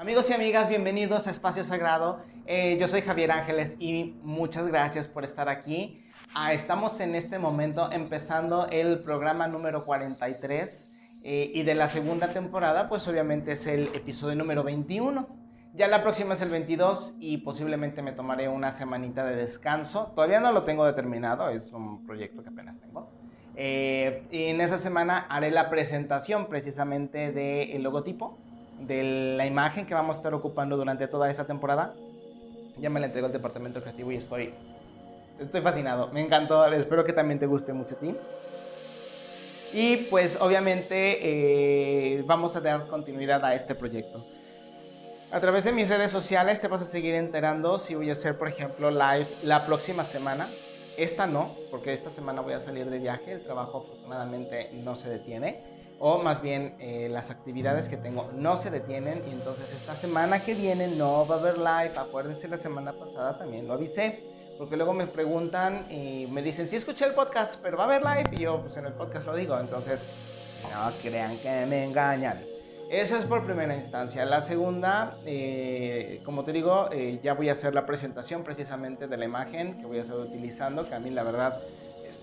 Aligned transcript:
Amigos 0.00 0.30
y 0.30 0.32
amigas, 0.32 0.70
bienvenidos 0.70 1.26
a 1.26 1.30
Espacio 1.30 1.62
Sagrado. 1.62 2.22
Eh, 2.46 2.78
yo 2.80 2.88
soy 2.88 3.02
Javier 3.02 3.30
Ángeles 3.32 3.76
y 3.78 4.16
muchas 4.22 4.66
gracias 4.66 5.06
por 5.08 5.24
estar 5.24 5.50
aquí. 5.50 6.02
Ah, 6.34 6.54
estamos 6.54 7.00
en 7.00 7.14
este 7.14 7.38
momento 7.38 7.92
empezando 7.92 8.66
el 8.70 9.00
programa 9.00 9.46
número 9.46 9.84
43 9.84 10.90
eh, 11.22 11.50
y 11.52 11.64
de 11.64 11.74
la 11.74 11.86
segunda 11.86 12.32
temporada, 12.32 12.88
pues 12.88 13.06
obviamente 13.08 13.52
es 13.52 13.66
el 13.66 13.88
episodio 13.94 14.36
número 14.36 14.64
21. 14.64 15.28
Ya 15.74 15.86
la 15.86 16.02
próxima 16.02 16.32
es 16.32 16.40
el 16.40 16.48
22 16.48 17.16
y 17.20 17.36
posiblemente 17.36 18.00
me 18.00 18.12
tomaré 18.12 18.48
una 18.48 18.72
semanita 18.72 19.26
de 19.26 19.36
descanso. 19.36 20.12
Todavía 20.14 20.40
no 20.40 20.50
lo 20.50 20.62
tengo 20.64 20.86
determinado, 20.86 21.50
es 21.50 21.72
un 21.72 22.06
proyecto 22.06 22.42
que 22.42 22.48
apenas 22.48 22.80
tengo. 22.80 23.10
Eh, 23.54 24.22
y 24.30 24.44
en 24.44 24.62
esa 24.62 24.78
semana 24.78 25.26
haré 25.28 25.50
la 25.50 25.68
presentación 25.68 26.46
precisamente 26.46 27.32
del 27.32 27.82
logotipo 27.82 28.38
de 28.80 29.36
la 29.36 29.46
imagen 29.46 29.86
que 29.86 29.94
vamos 29.94 30.16
a 30.16 30.18
estar 30.18 30.34
ocupando 30.34 30.76
durante 30.76 31.06
toda 31.06 31.30
esta 31.30 31.46
temporada. 31.46 31.94
Ya 32.78 32.90
me 32.90 32.98
la 33.00 33.06
entregó 33.06 33.26
el 33.26 33.32
departamento 33.32 33.82
creativo 33.82 34.10
y 34.10 34.16
estoy, 34.16 34.54
estoy 35.38 35.60
fascinado. 35.60 36.08
Me 36.12 36.22
encantó. 36.24 36.64
Espero 36.66 37.04
que 37.04 37.12
también 37.12 37.38
te 37.38 37.46
guste 37.46 37.72
mucho 37.72 37.94
a 37.94 37.98
ti. 37.98 38.16
Y 39.72 39.96
pues 40.08 40.40
obviamente 40.40 41.18
eh, 42.16 42.22
vamos 42.26 42.56
a 42.56 42.60
dar 42.60 42.86
continuidad 42.88 43.44
a 43.44 43.54
este 43.54 43.74
proyecto. 43.74 44.24
A 45.30 45.38
través 45.38 45.62
de 45.62 45.72
mis 45.72 45.88
redes 45.88 46.10
sociales 46.10 46.60
te 46.60 46.66
vas 46.66 46.82
a 46.82 46.84
seguir 46.84 47.14
enterando 47.14 47.78
si 47.78 47.94
voy 47.94 48.08
a 48.08 48.12
hacer, 48.14 48.36
por 48.36 48.48
ejemplo, 48.48 48.90
live 48.90 49.28
la 49.44 49.64
próxima 49.64 50.02
semana. 50.02 50.48
Esta 50.96 51.26
no, 51.26 51.54
porque 51.70 51.92
esta 51.92 52.10
semana 52.10 52.40
voy 52.40 52.54
a 52.54 52.60
salir 52.60 52.90
de 52.90 52.98
viaje. 52.98 53.32
El 53.32 53.44
trabajo 53.44 53.78
afortunadamente 53.78 54.70
no 54.72 54.96
se 54.96 55.08
detiene 55.08 55.69
o 56.02 56.18
más 56.18 56.40
bien 56.40 56.74
eh, 56.80 57.08
las 57.10 57.30
actividades 57.30 57.88
que 57.88 57.98
tengo 57.98 58.30
no 58.34 58.56
se 58.56 58.70
detienen 58.70 59.22
y 59.28 59.32
entonces 59.32 59.70
esta 59.72 59.94
semana 59.94 60.42
que 60.42 60.54
viene 60.54 60.88
no 60.88 61.26
va 61.26 61.36
a 61.36 61.38
haber 61.38 61.58
live. 61.58 61.92
Acuérdense, 61.96 62.48
la 62.48 62.56
semana 62.56 62.94
pasada 62.94 63.38
también 63.38 63.68
lo 63.68 63.74
avisé, 63.74 64.24
porque 64.56 64.78
luego 64.78 64.94
me 64.94 65.06
preguntan 65.06 65.86
y 65.92 66.26
me 66.26 66.40
dicen, 66.42 66.66
sí 66.66 66.76
escuché 66.76 67.04
el 67.04 67.12
podcast, 67.12 67.60
pero 67.62 67.76
va 67.76 67.84
a 67.84 67.86
haber 67.86 68.02
live 68.02 68.30
y 68.32 68.42
yo 68.42 68.62
pues 68.62 68.78
en 68.78 68.86
el 68.86 68.94
podcast 68.94 69.26
lo 69.26 69.36
digo, 69.36 69.60
entonces 69.60 70.02
no 70.62 70.90
crean 71.02 71.38
que 71.38 71.66
me 71.66 71.84
engañan. 71.84 72.44
Esa 72.90 73.18
es 73.18 73.24
por 73.24 73.44
primera 73.44 73.76
instancia. 73.76 74.24
La 74.24 74.40
segunda, 74.40 75.18
eh, 75.24 76.22
como 76.24 76.44
te 76.44 76.52
digo, 76.52 76.88
eh, 76.90 77.20
ya 77.22 77.34
voy 77.34 77.50
a 77.50 77.52
hacer 77.52 77.74
la 77.74 77.84
presentación 77.86 78.42
precisamente 78.42 79.06
de 79.06 79.16
la 79.18 79.26
imagen 79.26 79.76
que 79.76 79.86
voy 79.86 79.98
a 79.98 80.02
estar 80.02 80.16
utilizando, 80.16 80.88
que 80.88 80.94
a 80.94 80.98
mí 80.98 81.10
la 81.10 81.22
verdad 81.22 81.60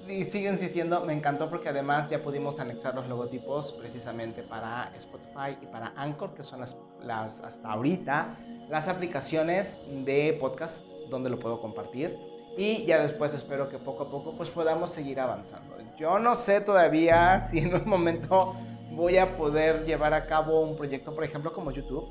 y 0.10 0.26
sigue 0.26 0.50
insistiendo, 0.50 1.04
me 1.06 1.14
encantó 1.14 1.50
porque 1.50 1.70
además 1.70 2.10
ya 2.10 2.22
pudimos 2.22 2.60
anexar 2.60 2.96
los 2.96 3.08
logotipos 3.08 3.74
precisamente 3.74 4.44
para 4.44 4.92
Spotify 4.98 5.58
y 5.62 5.66
para 5.66 5.94
Anchor, 5.96 6.34
que 6.34 6.44
son 6.44 6.62
las, 6.62 6.78
las 7.02 7.40
hasta 7.42 7.72
ahorita 7.72 8.38
las 8.70 8.88
aplicaciones 8.88 9.80
de 10.06 10.38
podcast 10.40 10.86
donde 11.10 11.30
lo 11.30 11.40
puedo 11.40 11.60
compartir. 11.62 12.16
Y 12.58 12.86
ya 12.86 13.00
después 13.00 13.34
espero 13.34 13.70
que 13.70 13.78
poco 13.78 14.04
a 14.04 14.10
poco 14.10 14.36
pues 14.36 14.50
podamos 14.50 14.92
seguir 14.92 15.20
avanzando. 15.20 15.76
Yo 15.98 16.20
no 16.20 16.36
sé 16.36 16.62
todavía 16.62 17.40
si 17.52 17.60
en 17.60 17.76
un 17.76 17.88
momento 17.88 18.56
voy 18.92 19.18
a 19.18 19.38
poder 19.38 19.86
llevar 19.86 20.14
a 20.14 20.26
cabo 20.26 20.62
un 20.62 20.76
proyecto, 20.76 21.14
por 21.14 21.24
ejemplo, 21.24 21.54
como 21.54 21.72
YouTube. 21.72 22.06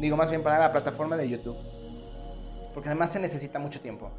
Digo 0.00 0.16
más 0.16 0.30
bien 0.30 0.42
para 0.42 0.58
la 0.58 0.72
plataforma 0.72 1.16
de 1.16 1.28
YouTube. 1.28 1.56
Porque 2.74 2.88
además 2.88 3.12
se 3.12 3.20
necesita 3.20 3.58
mucho 3.58 3.80
tiempo 3.80 4.10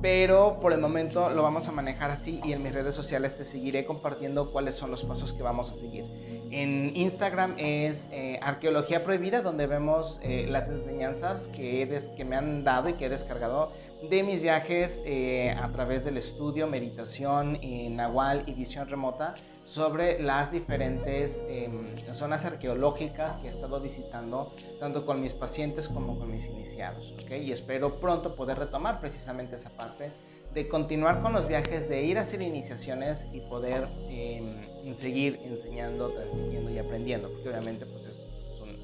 pero 0.00 0.58
por 0.60 0.72
el 0.72 0.80
momento 0.80 1.30
lo 1.30 1.42
vamos 1.42 1.66
a 1.68 1.72
manejar 1.72 2.10
así 2.10 2.40
y 2.44 2.52
en 2.52 2.62
mis 2.62 2.74
redes 2.74 2.94
sociales 2.94 3.36
te 3.36 3.44
seguiré 3.44 3.84
compartiendo 3.84 4.50
cuáles 4.52 4.74
son 4.74 4.90
los 4.90 5.02
pasos 5.04 5.32
que 5.32 5.42
vamos 5.42 5.70
a 5.70 5.74
seguir. 5.74 6.04
En 6.50 6.94
Instagram 6.94 7.54
es 7.56 8.08
eh, 8.12 8.38
Arqueología 8.42 9.02
Prohibida, 9.02 9.40
donde 9.40 9.66
vemos 9.66 10.20
eh, 10.22 10.46
las 10.48 10.68
enseñanzas 10.68 11.48
que, 11.48 12.02
que 12.16 12.24
me 12.24 12.36
han 12.36 12.64
dado 12.64 12.90
y 12.90 12.94
que 12.94 13.06
he 13.06 13.08
descargado 13.08 13.72
de 14.10 14.22
mis 14.22 14.42
viajes 14.42 15.02
eh, 15.04 15.50
a 15.50 15.70
través 15.72 16.04
del 16.04 16.16
estudio, 16.16 16.66
meditación, 16.66 17.58
en 17.62 17.96
nahual 17.96 18.44
y 18.46 18.52
visión 18.52 18.88
remota 18.88 19.34
sobre 19.64 20.20
las 20.20 20.52
diferentes 20.52 21.42
em, 21.48 21.96
zonas 22.12 22.44
arqueológicas 22.44 23.36
que 23.38 23.46
he 23.46 23.50
estado 23.50 23.80
visitando, 23.80 24.52
tanto 24.78 25.06
con 25.06 25.20
mis 25.20 25.32
pacientes 25.32 25.88
como 25.88 26.18
con 26.18 26.30
mis 26.30 26.46
iniciados. 26.46 27.14
¿okay? 27.22 27.42
Y 27.42 27.52
espero 27.52 27.98
pronto 28.00 28.34
poder 28.34 28.58
retomar 28.58 29.00
precisamente 29.00 29.54
esa 29.54 29.70
parte 29.70 30.12
de 30.52 30.68
continuar 30.68 31.20
con 31.22 31.32
los 31.32 31.48
viajes, 31.48 31.88
de 31.88 32.04
ir 32.04 32.18
a 32.18 32.22
hacer 32.22 32.40
iniciaciones 32.42 33.26
y 33.32 33.40
poder 33.40 33.88
em, 34.08 34.94
seguir 34.94 35.40
enseñando, 35.44 36.10
transmitiendo 36.10 36.70
y 36.70 36.78
aprendiendo, 36.78 37.30
porque 37.30 37.48
obviamente 37.48 37.86
pues 37.86 38.06
es, 38.06 38.30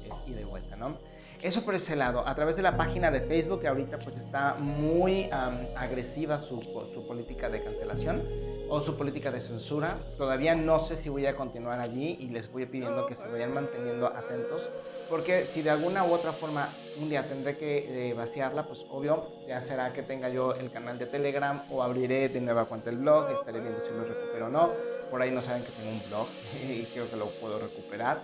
es, 0.05 0.29
ida 0.29 0.41
y 0.41 0.43
vuelta, 0.43 0.75
¿no? 0.75 0.97
Eso 1.41 1.65
por 1.65 1.73
ese 1.73 1.95
lado. 1.95 2.27
A 2.27 2.35
través 2.35 2.55
de 2.55 2.61
la 2.61 2.77
página 2.77 3.09
de 3.09 3.21
Facebook, 3.21 3.61
que 3.61 3.67
ahorita 3.67 3.97
pues 3.97 4.15
está 4.15 4.53
muy 4.59 5.27
agresiva 5.75 6.37
su, 6.37 6.61
su, 6.93 7.07
política 7.07 7.49
de 7.49 7.63
cancelación 7.63 8.21
o 8.69 8.79
su 8.79 8.95
política 8.95 9.31
de 9.31 9.41
censura. 9.41 9.97
Todavía 10.17 10.53
no 10.53 10.79
sé 10.79 10.97
si 10.97 11.09
voy 11.09 11.25
a 11.25 11.35
continuar 11.35 11.79
allí 11.79 12.15
y 12.19 12.27
les 12.29 12.51
voy 12.51 12.67
pidiendo 12.67 13.07
que 13.07 13.15
se 13.15 13.27
vayan 13.27 13.55
manteniendo 13.55 14.05
atentos. 14.05 14.69
Porque 15.09 15.47
si 15.47 15.63
de 15.63 15.71
alguna 15.71 16.03
u 16.03 16.13
otra 16.13 16.31
forma 16.31 16.69
un 17.01 17.09
día 17.09 17.27
tendré 17.27 17.57
que 17.57 18.09
eh, 18.09 18.13
vaciarla, 18.13 18.63
pues 18.67 18.85
obvio 18.91 19.25
ya 19.47 19.61
será 19.61 19.93
que 19.93 20.03
tenga 20.03 20.29
yo 20.29 20.53
el 20.53 20.71
canal 20.71 20.99
de 20.99 21.07
Telegram 21.07 21.63
o 21.71 21.81
abriré 21.81 22.29
de 22.29 22.39
nueva 22.39 22.65
cuenta 22.65 22.91
el 22.91 22.97
blog, 22.97 23.31
estaré 23.31 23.59
viendo 23.61 23.81
si 23.81 23.91
lo 23.91 24.03
recupero 24.03 24.45
o 24.45 24.49
no. 24.49 24.69
Por 25.09 25.21
ahí 25.23 25.31
no 25.31 25.41
saben 25.41 25.63
que 25.63 25.71
tengo 25.71 25.89
un 25.89 26.03
blog 26.07 26.27
y 26.69 26.83
creo 26.93 27.09
que 27.09 27.15
lo 27.15 27.31
puedo 27.41 27.57
recuperar 27.57 28.21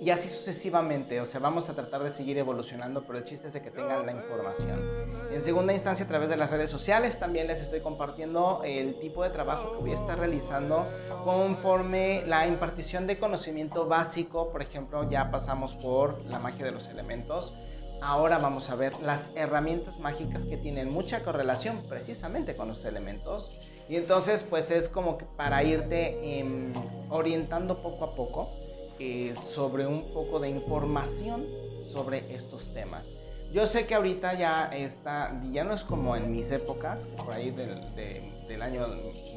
y 0.00 0.10
así 0.10 0.28
sucesivamente. 0.28 1.20
O 1.20 1.26
sea, 1.26 1.40
vamos 1.40 1.68
a 1.68 1.74
tratar 1.74 2.02
de 2.02 2.12
seguir 2.12 2.38
evolucionando, 2.38 3.02
pero 3.02 3.18
el 3.18 3.24
chiste 3.24 3.48
es 3.48 3.52
de 3.52 3.62
que 3.62 3.70
tengan 3.70 4.06
la 4.06 4.12
información. 4.12 4.78
En 5.32 5.42
segunda 5.42 5.72
instancia, 5.72 6.04
a 6.04 6.08
través 6.08 6.30
de 6.30 6.36
las 6.36 6.50
redes 6.50 6.70
sociales, 6.70 7.18
también 7.18 7.46
les 7.46 7.60
estoy 7.60 7.80
compartiendo 7.80 8.62
el 8.64 8.98
tipo 9.00 9.22
de 9.22 9.30
trabajo 9.30 9.72
que 9.72 9.78
voy 9.78 9.90
a 9.92 9.94
estar 9.94 10.18
realizando 10.18 10.86
conforme 11.24 12.24
la 12.26 12.46
impartición 12.46 13.06
de 13.06 13.18
conocimiento 13.18 13.86
básico. 13.86 14.50
Por 14.50 14.62
ejemplo, 14.62 15.08
ya 15.10 15.30
pasamos 15.30 15.74
por 15.74 16.24
la 16.26 16.38
magia 16.38 16.64
de 16.64 16.72
los 16.72 16.86
elementos. 16.88 17.54
Ahora 18.00 18.38
vamos 18.38 18.70
a 18.70 18.76
ver 18.76 18.98
las 19.00 19.30
herramientas 19.34 19.98
mágicas 19.98 20.44
que 20.44 20.56
tienen 20.56 20.88
mucha 20.88 21.24
correlación 21.24 21.82
precisamente 21.88 22.54
con 22.54 22.68
los 22.68 22.84
elementos. 22.84 23.52
Y 23.88 23.96
entonces, 23.96 24.44
pues 24.48 24.70
es 24.70 24.88
como 24.88 25.18
que 25.18 25.24
para 25.24 25.64
irte 25.64 26.38
em, 26.38 26.72
orientando 27.08 27.82
poco 27.82 28.04
a 28.04 28.14
poco 28.14 28.67
eh, 28.98 29.34
sobre 29.34 29.86
un 29.86 30.04
poco 30.12 30.40
de 30.40 30.48
información 30.48 31.46
sobre 31.82 32.34
estos 32.34 32.72
temas. 32.72 33.04
Yo 33.52 33.66
sé 33.66 33.86
que 33.86 33.94
ahorita 33.94 34.34
ya 34.34 34.66
está, 34.74 35.40
ya 35.50 35.64
no 35.64 35.72
es 35.72 35.82
como 35.82 36.14
en 36.16 36.30
mis 36.30 36.50
épocas, 36.50 37.06
por 37.16 37.32
ahí 37.32 37.50
del, 37.50 38.60
año 38.60 38.86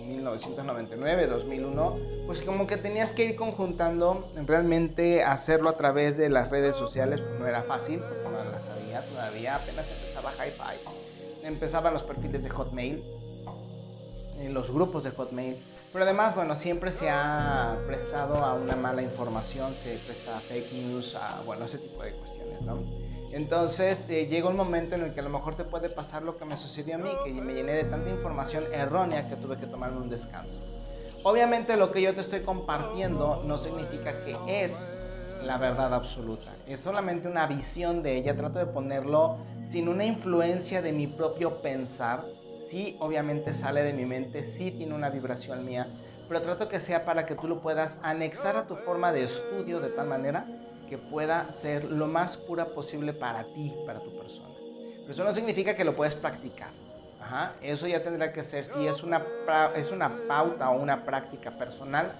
1999, 0.05 1.27
2001, 1.27 1.97
pues 2.25 2.41
como 2.41 2.67
que 2.67 2.75
tenías 2.75 3.13
que 3.13 3.23
ir 3.23 3.35
conjuntando, 3.37 4.29
realmente 4.45 5.23
hacerlo 5.23 5.69
a 5.69 5.77
través 5.77 6.17
de 6.17 6.29
las 6.29 6.49
redes 6.49 6.75
sociales, 6.75 7.21
pues 7.21 7.39
no 7.39 7.47
era 7.47 7.63
fácil, 7.63 7.99
porque 7.99 8.37
no 8.37 8.51
las 8.51 8.65
sabía 8.65 9.01
todavía, 9.07 9.55
apenas 9.55 9.85
empezaba 9.89 10.33
Hi-Fi, 10.33 11.45
empezaban 11.47 11.93
los 11.93 12.03
perfiles 12.03 12.43
de 12.43 12.49
Hotmail, 12.49 13.03
eh, 14.39 14.49
los 14.49 14.69
grupos 14.71 15.03
de 15.03 15.11
Hotmail, 15.11 15.57
pero 15.91 16.05
además, 16.05 16.35
bueno, 16.35 16.55
siempre 16.55 16.91
se 16.91 17.09
ha 17.09 17.77
prestado 17.85 18.35
a 18.37 18.53
una 18.53 18.75
mala 18.75 19.01
información, 19.01 19.73
se 19.75 19.97
presta 20.05 20.37
a 20.37 20.39
fake 20.39 20.71
news, 20.73 21.15
a, 21.15 21.41
bueno, 21.45 21.65
ese 21.65 21.79
tipo 21.79 22.01
de 22.03 22.13
cuestiones, 22.13 22.61
¿no? 22.61 22.79
Entonces 23.31 24.07
eh, 24.09 24.27
llega 24.27 24.49
un 24.49 24.57
momento 24.57 24.95
en 24.95 25.03
el 25.03 25.13
que 25.13 25.21
a 25.21 25.23
lo 25.23 25.29
mejor 25.29 25.55
te 25.55 25.63
puede 25.63 25.89
pasar 25.89 26.23
lo 26.23 26.35
que 26.37 26.45
me 26.45 26.57
sucedió 26.57 26.95
a 26.95 26.97
mí, 26.97 27.09
que 27.23 27.31
me 27.33 27.53
llené 27.53 27.73
de 27.73 27.83
tanta 27.85 28.09
información 28.09 28.65
errónea 28.73 29.29
que 29.29 29.37
tuve 29.37 29.57
que 29.57 29.67
tomarme 29.67 29.97
un 29.97 30.09
descanso. 30.09 30.59
Obviamente 31.23 31.77
lo 31.77 31.91
que 31.91 32.01
yo 32.01 32.13
te 32.13 32.21
estoy 32.21 32.41
compartiendo 32.41 33.43
no 33.45 33.57
significa 33.57 34.13
que 34.25 34.65
es 34.65 34.73
la 35.43 35.57
verdad 35.57 35.93
absoluta, 35.93 36.51
es 36.67 36.79
solamente 36.81 37.27
una 37.27 37.47
visión 37.47 38.03
de 38.03 38.17
ella, 38.17 38.35
trato 38.35 38.59
de 38.59 38.65
ponerlo 38.65 39.37
sin 39.69 39.87
una 39.87 40.03
influencia 40.05 40.81
de 40.81 40.91
mi 40.91 41.07
propio 41.07 41.61
pensar, 41.61 42.25
sí 42.71 42.95
obviamente 42.99 43.53
sale 43.53 43.83
de 43.83 43.91
mi 43.91 44.05
mente, 44.05 44.43
sí 44.43 44.71
tiene 44.71 44.95
una 44.95 45.09
vibración 45.09 45.65
mía, 45.65 45.87
pero 46.29 46.41
trato 46.41 46.69
que 46.69 46.79
sea 46.79 47.03
para 47.03 47.25
que 47.25 47.35
tú 47.35 47.49
lo 47.49 47.59
puedas 47.59 47.99
anexar 48.01 48.55
a 48.55 48.65
tu 48.65 48.77
forma 48.77 49.11
de 49.11 49.25
estudio 49.25 49.81
de 49.81 49.89
tal 49.89 50.07
manera 50.07 50.45
que 50.87 50.97
pueda 50.97 51.51
ser 51.51 51.83
lo 51.83 52.07
más 52.07 52.37
pura 52.37 52.67
posible 52.67 53.13
para 53.13 53.43
ti, 53.43 53.73
para 53.85 53.99
tu 53.99 54.17
persona. 54.17 54.55
Pero 55.01 55.11
eso 55.11 55.23
no 55.25 55.33
significa 55.33 55.75
que 55.75 55.83
lo 55.83 55.95
puedes 55.95 56.15
practicar. 56.15 56.69
Eso 57.61 57.87
ya 57.87 58.03
tendrá 58.03 58.33
que 58.33 58.43
ser, 58.43 58.65
si 58.65 58.87
es 58.87 59.03
una, 59.03 59.25
es 59.75 59.91
una 59.91 60.11
pauta 60.27 60.69
o 60.69 60.81
una 60.81 61.05
práctica 61.05 61.51
personal, 61.51 62.11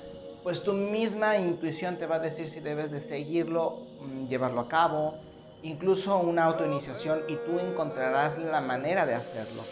pues 0.44 0.63
tu 0.63 0.74
misma 0.74 1.38
intuición 1.38 1.97
te 1.97 2.06
va 2.06 2.15
a 2.15 2.19
decir 2.19 2.50
si 2.50 2.62
debes 2.62 2.92
de 2.92 3.00
seguirlo, 3.00 3.88
mm, 4.00 4.27
llevarlo 4.27 4.62
a 4.62 4.68
cabo, 4.69 5.15
incluso 5.63 6.18
una 6.18 6.45
autoiniciación 6.45 7.21
y 7.27 7.36
tú 7.38 7.59
encontrarás 7.59 8.38
la 8.38 8.62
manera 8.62 9.06
de 9.06 9.15
hacerlo. 9.15 9.63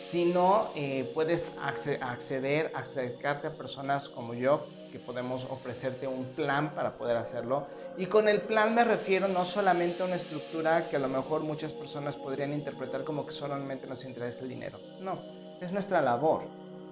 Sino 0.00 0.70
eh, 0.76 1.10
puedes 1.14 1.52
acceder, 1.60 2.70
acercarte 2.74 3.48
a 3.48 3.56
personas 3.56 4.08
como 4.08 4.34
yo, 4.34 4.66
que 4.92 5.00
podemos 5.00 5.44
ofrecerte 5.50 6.06
un 6.06 6.24
plan 6.36 6.72
para 6.72 6.96
poder 6.96 7.16
hacerlo. 7.16 7.66
Y 7.96 8.06
con 8.06 8.28
el 8.28 8.42
plan 8.42 8.76
me 8.76 8.84
refiero 8.84 9.26
no 9.26 9.44
solamente 9.44 10.02
a 10.02 10.06
una 10.06 10.14
estructura 10.14 10.88
que 10.88 10.94
a 10.94 11.00
lo 11.00 11.08
mejor 11.08 11.42
muchas 11.42 11.72
personas 11.72 12.14
podrían 12.14 12.52
interpretar 12.52 13.02
como 13.02 13.26
que 13.26 13.32
solamente 13.32 13.88
nos 13.88 14.04
interesa 14.04 14.42
el 14.42 14.50
dinero. 14.50 14.78
No, 15.00 15.20
es 15.60 15.72
nuestra 15.72 16.00
labor, 16.00 16.44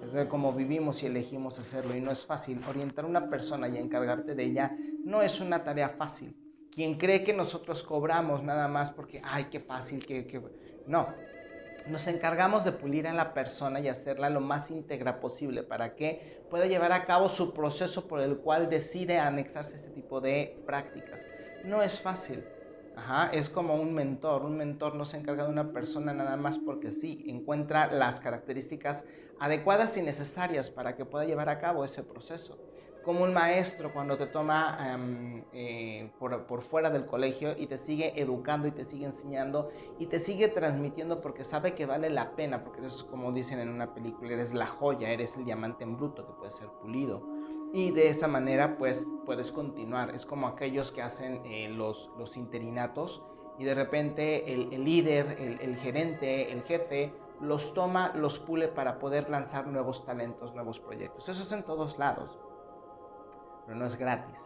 es 0.03 0.11
de 0.11 0.27
cómo 0.27 0.51
vivimos 0.51 1.01
y 1.01 1.05
elegimos 1.05 1.59
hacerlo 1.59 1.95
y 1.95 2.01
no 2.01 2.11
es 2.11 2.25
fácil. 2.25 2.59
Orientar 2.67 3.05
a 3.05 3.07
una 3.07 3.29
persona 3.29 3.69
y 3.69 3.77
encargarte 3.77 4.35
de 4.35 4.43
ella 4.43 4.75
no 5.05 5.21
es 5.21 5.39
una 5.39 5.63
tarea 5.63 5.89
fácil. 5.89 6.35
Quien 6.71 6.97
cree 6.97 7.23
que 7.23 7.33
nosotros 7.33 7.83
cobramos 7.83 8.43
nada 8.43 8.67
más 8.67 8.91
porque, 8.91 9.21
ay, 9.23 9.45
qué 9.45 9.61
fácil, 9.61 10.05
que... 10.05 10.41
No, 10.87 11.07
nos 11.87 12.07
encargamos 12.07 12.63
de 12.63 12.71
pulir 12.71 13.07
a 13.07 13.13
la 13.13 13.33
persona 13.33 13.79
y 13.79 13.89
hacerla 13.89 14.29
lo 14.29 14.39
más 14.39 14.71
íntegra 14.71 15.19
posible 15.19 15.63
para 15.63 15.95
que 15.95 16.41
pueda 16.49 16.65
llevar 16.65 16.91
a 16.91 17.05
cabo 17.05 17.29
su 17.29 17.53
proceso 17.53 18.07
por 18.07 18.21
el 18.21 18.37
cual 18.37 18.69
decide 18.69 19.19
anexarse 19.19 19.73
a 19.73 19.77
este 19.77 19.89
tipo 19.89 20.21
de 20.21 20.61
prácticas. 20.65 21.21
No 21.65 21.81
es 21.81 21.99
fácil. 21.99 22.45
es 23.31 23.49
como 23.49 23.75
un 23.75 23.93
mentor. 23.93 24.43
Un 24.43 24.57
mentor 24.57 24.95
no 24.95 25.05
se 25.05 25.17
encarga 25.17 25.45
de 25.45 25.51
una 25.51 25.71
persona 25.71 26.13
nada 26.13 26.37
más 26.37 26.57
porque 26.57 26.91
sí, 26.91 27.25
encuentra 27.27 27.91
las 27.91 28.19
características 28.19 29.03
adecuadas 29.39 29.97
y 29.97 30.01
necesarias 30.01 30.69
para 30.69 30.95
que 30.95 31.05
pueda 31.05 31.25
llevar 31.25 31.49
a 31.49 31.59
cabo 31.59 31.83
ese 31.83 32.03
proceso 32.03 32.72
como 33.03 33.23
un 33.23 33.33
maestro 33.33 33.93
cuando 33.93 34.17
te 34.17 34.27
toma 34.27 34.77
em, 34.79 35.43
eh, 35.51 36.09
por, 36.17 36.45
por, 36.45 36.63
fuera 36.63 36.89
del 36.89 37.05
colegio 37.05 37.55
y 37.57 37.67
te 37.67 37.77
sigue 37.77 38.19
educando 38.19 38.67
y 38.67 38.71
te 38.71 38.85
sigue 38.85 39.05
enseñando 39.05 39.69
y 39.99 40.07
te 40.07 40.19
sigue 40.19 40.47
transmitiendo 40.47 41.21
porque 41.21 41.43
sabe 41.43 41.75
que 41.75 41.85
vale 41.85 42.09
la 42.09 42.35
pena, 42.35 42.63
porque 42.63 42.85
es 42.85 43.03
como 43.03 43.31
dicen 43.31 43.59
en 43.59 43.69
una 43.69 43.93
película, 43.93 44.33
eres 44.33 44.53
la 44.53 44.67
joya, 44.67 45.09
eres 45.09 45.35
el 45.37 45.45
diamante 45.45 45.83
en 45.83 45.97
bruto 45.97 46.25
que 46.25 46.33
puede 46.33 46.51
ser 46.51 46.67
pulido. 46.81 47.21
Y 47.73 47.91
de 47.91 48.07
esa 48.07 48.27
manera 48.27 48.77
pues 48.77 49.07
puedes 49.25 49.51
continuar. 49.51 50.13
Es 50.15 50.25
como 50.25 50.47
aquellos 50.47 50.91
que 50.91 51.01
hacen 51.01 51.41
eh, 51.45 51.69
los, 51.69 52.09
los 52.17 52.37
interinatos 52.37 53.21
y 53.59 53.65
de 53.65 53.75
repente 53.75 54.51
el, 54.53 54.71
el 54.71 54.85
líder, 54.85 55.35
el, 55.39 55.59
el 55.59 55.77
gerente, 55.77 56.51
el 56.51 56.63
jefe 56.63 57.11
los 57.41 57.73
toma, 57.73 58.13
los 58.15 58.39
pule 58.39 58.69
para 58.69 58.99
poder 58.99 59.29
lanzar 59.29 59.67
nuevos 59.67 60.05
talentos, 60.05 60.53
nuevos 60.53 60.79
proyectos. 60.79 61.27
Eso 61.27 61.43
es 61.43 61.51
en 61.51 61.63
todos 61.63 61.97
lados 61.97 62.39
pero 63.65 63.77
no 63.77 63.85
es 63.85 63.97
gratis. 63.97 64.37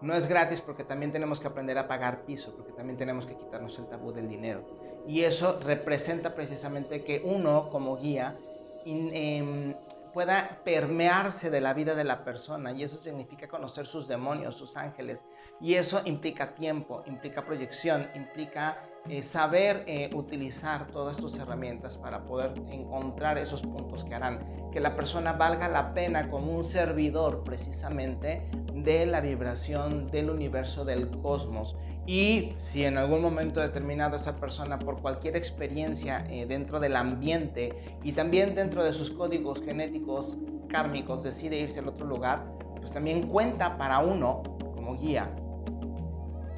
No 0.00 0.14
es 0.14 0.26
gratis 0.26 0.60
porque 0.60 0.82
también 0.82 1.12
tenemos 1.12 1.38
que 1.38 1.46
aprender 1.46 1.78
a 1.78 1.86
pagar 1.86 2.24
piso, 2.24 2.52
porque 2.56 2.72
también 2.72 2.98
tenemos 2.98 3.24
que 3.24 3.36
quitarnos 3.36 3.78
el 3.78 3.86
tabú 3.86 4.12
del 4.12 4.28
dinero. 4.28 4.62
Y 5.06 5.22
eso 5.22 5.60
representa 5.60 6.30
precisamente 6.32 7.04
que 7.04 7.22
uno 7.24 7.70
como 7.70 7.96
guía 7.96 8.36
em, 8.84 9.74
pueda 10.12 10.60
permearse 10.64 11.50
de 11.50 11.60
la 11.60 11.72
vida 11.72 11.94
de 11.94 12.04
la 12.04 12.24
persona 12.24 12.72
y 12.72 12.82
eso 12.82 12.96
significa 12.96 13.48
conocer 13.48 13.86
sus 13.86 14.08
demonios, 14.08 14.56
sus 14.56 14.76
ángeles. 14.76 15.20
Y 15.62 15.74
eso 15.74 16.02
implica 16.04 16.54
tiempo, 16.54 17.04
implica 17.06 17.44
proyección, 17.44 18.08
implica 18.16 18.78
eh, 19.08 19.22
saber 19.22 19.84
eh, 19.86 20.10
utilizar 20.12 20.88
todas 20.88 21.16
tus 21.16 21.38
herramientas 21.38 21.96
para 21.96 22.24
poder 22.24 22.52
encontrar 22.68 23.38
esos 23.38 23.62
puntos 23.62 24.04
que 24.04 24.14
harán 24.14 24.40
que 24.72 24.80
la 24.80 24.96
persona 24.96 25.32
valga 25.32 25.68
la 25.68 25.94
pena 25.94 26.30
como 26.30 26.56
un 26.56 26.64
servidor 26.64 27.44
precisamente 27.44 28.48
de 28.74 29.06
la 29.06 29.20
vibración 29.20 30.10
del 30.10 30.30
universo 30.30 30.84
del 30.84 31.10
cosmos. 31.20 31.76
Y 32.06 32.54
si 32.58 32.84
en 32.84 32.98
algún 32.98 33.22
momento 33.22 33.60
determinado 33.60 34.16
esa 34.16 34.36
persona 34.36 34.80
por 34.80 35.00
cualquier 35.00 35.36
experiencia 35.36 36.24
eh, 36.28 36.46
dentro 36.46 36.80
del 36.80 36.96
ambiente 36.96 37.98
y 38.02 38.12
también 38.12 38.56
dentro 38.56 38.82
de 38.82 38.92
sus 38.92 39.12
códigos 39.12 39.62
genéticos 39.62 40.38
kármicos 40.68 41.22
decide 41.22 41.60
irse 41.60 41.78
al 41.78 41.88
otro 41.88 42.06
lugar, 42.06 42.44
pues 42.80 42.90
también 42.90 43.28
cuenta 43.28 43.76
para 43.78 44.00
uno 44.00 44.42
como 44.74 44.96
guía 44.96 45.32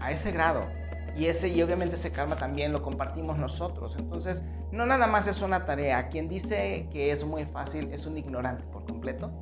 a 0.04 0.10
ese 0.10 0.32
grado. 0.32 0.66
Y, 1.16 1.26
ese, 1.26 1.48
y 1.48 1.62
obviamente 1.62 1.94
ese 1.94 2.10
karma 2.10 2.36
también 2.36 2.72
lo 2.72 2.82
compartimos 2.82 3.38
nosotros. 3.38 3.94
Entonces, 3.98 4.42
no 4.72 4.84
nada 4.84 5.06
más 5.06 5.26
es 5.26 5.42
una 5.42 5.64
tarea. 5.64 6.08
Quien 6.08 6.28
dice 6.28 6.88
que 6.92 7.10
es 7.12 7.24
muy 7.24 7.44
fácil 7.44 7.92
es 7.92 8.04
un 8.06 8.18
ignorante 8.18 8.64
por 8.64 8.84
completo 8.84 9.32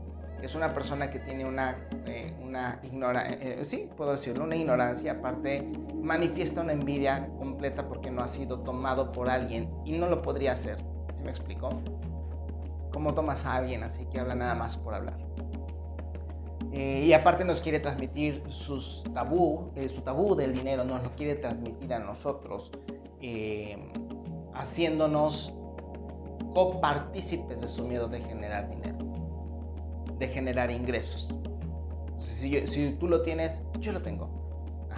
es 0.43 0.57
una 0.57 0.75
persona 0.75 1.09
que 1.09 1.21
tiene 1.21 1.45
una, 1.45 1.77
eh, 2.05 2.37
una 2.43 2.81
ignorancia, 2.83 3.37
eh, 3.37 3.61
eh, 3.61 3.65
sí, 3.65 3.89
puedo 3.97 4.13
decirlo, 4.13 4.45
una 4.45 4.57
ignorancia, 4.57 5.13
aparte 5.13 5.63
manifiesta 5.95 6.61
una 6.61 6.73
envidia 6.73 7.29
completa 7.39 7.87
porque 7.87 8.11
no 8.11 8.23
ha 8.23 8.29
sido 8.29 8.59
tomado 8.61 9.13
por 9.13 9.31
alguien 9.31 9.71
y 9.85 9.93
no 9.93 10.09
lo 10.09 10.21
podría 10.21 10.53
hacer. 10.53 10.79
¿Sí 11.15 11.23
me 11.23 11.31
explico? 11.31 11.81
¿Cómo 12.93 13.15
tomas 13.15 13.47
a 13.47 13.55
alguien 13.55 13.85
así 13.85 14.05
que 14.07 14.19
habla 14.19 14.35
nada 14.35 14.55
más 14.57 14.77
por 14.77 14.95
hablar? 14.95 15.22
Y 16.73 17.13
aparte 17.13 17.45
nos 17.45 17.61
quiere 17.61 17.81
transmitir 17.81 18.43
sus 18.49 19.05
tabú, 19.13 19.73
su 19.95 20.01
tabú 20.01 20.35
del 20.35 20.55
dinero, 20.55 20.85
nos 20.85 21.03
lo 21.03 21.15
quiere 21.15 21.35
transmitir 21.35 21.93
a 21.93 21.99
nosotros, 21.99 22.71
haciéndonos 24.55 25.53
copartícipes 26.55 27.61
de 27.61 27.69
su 27.69 27.85
miedo 27.85 28.09
de 28.09 28.21
generar 28.21 28.69
dinero 28.71 29.13
de 30.23 30.29
generar 30.29 30.71
ingresos. 30.71 31.29
Si, 32.19 32.97
tú 32.99 33.09
lo 33.09 33.23
tienes, 33.23 33.63
yo 33.81 33.93
lo 33.93 34.03
tengo. 34.03 34.31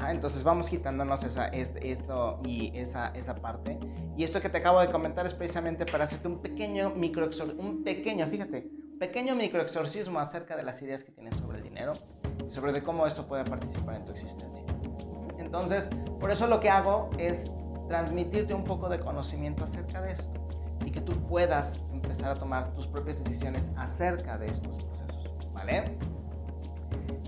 entonces 0.09 0.45
vamos 0.45 0.69
quitándonos 0.69 1.25
esa, 1.25 1.49
esto 1.49 2.41
y 2.45 2.77
esa, 2.77 3.09
esa 3.09 3.35
parte. 3.35 3.79
Y 4.17 4.25
esto 4.25 4.41
que 4.41 4.51
te 4.51 4.59
acabo 4.59 4.81
de 4.81 4.91
comentar 4.91 5.27
es 5.27 5.35
precisamente 5.35 5.87
para 5.87 6.05
hacerte 6.05 6.29
un 6.29 6.41
pequeño 6.41 6.91
microexorcismo, 6.91 7.63
un 7.63 7.85
pequeño, 7.85 8.27
fíjate, 8.27 8.69
pequeño 9.05 9.35
microexorcismo 9.35 10.19
acerca 10.19 10.57
de 10.57 10.63
las 10.63 10.81
ideas 10.81 11.05
que 11.05 11.13
tienes 11.13 11.35
sobre 11.35 11.59
el 11.59 11.65
dinero 11.65 11.93
y 12.47 12.51
sobre 12.51 12.73
de 12.73 12.83
cómo 12.83 13.07
esto 13.07 13.27
puede 13.27 13.45
participar 13.45 13.97
en 13.97 14.07
tu 14.07 14.13
existencia. 14.13 14.65
Entonces, 15.39 15.91
por 16.19 16.31
eso 16.31 16.47
lo 16.47 16.59
que 16.59 16.71
hago 16.71 17.11
es 17.19 17.53
transmitirte 17.87 18.55
un 18.55 18.65
poco 18.65 18.89
de 18.89 18.99
conocimiento 18.99 19.63
acerca 19.63 20.01
de 20.01 20.13
esto 20.13 20.33
y 20.87 20.91
que 20.91 21.03
tú 21.03 21.13
puedas 21.27 21.79
empezar 21.93 22.31
a 22.31 22.35
tomar 22.37 22.73
tus 22.73 22.87
propias 22.87 23.23
decisiones 23.23 23.71
acerca 23.77 24.39
de 24.39 24.47
estos 24.47 24.83
procesos, 24.83 25.53
¿vale? 25.53 25.99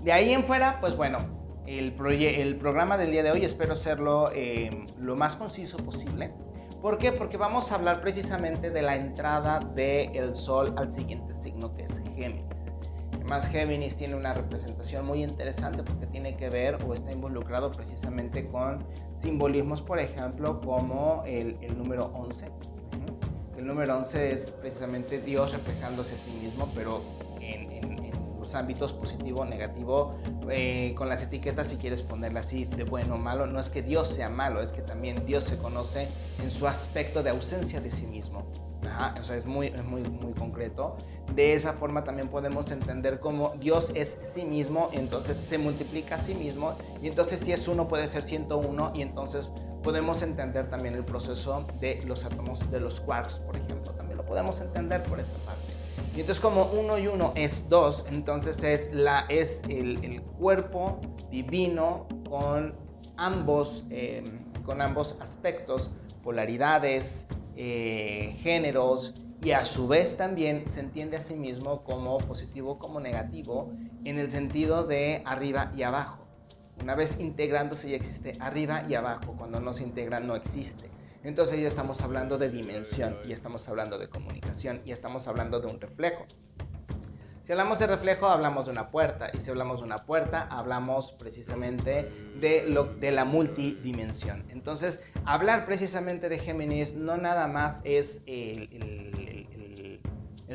De 0.03 0.11
ahí 0.11 0.33
en 0.33 0.45
fuera, 0.45 0.79
pues 0.81 0.97
bueno, 0.97 1.19
el, 1.67 1.93
el 2.09 2.55
programa 2.55 2.97
del 2.97 3.11
día 3.11 3.21
de 3.21 3.29
hoy 3.29 3.45
espero 3.45 3.75
serlo 3.75 4.31
eh, 4.33 4.87
lo 4.97 5.15
más 5.15 5.35
conciso 5.35 5.77
posible. 5.77 6.33
¿Por 6.81 6.97
qué? 6.97 7.11
Porque 7.11 7.37
vamos 7.37 7.71
a 7.71 7.75
hablar 7.75 8.01
precisamente 8.01 8.69
de 8.69 8.81
la 8.81 8.95
entrada 8.95 9.59
del 9.59 10.35
Sol 10.35 10.73
al 10.77 10.93
siguiente 10.93 11.33
signo 11.33 11.73
que 11.75 11.83
es 11.83 12.01
Géminis. 12.15 12.45
Además, 13.13 13.47
Géminis 13.47 13.95
tiene 13.97 14.15
una 14.15 14.33
representación 14.33 15.05
muy 15.05 15.23
interesante 15.23 15.83
porque 15.83 16.05
tiene 16.07 16.37
que 16.37 16.49
ver 16.49 16.77
o 16.85 16.93
está 16.93 17.11
involucrado 17.11 17.71
precisamente 17.71 18.47
con 18.47 18.85
simbolismos, 19.17 19.81
por 19.81 19.99
ejemplo, 19.99 20.61
como 20.61 21.23
el, 21.25 21.57
el 21.61 21.77
número 21.77 22.05
11, 22.13 22.49
el 23.57 23.65
número 23.65 23.97
11 23.97 24.31
es 24.33 24.51
precisamente 24.51 25.19
Dios 25.19 25.51
reflejándose 25.51 26.15
a 26.15 26.17
sí 26.19 26.29
mismo, 26.29 26.69
pero 26.75 27.01
en, 27.41 27.76
ámbitos 28.55 28.93
positivo, 28.93 29.45
negativo, 29.45 30.15
eh, 30.49 30.93
con 30.95 31.09
las 31.09 31.23
etiquetas, 31.23 31.67
si 31.67 31.77
quieres 31.77 32.01
ponerla 32.01 32.41
así, 32.41 32.65
de 32.65 32.83
bueno 32.83 33.15
o 33.15 33.17
malo. 33.17 33.45
No 33.45 33.59
es 33.59 33.69
que 33.69 33.81
Dios 33.81 34.09
sea 34.09 34.29
malo, 34.29 34.61
es 34.61 34.71
que 34.71 34.81
también 34.81 35.25
Dios 35.25 35.45
se 35.45 35.57
conoce 35.57 36.09
en 36.41 36.51
su 36.51 36.67
aspecto 36.67 37.23
de 37.23 37.29
ausencia 37.29 37.81
de 37.81 37.91
sí 37.91 38.05
mismo. 38.07 38.45
o 39.19 39.23
sea, 39.23 39.35
es 39.35 39.45
muy, 39.45 39.71
muy, 39.71 40.03
muy 40.03 40.33
concreto. 40.33 40.97
De 41.35 41.53
esa 41.53 41.73
forma 41.73 42.03
también 42.03 42.29
podemos 42.29 42.71
entender 42.71 43.19
cómo 43.19 43.53
Dios 43.59 43.91
es 43.95 44.17
sí 44.33 44.45
mismo, 44.45 44.89
entonces 44.93 45.41
se 45.49 45.57
multiplica 45.57 46.15
a 46.15 46.19
sí 46.19 46.33
mismo, 46.33 46.75
y 47.01 47.07
entonces 47.07 47.39
si 47.41 47.51
es 47.51 47.67
uno 47.67 47.87
puede 47.87 48.07
ser 48.07 48.23
101, 48.23 48.93
y 48.95 49.01
entonces 49.01 49.51
podemos 49.83 50.21
entender 50.21 50.69
también 50.69 50.95
el 50.95 51.05
proceso 51.05 51.65
de 51.79 52.01
los 52.05 52.25
átomos 52.25 52.69
de 52.71 52.79
los 52.79 52.99
quarks, 52.99 53.39
por 53.39 53.55
ejemplo. 53.55 53.93
También 53.93 54.17
lo 54.17 54.25
podemos 54.25 54.59
entender 54.59 55.03
por 55.03 55.19
esa 55.19 55.33
parte. 55.45 55.66
Y 56.17 56.21
entonces 56.21 56.41
como 56.41 56.65
uno 56.71 56.97
y 56.97 57.05
uno 57.05 57.31
es 57.35 57.69
dos, 57.69 58.03
entonces 58.09 58.63
es, 58.63 58.91
la, 58.91 59.27
es 59.29 59.61
el, 59.69 60.23
cuerpo 60.39 60.99
divino 61.29 62.07
con 62.27 62.73
ambos, 63.17 63.85
eh, 63.91 64.23
con 64.65 64.81
ambos 64.81 65.15
aspectos, 65.21 65.91
polaridades, 66.23 67.27
eh, 67.55 68.35
géneros, 68.41 69.13
y 69.43 69.51
a 69.51 69.63
su 69.63 69.87
vez 69.87 70.17
también 70.17 70.67
se 70.67 70.79
entiende 70.79 71.17
a 71.17 71.19
sí 71.19 71.35
mismo 71.35 71.83
como 71.83 72.17
positivo, 72.17 72.79
como 72.79 72.99
negativo, 72.99 73.71
en 74.03 74.17
el 74.17 74.31
sentido 74.31 74.85
de 74.85 75.21
arriba 75.23 75.71
y 75.77 75.83
abajo. 75.83 76.25
Una 76.81 76.95
vez 76.95 77.15
integrándose 77.19 77.91
ya 77.91 77.95
existe 77.95 78.33
arriba 78.39 78.85
y 78.89 78.95
abajo, 78.95 79.35
cuando 79.37 79.59
no 79.59 79.71
se 79.71 79.83
integra 79.83 80.19
no 80.19 80.35
existe. 80.35 80.89
Entonces 81.23 81.59
ya 81.59 81.67
estamos 81.67 82.01
hablando 82.01 82.37
de 82.37 82.49
dimensión, 82.49 83.17
y 83.25 83.31
estamos 83.31 83.67
hablando 83.67 83.97
de 83.97 84.07
comunicación, 84.09 84.81
y 84.85 84.91
estamos 84.91 85.27
hablando 85.27 85.59
de 85.59 85.67
un 85.67 85.79
reflejo. 85.79 86.25
Si 87.47 87.53
hablamos 87.53 87.79
de 87.79 87.87
reflejo, 87.87 88.27
hablamos 88.27 88.65
de 88.65 88.73
una 88.73 88.91
puerta, 88.91 89.31
y 89.33 89.37
si 89.37 89.49
hablamos 89.49 89.79
de 89.79 89.85
una 89.85 89.99
puerta, 90.05 90.49
hablamos 90.51 91.13
precisamente 91.13 92.11
de, 92.41 93.11
la 93.11 93.23
multidimensión. 93.23 94.43
Entonces, 94.49 95.01
hablar 95.23 95.65
precisamente 95.65 96.27
de 96.27 96.39
Géminis 96.39 96.93
no 96.93 97.15
nada 97.15 97.47
más 97.47 97.79
es 97.85 98.21
el 98.25 98.67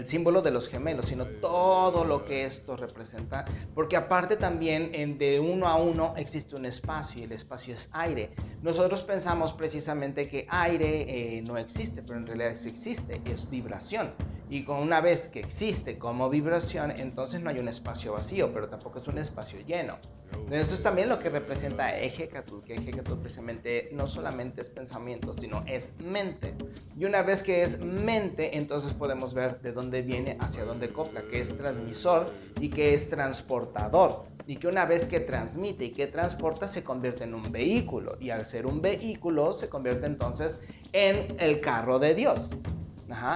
símbolo 0.07 0.43
de 0.43 0.51
los 0.51 0.69
gemelos, 0.69 1.07
sino 1.07 1.27
todo 1.27 2.05
lo 2.05 2.25
que 2.25 2.45
esto 2.45 2.77
representa, 2.77 3.45
porque 3.75 3.97
aparte 3.97 4.37
también 4.37 4.91
en 4.95 5.19
de 5.19 5.39
uno 5.39 5.67
a 5.67 5.77
uno 5.77 6.15
existe 6.17 6.57
un 6.57 6.67
espacio 6.67 7.21
y 7.21 7.25
el 7.25 7.33
espacio 7.33 7.75
es 7.75 7.89
aire. 7.93 8.31
Nosotros 8.63 9.03
pensamos 9.03 9.53
precisamente 9.53 10.29
que 10.29 10.47
aire 10.49 11.37
eh, 11.37 11.43
no 11.43 11.59
existe, 11.59 12.03
pero 12.03 12.19
en 12.19 12.27
realidad 12.27 12.55
sí 12.55 12.69
existe, 12.69 13.21
es 13.31 13.49
vibración. 13.49 14.15
Y 14.53 14.65
con 14.65 14.81
una 14.81 15.01
vez 15.01 15.29
que 15.29 15.41
existe 15.41 15.97
como 15.97 16.29
vibración, 16.29 16.91
entonces 16.91 17.41
no 17.41 17.49
hay 17.49 17.59
un 17.59 17.69
espacio 17.69 18.13
vacío, 18.13 18.53
pero 18.53 18.69
tampoco 18.69 18.99
es 18.99 19.09
un 19.09 19.17
espacio 19.17 19.59
lleno. 19.61 19.97
Esto 20.51 20.75
es 20.75 20.83
también 20.83 21.09
lo 21.09 21.19
que 21.19 21.31
representa 21.31 21.99
Ejecatl, 21.99 22.61
que 22.63 22.75
Ejecatl 22.75 23.15
precisamente 23.15 23.89
no 23.93 24.07
solamente 24.07 24.61
es 24.61 24.69
pensamiento, 24.69 25.33
sino 25.33 25.65
es 25.67 25.95
mente. 26.01 26.55
Y 26.99 27.07
una 27.07 27.23
vez 27.23 27.43
que 27.43 27.63
es 27.63 27.79
mente, 27.79 28.59
entonces 28.59 28.93
podemos 28.93 29.33
ver 29.33 29.59
de 29.63 29.73
dónde 29.73 30.03
viene 30.03 30.37
hacia 30.39 30.67
dónde 30.67 30.91
copla, 30.91 31.23
que 31.31 31.41
es 31.41 31.57
transmisor 31.57 32.31
y 32.61 32.69
que 32.69 32.93
es 32.93 33.09
transportador. 33.09 34.25
Y 34.47 34.57
que 34.57 34.67
una 34.69 34.85
vez 34.85 35.07
que 35.07 35.21
transmite 35.21 35.87
y 35.87 35.93
que 35.93 36.09
transporta 36.09 36.69
se 36.69 36.85
convierte 36.85 37.25
en 37.25 37.33
un 37.33 37.51
vehículo. 37.51 38.19
Y 38.21 38.29
al 38.29 38.45
ser 38.45 38.67
un 38.67 38.83
vehículo 38.83 39.55
se 39.55 39.71
convierte 39.71 40.05
entonces 40.05 40.61
en 40.93 41.41
el 41.41 41.63
carro 41.63 41.99
de 41.99 42.15
Dios. 42.15 42.51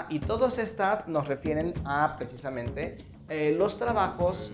Y 0.08 0.20
todas 0.20 0.58
estas 0.58 1.06
nos 1.06 1.26
refieren 1.28 1.75
a 1.85 2.16
precisamente 2.16 2.96
eh, 3.28 3.54
los 3.56 3.78
trabajos 3.78 4.50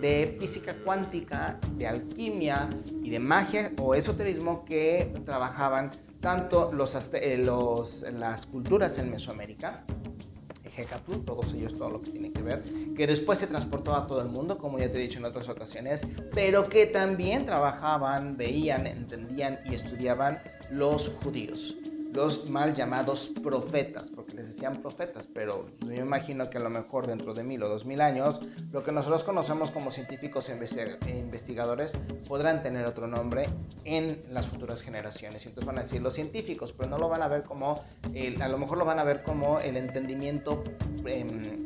de 0.00 0.36
física 0.40 0.74
cuántica, 0.84 1.58
de 1.76 1.86
alquimia 1.86 2.68
y 3.02 3.10
de 3.10 3.18
magia 3.18 3.72
o 3.80 3.94
esoterismo 3.94 4.64
que 4.64 5.12
trabajaban 5.24 5.90
tanto 6.20 6.72
los, 6.72 6.94
eh, 7.14 7.38
los, 7.38 8.02
las 8.02 8.46
culturas 8.46 8.98
en 8.98 9.10
Mesoamérica, 9.10 9.84
Hecatl, 10.76 11.18
todos 11.24 11.52
ellos, 11.52 11.76
todo 11.78 11.90
lo 11.90 12.00
que 12.00 12.10
tiene 12.10 12.32
que 12.32 12.42
ver, 12.42 12.62
que 12.96 13.06
después 13.06 13.38
se 13.38 13.46
transportó 13.46 13.94
a 13.94 14.06
todo 14.06 14.22
el 14.22 14.28
mundo, 14.28 14.58
como 14.58 14.78
ya 14.78 14.90
te 14.90 14.98
he 14.98 15.02
dicho 15.02 15.18
en 15.18 15.24
otras 15.24 15.48
ocasiones, 15.48 16.04
pero 16.34 16.68
que 16.68 16.86
también 16.86 17.46
trabajaban, 17.46 18.36
veían, 18.36 18.86
entendían 18.86 19.60
y 19.66 19.74
estudiaban 19.74 20.40
los 20.70 21.12
judíos 21.22 21.76
los 22.14 22.48
mal 22.48 22.74
llamados 22.74 23.30
profetas, 23.42 24.08
porque 24.08 24.34
les 24.34 24.46
decían 24.46 24.80
profetas, 24.80 25.26
pero 25.26 25.66
yo 25.80 25.94
imagino 25.94 26.48
que 26.48 26.58
a 26.58 26.60
lo 26.60 26.70
mejor 26.70 27.08
dentro 27.08 27.34
de 27.34 27.42
mil 27.42 27.62
o 27.64 27.68
dos 27.68 27.84
mil 27.84 28.00
años, 28.00 28.40
lo 28.70 28.84
que 28.84 28.92
nosotros 28.92 29.24
conocemos 29.24 29.72
como 29.72 29.90
científicos 29.90 30.48
e 30.48 31.10
investigadores 31.10 31.92
podrán 32.28 32.62
tener 32.62 32.86
otro 32.86 33.08
nombre 33.08 33.48
en 33.84 34.22
las 34.30 34.46
futuras 34.46 34.80
generaciones. 34.80 35.44
Y 35.44 35.48
entonces 35.48 35.66
van 35.66 35.78
a 35.78 35.82
decir 35.82 36.00
los 36.00 36.14
científicos, 36.14 36.72
pero 36.72 36.88
no 36.88 36.98
lo 36.98 37.08
van 37.08 37.22
a 37.22 37.28
ver 37.28 37.42
como, 37.42 37.82
a 38.40 38.48
lo 38.48 38.58
mejor 38.58 38.78
lo 38.78 38.84
van 38.84 39.00
a 39.00 39.04
ver 39.04 39.24
como 39.24 39.58
el 39.58 39.76
entendimiento 39.76 40.62
em, 41.06 41.64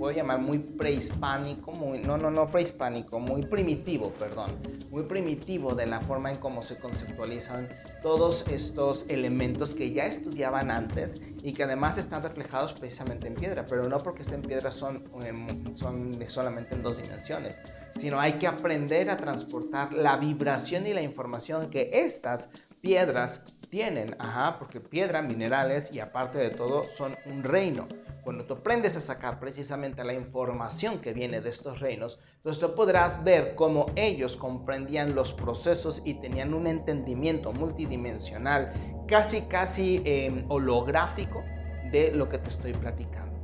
puedo 0.00 0.16
llamar 0.16 0.38
muy 0.38 0.58
prehispánico, 0.58 1.72
muy, 1.72 1.98
no, 1.98 2.16
no, 2.16 2.30
no 2.30 2.50
prehispánico, 2.50 3.20
muy 3.20 3.42
primitivo, 3.42 4.10
perdón, 4.18 4.56
muy 4.90 5.02
primitivo 5.02 5.74
de 5.74 5.84
la 5.84 6.00
forma 6.00 6.30
en 6.30 6.38
cómo 6.38 6.62
se 6.62 6.78
conceptualizan 6.78 7.68
todos 8.02 8.46
estos 8.48 9.04
elementos 9.08 9.74
que 9.74 9.92
ya 9.92 10.06
estudiaban 10.06 10.70
antes 10.70 11.20
y 11.42 11.52
que 11.52 11.64
además 11.64 11.98
están 11.98 12.22
reflejados 12.22 12.72
precisamente 12.72 13.28
en 13.28 13.34
piedra, 13.34 13.64
pero 13.68 13.88
no 13.88 13.98
porque 13.98 14.22
estén 14.22 14.40
en 14.40 14.48
piedra 14.48 14.72
son, 14.72 15.04
em, 15.24 15.76
son 15.76 16.18
solamente 16.28 16.74
en 16.74 16.82
dos 16.82 16.96
dimensiones, 17.00 17.60
sino 17.96 18.18
hay 18.18 18.34
que 18.34 18.46
aprender 18.46 19.10
a 19.10 19.16
transportar 19.16 19.92
la 19.92 20.16
vibración 20.16 20.86
y 20.86 20.94
la 20.94 21.02
información 21.02 21.70
que 21.70 21.90
estas 21.92 22.48
piedras 22.80 23.42
tienen, 23.68 24.16
ajá, 24.18 24.58
porque 24.58 24.80
piedra, 24.80 25.22
minerales 25.22 25.92
y 25.92 26.00
aparte 26.00 26.38
de 26.38 26.50
todo 26.50 26.84
son 26.96 27.16
un 27.26 27.44
reino. 27.44 27.86
Cuando 28.30 28.44
tú 28.44 28.54
aprendes 28.54 28.96
a 28.96 29.00
sacar 29.00 29.40
precisamente 29.40 30.04
la 30.04 30.12
información 30.12 31.00
que 31.00 31.12
viene 31.12 31.40
de 31.40 31.50
estos 31.50 31.80
reinos, 31.80 32.20
entonces 32.36 32.62
tú 32.62 32.76
podrás 32.76 33.24
ver 33.24 33.56
cómo 33.56 33.86
ellos 33.96 34.36
comprendían 34.36 35.16
los 35.16 35.32
procesos 35.32 36.00
y 36.04 36.14
tenían 36.14 36.54
un 36.54 36.68
entendimiento 36.68 37.52
multidimensional, 37.52 38.72
casi, 39.08 39.40
casi 39.40 40.00
em, 40.04 40.44
holográfico 40.48 41.42
de 41.90 42.12
lo 42.12 42.28
que 42.28 42.38
te 42.38 42.50
estoy 42.50 42.70
platicando. 42.72 43.36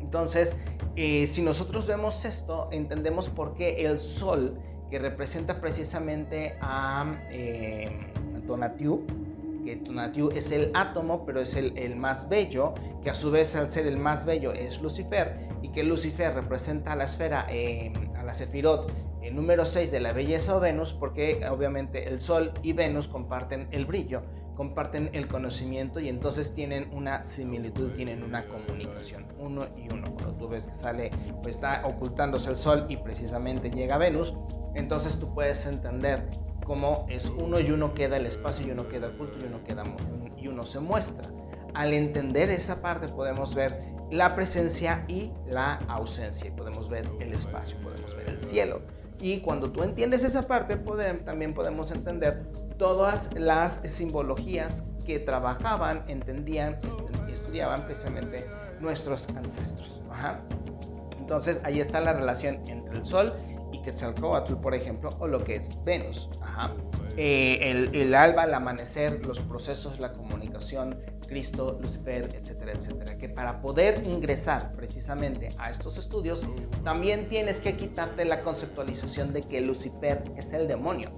Entonces, 0.00 0.56
eh, 0.96 1.26
si 1.26 1.42
nosotros 1.42 1.86
vemos 1.86 2.24
esto, 2.24 2.70
entendemos 2.72 3.28
por 3.28 3.52
qué 3.52 3.84
el 3.84 4.00
sol, 4.00 4.58
que 4.90 5.00
representa 5.00 5.60
precisamente 5.60 6.56
a... 6.62 7.14
Eh, 7.30 8.10
Tonatiuh, 8.46 9.04
que 9.64 9.76
Tonatiuh 9.76 10.30
es 10.34 10.50
el 10.50 10.70
átomo, 10.74 11.24
pero 11.24 11.40
es 11.40 11.54
el, 11.56 11.96
más 11.96 12.28
bello, 12.28 12.74
que 13.02 13.10
a 13.10 13.14
su 13.14 13.30
vez 13.30 13.54
al 13.56 13.70
ser 13.70 13.86
el 13.86 13.96
más 13.96 14.24
bello 14.24 14.52
es 14.52 14.80
Lucifer, 14.80 15.48
y 15.62 15.70
que 15.70 15.82
Lucifer 15.82 16.34
representa 16.34 16.92
a 16.92 16.96
la 16.96 17.04
esfera, 17.04 17.46
em, 17.48 17.92
a 18.16 18.22
la 18.22 18.34
Sefirot, 18.34 18.92
el 19.22 19.36
número 19.36 19.64
6 19.64 19.92
de 19.92 20.00
la 20.00 20.12
belleza 20.12 20.56
o 20.56 20.60
Venus, 20.60 20.92
porque 20.92 21.46
obviamente 21.48 22.08
el 22.08 22.18
Sol 22.18 22.52
y 22.62 22.72
Venus 22.72 23.06
comparten 23.06 23.68
el 23.70 23.86
brillo, 23.86 24.22
comparten 24.56 25.10
el 25.12 25.28
conocimiento 25.28 26.00
y 26.00 26.08
entonces 26.08 26.54
tienen 26.54 26.92
una 26.92 27.22
similitud, 27.22 27.92
tienen 27.92 28.22
una 28.22 28.44
comunicación, 28.44 29.26
uno 29.38 29.66
y 29.76 29.92
uno. 29.92 30.12
Cuando 30.14 30.34
tú 30.34 30.48
ves 30.48 30.66
que 30.66 30.74
sale, 30.74 31.10
pues 31.42 31.56
está 31.56 31.86
ocultándose 31.86 32.50
el 32.50 32.56
Sol 32.56 32.86
y 32.88 32.96
precisamente 32.96 33.70
llega 33.70 33.96
Venus, 33.96 34.34
entonces 34.74 35.18
tú 35.18 35.32
puedes 35.32 35.64
entender 35.66 36.28
como 36.72 37.04
es 37.10 37.26
uno 37.26 37.60
y 37.60 37.70
uno 37.70 37.92
queda 37.92 38.16
el 38.16 38.24
espacio 38.24 38.66
y 38.66 38.70
uno 38.70 38.88
queda 38.88 39.08
oculto 39.08 39.36
y 39.38 39.44
uno 39.44 39.62
queda 39.62 39.84
y 40.38 40.48
uno 40.48 40.64
se 40.64 40.80
muestra. 40.80 41.28
Al 41.74 41.92
entender 41.92 42.48
esa 42.48 42.80
parte 42.80 43.08
podemos 43.08 43.54
ver 43.54 43.78
la 44.10 44.34
presencia 44.34 45.04
y 45.06 45.32
la 45.46 45.74
ausencia 45.88 46.50
podemos 46.56 46.88
ver 46.88 47.04
el 47.20 47.34
espacio, 47.34 47.76
podemos 47.82 48.16
ver 48.16 48.30
el 48.30 48.38
cielo. 48.38 48.80
Y 49.20 49.40
cuando 49.40 49.70
tú 49.70 49.82
entiendes 49.82 50.24
esa 50.24 50.46
parte, 50.46 50.78
también 51.26 51.52
podemos 51.52 51.90
entender 51.90 52.42
todas 52.78 53.28
las 53.34 53.82
simbologías 53.84 54.82
que 55.04 55.18
trabajaban, 55.18 56.02
entendían 56.08 56.78
y 57.28 57.32
estudiaban 57.32 57.84
precisamente 57.84 58.46
nuestros 58.80 59.28
ancestros. 59.36 60.00
Entonces 61.18 61.60
ahí 61.64 61.80
está 61.80 62.00
la 62.00 62.14
relación 62.14 62.66
entre 62.66 62.96
el 62.96 63.04
sol 63.04 63.34
y 63.46 63.51
Quetzalcoatl, 63.82 64.54
por 64.54 64.74
ejemplo, 64.74 65.10
o 65.18 65.26
lo 65.26 65.42
que 65.44 65.56
es 65.56 65.82
Venus. 65.84 66.28
Eh, 67.16 67.58
el, 67.60 67.94
el, 67.94 68.14
alba, 68.14 68.44
el 68.44 68.54
amanecer, 68.54 69.24
los 69.26 69.40
procesos, 69.40 70.00
la 70.00 70.12
comunicación, 70.12 70.98
Cristo, 71.26 71.78
Lucifer, 71.80 72.34
etcétera, 72.34 72.72
etcétera. 72.72 73.18
Que 73.18 73.28
para 73.28 73.60
poder 73.60 74.02
ingresar 74.04 74.72
precisamente 74.72 75.48
a 75.58 75.70
estos 75.70 75.98
estudios, 75.98 76.42
también 76.84 77.28
tienes 77.28 77.60
que 77.60 77.76
quitarte 77.76 78.24
la 78.24 78.42
conceptualización 78.42 79.32
de 79.32 79.42
que 79.42 79.60
Lucifer 79.60 80.24
es 80.36 80.52
el 80.52 80.68
demonio, 80.68 81.10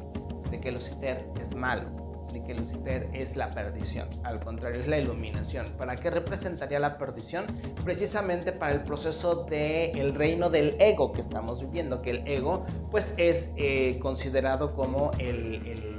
de 0.51 0.61
que 0.61 0.73
Lucifer 0.73 1.27
es 1.41 1.55
malo 1.55 2.04
de 2.35 2.43
que 2.43 2.55
Lucifer 2.55 3.09
es 3.15 3.37
la 3.37 3.51
perdición. 3.51 4.09
Al 4.25 4.41
contrario, 4.41 4.81
es 4.81 4.89
la 4.89 4.99
iluminación. 4.99 5.67
¿Para 5.79 5.97
qué 5.97 6.11
representaría 6.11 6.79
la 6.79 6.99
perdición? 6.99 7.47
Precisamente 7.85 8.53
para 8.53 8.75
el 8.75 8.83
proceso 8.83 9.45
del 9.45 9.97
el 9.99 10.15
reino 10.15 10.51
del 10.51 10.77
ego 10.81 11.13
que 11.13 11.21
estamos 11.21 11.61
viviendo, 11.61 12.03
que 12.03 12.11
el 12.11 12.29
ego 12.29 12.67
pues 12.91 13.15
es 13.17 13.51
eh, 13.57 13.99
considerado 14.03 14.75
como 14.75 15.11
el, 15.19 15.95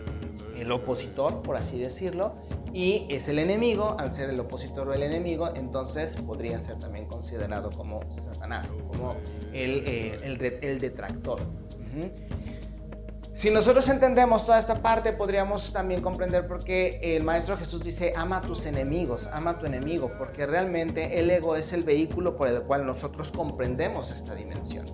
el, 0.57 0.71
opositor, 0.71 1.41
por 1.43 1.57
así 1.57 1.77
decirlo, 1.77 2.33
y 2.73 3.05
es 3.09 3.27
el 3.27 3.39
enemigo, 3.39 3.95
al 3.99 4.11
ser 4.11 4.31
el 4.31 4.39
opositor 4.39 4.89
o 4.89 4.93
el 4.93 5.03
enemigo, 5.03 5.53
entonces 5.55 6.15
podría 6.15 6.59
ser 6.59 6.77
también 6.77 7.05
considerado 7.05 7.69
como 7.69 8.01
Satanás, 8.09 8.67
como 8.87 9.15
el, 9.53 9.83
eh, 9.85 10.19
el, 10.23 10.79
detractor. 10.79 11.39
Si 13.35 13.51
nosotros 13.51 13.89
entendemos 13.89 14.45
toda 14.45 14.59
esta 14.59 14.81
parte, 14.81 15.11
podríamos 15.11 15.73
también 15.73 16.01
comprender 16.01 16.47
por 16.47 16.63
qué 16.63 17.01
el 17.01 17.23
Maestro 17.23 17.57
Jesús 17.57 17.83
dice, 17.83 18.13
ama 18.15 18.37
a 18.37 18.41
tus 18.41 18.65
enemigos, 18.65 19.27
ama 19.27 19.51
a 19.51 19.59
tu 19.59 19.65
enemigo, 19.65 20.09
porque 20.17 20.45
realmente 20.45 21.19
el 21.19 21.29
ego 21.29 21.57
es 21.57 21.73
el 21.73 21.83
vehículo 21.83 22.37
por 22.37 22.47
el 22.47 22.61
cual 22.61 22.85
nosotros 22.85 23.33
comprendemos 23.35 24.09
esta 24.09 24.33
dimensión 24.35 24.85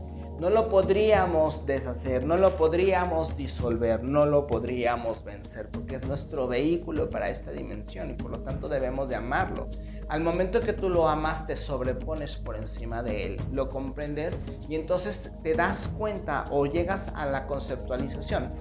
no 0.41 0.49
lo 0.49 0.69
podríamos 0.69 1.67
deshacer, 1.67 2.25
no 2.25 2.35
lo 2.35 2.57
podríamos 2.57 3.37
disolver, 3.37 4.03
no 4.03 4.25
lo 4.25 4.47
podríamos 4.47 5.23
vencer, 5.23 5.69
porque 5.69 5.97
es 5.97 6.07
nuestro 6.07 6.47
vehículo 6.47 7.11
para 7.11 7.29
esta 7.29 7.51
dimensión 7.51 8.09
y 8.09 8.13
por 8.15 8.31
lo 8.31 8.39
tanto 8.39 8.67
debemos 8.67 9.07
de 9.07 9.17
amarlo. 9.17 9.67
Al 10.09 10.21
momento 10.21 10.59
que 10.59 10.73
tú 10.73 10.89
lo 10.89 11.07
amas, 11.07 11.45
te 11.45 11.55
sobrepones 11.55 12.37
por 12.37 12.57
encima 12.57 13.03
de 13.03 13.27
él, 13.27 13.41
lo 13.51 13.67
comprendes 13.67 14.39
y 14.67 14.73
entonces 14.73 15.31
te 15.43 15.53
das 15.53 15.87
cuenta 15.95 16.45
o 16.49 16.65
llegas 16.65 17.11
a 17.13 17.27
la 17.27 17.45
conceptualización 17.45 18.51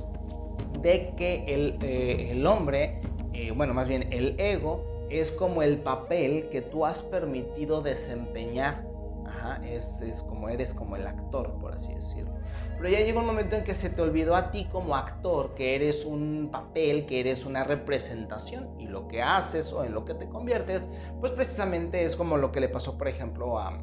de 0.82 1.14
que 1.16 1.44
el, 1.48 1.78
eh, 1.80 2.44
hombre, 2.46 3.00
eh, 3.32 3.52
bueno, 3.52 3.72
más 3.72 3.88
bien 3.88 4.12
el 4.12 4.38
ego, 4.38 5.06
es 5.08 5.32
como 5.32 5.62
el 5.62 5.78
papel 5.78 6.50
que 6.50 6.60
tú 6.60 6.84
has 6.84 7.02
permitido 7.02 7.80
desempeñar 7.80 8.89
es, 9.56 10.22
como 10.28 10.48
eres 10.48 10.74
como 10.74 10.96
el 10.96 11.06
actor, 11.06 11.52
por 11.60 11.74
así 11.74 11.92
decirlo. 11.94 12.32
Pero 12.76 12.88
ya 12.88 13.00
llega 13.00 13.20
un 13.20 13.26
momento 13.26 13.56
en 13.56 13.64
que 13.64 13.74
se 13.74 13.90
te 13.90 14.00
olvidó 14.00 14.34
a 14.34 14.50
ti 14.50 14.66
como 14.70 14.96
actor, 14.96 15.54
que 15.54 15.74
eres 15.74 16.04
un 16.04 16.48
papel, 16.50 17.06
que 17.06 17.20
eres 17.20 17.44
una 17.44 17.64
representación 17.64 18.68
y 18.78 18.86
lo 18.86 19.08
que 19.08 19.22
haces 19.22 19.72
o 19.72 19.84
en 19.84 19.92
lo 19.92 20.04
que 20.04 20.14
te 20.14 20.28
conviertes, 20.28 20.88
pues 21.20 21.32
precisamente 21.32 22.04
es 22.04 22.16
como 22.16 22.36
lo 22.36 22.52
que 22.52 22.60
le 22.60 22.68
pasó, 22.68 22.96
por 22.96 23.08
ejemplo, 23.08 23.58
a, 23.58 23.78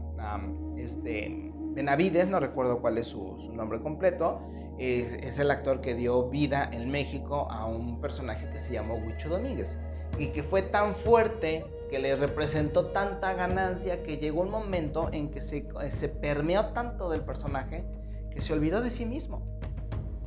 este, 0.78 1.52
Benavides, 1.74 2.28
no 2.28 2.40
recuerdo 2.40 2.80
cuál 2.80 2.98
es 2.98 3.08
su, 3.08 3.38
nombre 3.54 3.80
completo, 3.82 4.40
es, 4.80 5.14
es, 5.14 5.40
el 5.40 5.52
actor 5.52 5.82
que 5.82 5.96
dio 5.96 6.30
vida 6.30 6.70
en 6.72 6.90
México 6.90 7.48
a 7.52 7.66
un 7.66 8.00
personaje 8.02 8.50
que 8.52 8.60
se 8.60 8.74
llamó 8.74 8.96
Huicho 8.96 9.30
Domínguez 9.30 9.80
y 10.18 10.28
que 10.28 10.44
fue 10.44 10.62
tan 10.62 10.96
fuerte 10.96 11.66
que 11.90 12.00
le 12.00 12.16
representó 12.16 12.88
tanta 12.88 13.34
ganancia 13.34 14.04
que 14.04 14.18
llegó 14.18 14.42
un 14.42 14.52
momento 14.52 15.10
en 15.12 15.30
que 15.30 15.42
se, 15.42 15.68
se 15.90 16.10
permeó 16.10 16.68
tanto 16.68 17.10
del 17.10 17.22
personaje 17.22 17.86
que 18.32 18.42
se 18.42 18.54
olvidó 18.54 18.82
de 18.82 18.92
sí 18.92 19.06
mismo 19.06 19.46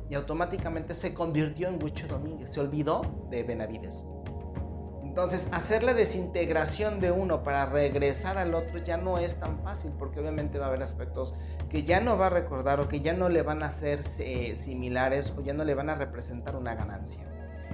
y 0.09 0.15
automáticamente 0.15 0.93
se 0.93 1.13
convirtió 1.13 1.69
en 1.69 1.81
Huicho 1.81 2.05
Domínguez, 2.07 2.51
se 2.51 2.59
olvidó 2.59 3.01
de 3.29 3.43
Benavides. 3.43 4.03
Entonces, 5.11 5.49
hacer 5.51 5.83
la 5.83 5.93
desintegración 5.93 7.01
de 7.01 7.11
uno 7.11 7.43
para 7.43 7.65
regresar 7.65 8.37
al 8.37 8.53
otro 8.53 8.77
ya 8.77 8.95
no 8.95 9.17
es 9.17 9.37
tan 9.41 9.59
fácil, 9.59 9.91
porque 9.99 10.21
obviamente 10.21 10.57
va 10.57 10.65
a 10.65 10.67
haber 10.69 10.83
aspectos 10.83 11.33
que 11.69 11.83
ya 11.83 11.99
no 11.99 12.17
va 12.17 12.27
a 12.27 12.29
recordar 12.29 12.79
o 12.79 12.87
que 12.87 13.01
ya 13.01 13.11
no 13.11 13.27
le 13.27 13.41
van 13.41 13.61
a 13.61 13.71
ser 13.71 14.01
eh, 14.19 14.55
similares 14.55 15.33
o 15.37 15.41
ya 15.41 15.53
no 15.53 15.65
le 15.65 15.75
van 15.75 15.89
a 15.89 15.95
representar 15.95 16.55
una 16.55 16.75
ganancia. 16.75 17.25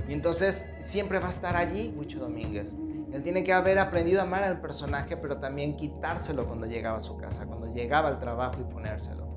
Y 0.07 0.13
entonces 0.13 0.65
siempre 0.79 1.19
va 1.19 1.27
a 1.27 1.29
estar 1.29 1.55
allí 1.55 1.89
Mucho 1.89 2.19
Domínguez. 2.19 2.75
Él 3.11 3.23
tiene 3.23 3.43
que 3.43 3.53
haber 3.53 3.79
aprendido 3.79 4.19
a 4.19 4.23
amar 4.23 4.43
al 4.43 4.59
personaje, 4.59 5.17
pero 5.17 5.37
también 5.37 5.75
quitárselo 5.75 6.45
cuando 6.45 6.65
llegaba 6.65 6.97
a 6.97 7.01
su 7.01 7.17
casa, 7.17 7.45
cuando 7.45 7.73
llegaba 7.73 8.09
al 8.09 8.19
trabajo 8.19 8.59
y 8.59 8.71
ponérselo. 8.71 9.27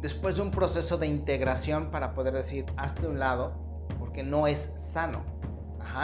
Después 0.00 0.36
de 0.36 0.42
un 0.42 0.50
proceso 0.50 0.96
de 0.96 1.06
integración 1.06 1.90
para 1.90 2.14
poder 2.14 2.34
decir, 2.34 2.64
hazte 2.76 3.06
un 3.06 3.18
lado, 3.18 3.52
porque 3.98 4.22
no 4.22 4.46
es 4.46 4.72
sano 4.92 5.40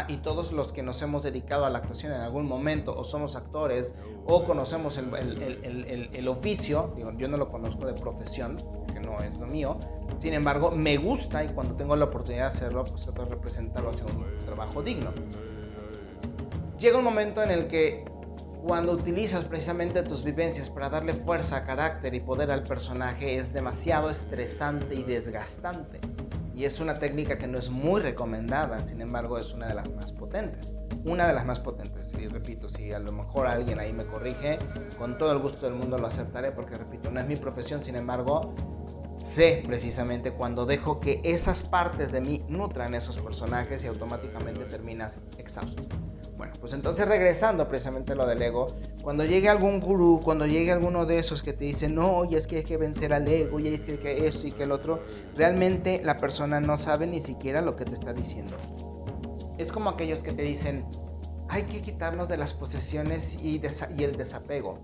y 0.08 0.18
todos 0.18 0.52
los 0.52 0.72
que 0.72 0.82
nos 0.82 1.00
hemos 1.02 1.22
dedicado 1.22 1.64
a 1.64 1.70
la 1.70 1.78
actuación 1.78 2.12
en 2.12 2.20
algún 2.20 2.46
momento, 2.46 2.96
o 2.96 3.04
somos 3.04 3.36
actores, 3.36 3.94
o 4.26 4.44
conocemos 4.44 4.98
el, 4.98 5.14
el, 5.14 6.10
el, 6.12 6.28
oficio, 6.28 6.94
yo 7.16 7.28
no 7.28 7.36
lo 7.36 7.48
conozco 7.48 7.86
de 7.86 7.94
profesión, 7.94 8.56
que 8.92 9.00
no 9.00 9.20
es 9.20 9.36
lo 9.36 9.46
mío, 9.46 9.78
sin 10.18 10.34
embargo, 10.34 10.70
me 10.70 10.96
gusta 10.96 11.44
y 11.44 11.48
cuando 11.48 11.74
tengo 11.74 11.94
la 11.94 12.06
oportunidad 12.06 12.42
de 12.42 12.48
hacerlo, 12.48 12.84
pues 12.84 13.02
trato 13.02 13.24
de 13.24 13.30
representarlo 13.30 13.90
hacia 13.90 14.06
un 14.06 14.26
trabajo 14.44 14.82
digno. 14.82 15.10
Llega 16.78 16.98
un 16.98 17.04
momento 17.04 17.42
en 17.42 17.50
el 17.50 17.66
que 17.68 18.04
cuando 18.66 18.92
utilizas 18.92 19.44
precisamente 19.44 20.02
tus 20.02 20.24
vivencias 20.24 20.68
para 20.68 20.90
darle 20.90 21.14
fuerza, 21.14 21.64
carácter 21.64 22.14
y 22.14 22.20
poder 22.20 22.50
al 22.50 22.62
personaje, 22.62 23.38
es 23.38 23.52
demasiado 23.52 24.10
estresante 24.10 24.94
y 24.94 25.02
desgastante 25.02 26.00
y 26.56 26.64
es 26.64 26.80
una 26.80 26.98
técnica 26.98 27.36
que 27.36 27.46
no 27.46 27.58
es 27.58 27.68
muy 27.68 28.00
recomendada, 28.00 28.80
sin 28.80 29.02
embargo 29.02 29.38
es 29.38 29.52
una 29.52 29.68
de 29.68 29.74
las 29.74 29.90
más 29.90 30.10
potentes. 30.10 30.74
Una 31.04 31.28
de 31.28 31.34
las 31.34 31.44
más 31.44 31.60
potentes, 31.60 32.12
y 32.18 32.28
repito, 32.28 32.70
si 32.70 32.92
a 32.92 32.98
lo 32.98 33.12
mejor 33.12 33.46
alguien 33.46 33.78
ahí 33.78 33.92
me 33.92 34.04
corrige, 34.06 34.58
con 34.98 35.18
todo 35.18 35.32
el 35.32 35.38
gusto 35.38 35.66
del 35.66 35.74
mundo 35.74 35.98
lo 35.98 36.06
aceptaré 36.06 36.52
porque 36.52 36.76
repito, 36.76 37.10
no 37.10 37.20
es 37.20 37.26
mi 37.26 37.36
profesión, 37.36 37.84
sin 37.84 37.94
embargo 37.94 38.54
sé 39.26 39.64
precisamente 39.66 40.30
cuando 40.30 40.66
dejo 40.66 41.00
que 41.00 41.20
esas 41.24 41.64
partes 41.64 42.12
de 42.12 42.20
mí 42.20 42.44
nutran 42.48 42.94
esos 42.94 43.18
personajes 43.18 43.84
y 43.84 43.88
automáticamente 43.88 44.64
terminas 44.64 45.20
exhausto. 45.36 45.82
Bueno, 46.36 46.52
pues 46.60 46.72
entonces 46.74 47.08
regresando 47.08 47.66
precisamente 47.68 48.12
a 48.12 48.14
lo 48.14 48.26
del 48.26 48.40
ego, 48.40 48.72
cuando 49.02 49.24
llegue 49.24 49.48
algún 49.48 49.80
gurú, 49.80 50.20
cuando 50.22 50.46
llegue 50.46 50.70
alguno 50.70 51.06
de 51.06 51.18
esos 51.18 51.42
que 51.42 51.52
te 51.52 51.64
dice, 51.64 51.88
no, 51.88 52.24
y 52.24 52.36
es 52.36 52.46
que 52.46 52.58
hay 52.58 52.64
que 52.64 52.76
vencer 52.76 53.12
al 53.12 53.26
ego, 53.26 53.58
y 53.58 53.68
es 53.68 53.84
que, 53.84 53.98
que 53.98 54.26
esto 54.26 54.46
y 54.46 54.52
que 54.52 54.62
el 54.64 54.72
otro, 54.72 55.02
realmente 55.34 56.00
la 56.04 56.18
persona 56.18 56.60
no 56.60 56.76
sabe 56.76 57.06
ni 57.06 57.20
siquiera 57.20 57.62
lo 57.62 57.74
que 57.74 57.84
te 57.84 57.94
está 57.94 58.12
diciendo. 58.12 58.56
Es 59.58 59.72
como 59.72 59.90
aquellos 59.90 60.22
que 60.22 60.32
te 60.32 60.42
dicen, 60.42 60.84
hay 61.48 61.62
que 61.64 61.80
quitarnos 61.80 62.28
de 62.28 62.36
las 62.36 62.52
posesiones 62.52 63.34
y, 63.42 63.60
y 63.96 64.04
el 64.04 64.16
desapego. 64.16 64.78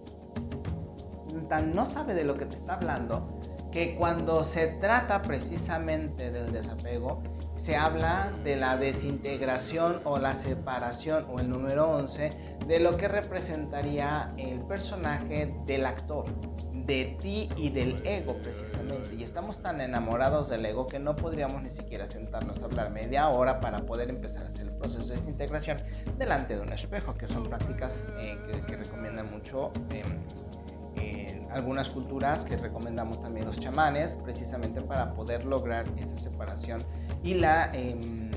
Tan 1.49 1.75
no 1.75 1.85
sabe 1.87 2.15
de 2.15 2.25
lo 2.25 2.37
que 2.39 2.47
te 2.47 2.57
está 2.57 2.75
hablando 2.75 3.39
que 3.73 3.95
cuando 3.97 4.45
se 4.45 4.69
trata 4.69 5.23
precisamente 5.23 6.31
del 6.31 6.53
desapego, 6.53 7.23
se 7.57 7.77
habla 7.77 8.31
de 8.45 8.57
la 8.57 8.77
desintegración 8.77 10.01
o 10.05 10.19
la 10.19 10.35
separación 10.35 11.27
o 11.31 11.41
el 11.41 11.49
número 11.49 11.91
11 11.91 12.31
de 12.67 12.81
lo 12.81 12.97
que 12.97 13.09
representaría 13.09 14.33
el 14.37 14.61
personaje 14.63 15.55
del 15.65 15.87
actor, 15.87 16.27
de 16.73 17.17
ti 17.21 17.49
y 17.57 17.71
del 17.71 18.05
ego 18.07 18.35
precisamente. 18.43 19.15
Y 19.15 19.23
estamos 19.23 19.63
tan 19.63 19.81
enamorados 19.81 20.49
del 20.49 20.67
ego 20.67 20.87
que 20.87 20.99
no 20.99 21.17
podríamos 21.17 21.63
ni 21.63 21.71
siquiera 21.71 22.07
sentarnos 22.07 22.63
a 22.63 22.67
hablar 22.67 22.91
media 22.91 23.29
hora 23.29 23.61
para 23.61 23.79
poder 23.87 24.11
empezar 24.11 24.45
a 24.45 24.49
hacer 24.49 24.67
el 24.67 24.77
proceso 24.77 25.07
de 25.09 25.15
desintegración 25.15 25.79
delante 26.19 26.57
de 26.57 26.63
un 26.63 26.73
espejo, 26.73 27.15
que 27.15 27.27
son 27.27 27.49
prácticas 27.49 28.09
eh, 28.19 28.37
que, 28.67 28.77
recomiendan 28.77 29.31
mucho. 29.31 29.71
Algunas 31.51 31.91
culturas 31.91 32.45
que 32.45 32.57
recomendamos 32.57 33.21
también 33.21 33.47
los 33.47 33.59
chamanes, 33.59 34.17
precisamente 34.25 34.81
para 34.81 35.13
poder 35.13 35.45
lograr 35.45 35.85
esa 35.99 36.17
separación 36.17 36.83
y 37.23 37.35
la, 37.35 37.71
em, 37.75 38.31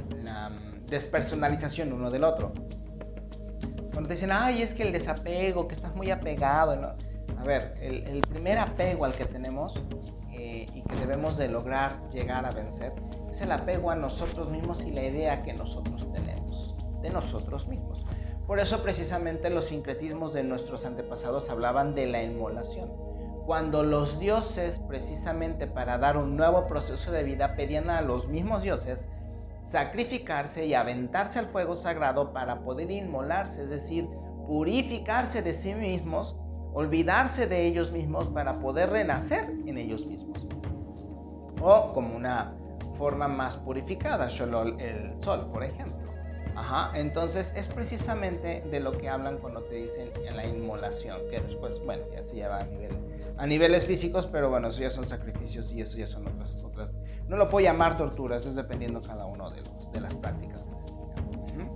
despersonalización 0.88 1.93
uno 1.93 2.12
del 2.12 2.23
otro. 2.23 2.51
Cuando 3.91 4.10
te 4.10 4.15
dicen, 4.15 4.32
ay, 4.34 4.62
es 4.62 4.73
que 4.73 4.84
el 4.84 4.91
desapego, 4.91 5.67
que 5.67 5.75
estás 5.75 5.95
muy 5.95 6.12
apegado, 6.12 6.75
¿no? 6.75 6.89
A 7.39 7.43
ver, 7.43 7.73
el, 7.80 8.21
primer 8.21 8.60
apego 8.60 9.06
al 9.06 9.13
que 9.13 9.25
tenemos 9.25 9.73
eh, 10.34 10.67
y 10.73 10.82
que 10.82 10.95
debemos 10.95 11.38
de 11.38 11.47
lograr 11.47 11.97
llegar 12.12 12.45
a 12.45 12.51
vencer 12.51 12.91
es 13.32 13.41
el 13.41 13.51
apego 13.51 13.91
a 13.91 13.95
nosotros 13.95 14.49
mismos 14.49 14.84
y 14.86 14.91
la 14.91 15.04
idea 15.04 15.43
que 15.43 15.54
nosotros 15.54 16.12
tenemos 16.12 16.75
de 17.01 17.10
nosotros 17.10 17.67
mismos. 17.67 18.04
Por 18.47 18.60
eso 18.60 18.84
precisamente 18.84 19.49
los 19.49 19.65
sincretismos 19.65 20.34
de 20.34 20.43
nuestros 20.43 20.86
antepasados 20.86 21.49
hablaban 21.49 21.95
de 21.95 22.05
la 22.05 22.21
inmolación. 22.21 22.91
Cuando 23.45 23.84
los 23.84 24.19
dioses 24.19 24.79
precisamente 24.88 25.67
para 25.67 25.97
dar 25.97 26.17
un 26.17 26.36
nuevo 26.38 26.67
proceso 26.67 27.12
de 27.12 27.23
vida 27.23 27.55
pedían 27.55 27.89
a 27.89 28.01
los 28.01 28.27
mismos 28.27 28.62
dioses 28.62 29.08
sacrificarse 29.63 30.65
y 30.65 30.75
aventarse 30.75 31.39
al 31.39 31.47
fuego 31.47 31.75
sagrado 31.75 32.34
para 32.34 32.62
poder 32.62 32.91
inmolarse, 32.91 33.63
es 33.63 33.69
decir, 33.69 34.08
purificarse 34.47 35.41
de 35.41 35.53
sí 35.53 35.73
mismos, 35.73 36.36
olvidarse 36.73 37.47
de 37.47 37.65
ellos 37.65 37.91
mismos 37.91 38.25
para 38.25 38.60
poder 38.60 38.91
renacer 38.91 39.49
en 39.65 39.77
ellos 39.77 40.05
mismos. 40.05 40.45
O 41.62 41.93
como 41.93 42.15
una 42.15 42.53
forma 42.95 43.27
más 43.27 43.58
purificada, 43.58 44.27
el 44.27 45.15
sol, 45.19 45.49
por 45.51 45.63
ejemplo. 45.63 46.04
Ajá, 46.55 46.91
entonces 46.97 47.53
es 47.55 47.67
precisamente 47.67 48.63
de 48.71 48.79
lo 48.79 48.93
que 48.93 49.09
hablan 49.09 49.37
cuando 49.37 49.61
te 49.63 49.75
dicen 49.75 50.09
en 50.25 50.37
la 50.37 50.47
inmolación, 50.47 51.19
que 51.29 51.39
después, 51.41 51.79
bueno, 51.83 52.03
ya 52.13 52.23
se 52.23 52.35
lleva 52.35 52.59
a, 52.59 52.63
nivel, 52.63 52.97
a 53.37 53.45
niveles 53.45 53.85
físicos, 53.85 54.25
pero 54.25 54.49
bueno, 54.49 54.69
eso 54.69 54.79
ya 54.79 54.89
son 54.89 55.05
sacrificios 55.05 55.71
y 55.73 55.81
eso 55.81 55.97
ya 55.97 56.07
son 56.07 56.27
otras, 56.27 56.55
otras. 56.63 56.93
No 57.27 57.35
lo 57.35 57.49
puedo 57.49 57.65
llamar 57.65 57.97
torturas, 57.97 58.45
es 58.45 58.55
dependiendo 58.55 59.01
cada 59.01 59.25
uno 59.25 59.51
de, 59.51 59.61
los, 59.61 59.91
de 59.91 59.99
las 59.99 60.13
prácticas 60.15 60.63
que 60.63 60.75
se 60.75 60.85
sigan. 60.87 61.75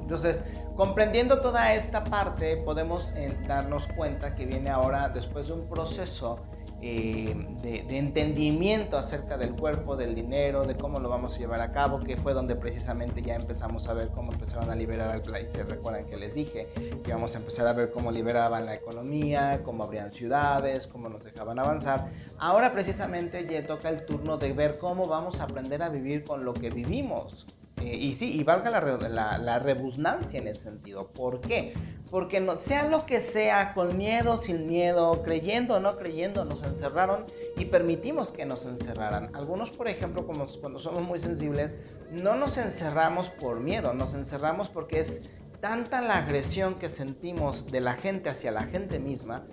Entonces, 0.00 0.42
comprendiendo 0.74 1.40
toda 1.40 1.74
esta 1.74 2.02
parte, 2.02 2.56
podemos 2.56 3.12
eh, 3.14 3.36
darnos 3.46 3.86
cuenta 3.88 4.34
que 4.34 4.46
viene 4.46 4.70
ahora 4.70 5.08
después 5.08 5.46
de 5.46 5.52
un 5.52 5.68
proceso 5.68 6.40
eh, 6.80 7.34
de, 7.60 7.98
entendimiento 7.98 8.96
acerca 8.96 9.36
del 9.36 9.54
cuerpo, 9.56 9.96
del 9.96 10.14
dinero, 10.14 10.64
de 10.64 10.76
cómo 10.76 11.00
lo 11.00 11.08
vamos 11.08 11.34
a 11.34 11.38
llevar 11.38 11.60
a 11.60 11.72
cabo, 11.72 11.98
que 11.98 12.16
fue 12.16 12.34
donde 12.34 12.54
precisamente 12.54 13.20
ya 13.20 13.34
empezamos 13.34 13.88
a 13.88 13.94
ver 13.94 14.08
cómo 14.10 14.32
empezaron 14.32 14.70
a 14.70 14.76
liberar 14.76 15.10
al 15.10 15.22
país. 15.22 15.48
Se 15.50 15.64
recuerdan 15.64 16.06
que 16.06 16.16
les 16.16 16.34
dije 16.34 16.68
que 17.02 17.12
vamos 17.12 17.34
a 17.34 17.38
empezar 17.38 17.66
a 17.66 17.72
ver 17.72 17.90
cómo 17.90 18.12
liberaban 18.12 18.64
la 18.64 18.74
economía, 18.74 19.60
cómo 19.64 19.82
abrían 19.84 20.12
ciudades, 20.12 20.86
cómo 20.86 21.08
nos 21.08 21.24
dejaban 21.24 21.58
avanzar. 21.58 22.10
Ahora 22.38 22.72
precisamente 22.72 23.46
ya 23.50 23.66
toca 23.66 23.88
el 23.88 24.06
turno 24.06 24.36
de 24.36 24.52
ver 24.52 24.78
cómo 24.78 25.08
vamos 25.08 25.40
a 25.40 25.44
aprender 25.44 25.82
a 25.82 25.88
vivir 25.88 26.22
con 26.22 26.44
lo 26.44 26.54
que 26.54 26.70
vivimos. 26.70 27.46
Eh, 27.82 27.96
y 27.96 28.14
sí, 28.14 28.32
y 28.38 28.44
valga 28.44 28.70
la, 28.70 29.38
la, 29.38 29.58
en 29.58 30.48
ese 30.48 30.60
sentido. 30.60 31.08
¿Por 31.08 31.40
qué? 31.40 31.74
Porque 32.10 32.40
no, 32.40 32.58
sea 32.58 32.88
lo 32.88 33.06
que 33.06 33.20
sea, 33.20 33.74
con 33.74 33.96
miedo, 33.96 34.40
sin 34.40 34.68
miedo, 34.68 35.22
creyendo 35.22 35.74
o 35.74 35.80
no 35.80 35.96
creyendo, 35.96 36.44
nos 36.44 36.62
encerraron 36.64 37.26
y 37.56 37.66
permitimos 37.66 38.30
que 38.30 38.46
nos 38.46 38.64
encerraran. 38.64 39.34
Algunos, 39.34 39.70
por 39.70 39.88
ejemplo, 39.88 40.26
como 40.26 40.46
cuando 40.60 40.78
somos 40.78 41.02
muy 41.02 41.20
sensibles, 41.20 41.74
no 42.10 42.34
nos 42.34 42.56
encerramos 42.56 43.28
por 43.28 43.60
miedo, 43.60 43.92
nos 43.92 44.14
encerramos 44.14 44.68
porque 44.68 45.00
es 45.00 45.28
tanta 45.60 46.00
la 46.00 46.18
agresión 46.18 46.74
que 46.74 46.88
sentimos 46.88 47.70
de 47.70 47.80
la 47.80 47.94
gente 47.94 48.30
hacia 48.30 48.52
la 48.52 48.62
gente 48.62 48.98
misma 48.98 49.44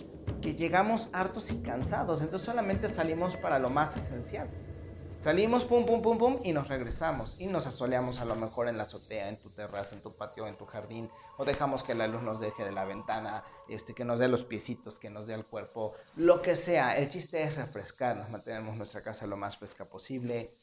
que 0.41 0.53
llegamos 0.53 1.09
hartos 1.11 1.51
y 1.51 1.57
cansados. 1.57 2.21
Entonces 2.21 2.45
solamente 2.45 2.89
salimos 2.89 3.35
para 3.37 3.59
lo 3.59 3.69
más 3.69 3.97
esencial. 3.97 4.47
Salimos, 5.25 5.65
pum, 5.65 5.87
pum, 5.87 6.03
pum, 6.03 6.19
pum, 6.19 6.39
y 6.43 6.53
nos 6.53 6.67
regresamos. 6.67 7.35
Y 7.39 7.47
nos 7.47 7.65
asoleamos 7.65 8.19
a 8.19 8.25
lo 8.25 8.35
mejor 8.35 8.67
en 8.67 8.77
la 8.77 8.83
azotea, 8.83 9.27
en 9.27 9.39
tu 9.39 9.49
terraza, 9.49 9.95
en 9.95 10.03
tu 10.03 10.15
patio, 10.15 10.45
en 10.45 10.55
tu 10.55 10.67
jardín. 10.67 11.09
O 11.37 11.45
dejamos 11.45 11.83
que 11.83 11.95
la 11.95 12.05
luz 12.05 12.21
nos 12.21 12.39
deje 12.39 12.63
de 12.63 12.71
la 12.71 12.85
ventana, 12.85 13.43
este, 13.67 13.95
que 13.95 14.05
nos 14.05 14.19
dé 14.19 14.27
los 14.27 14.43
piecitos, 14.43 14.99
que 14.99 15.09
nos 15.09 15.25
dé 15.25 15.33
el 15.33 15.43
cuerpo. 15.43 15.93
Lo 16.15 16.43
que 16.43 16.55
sea. 16.55 16.95
El 16.95 17.09
chiste 17.09 17.41
es 17.41 17.55
refrescar. 17.55 18.17
Nos 18.17 18.29
mantenemos 18.29 18.77
nuestra 18.77 19.01
casa 19.01 19.25
lo 19.25 19.35
más 19.35 19.57
fresca 19.57 19.85
posible. 19.85 20.53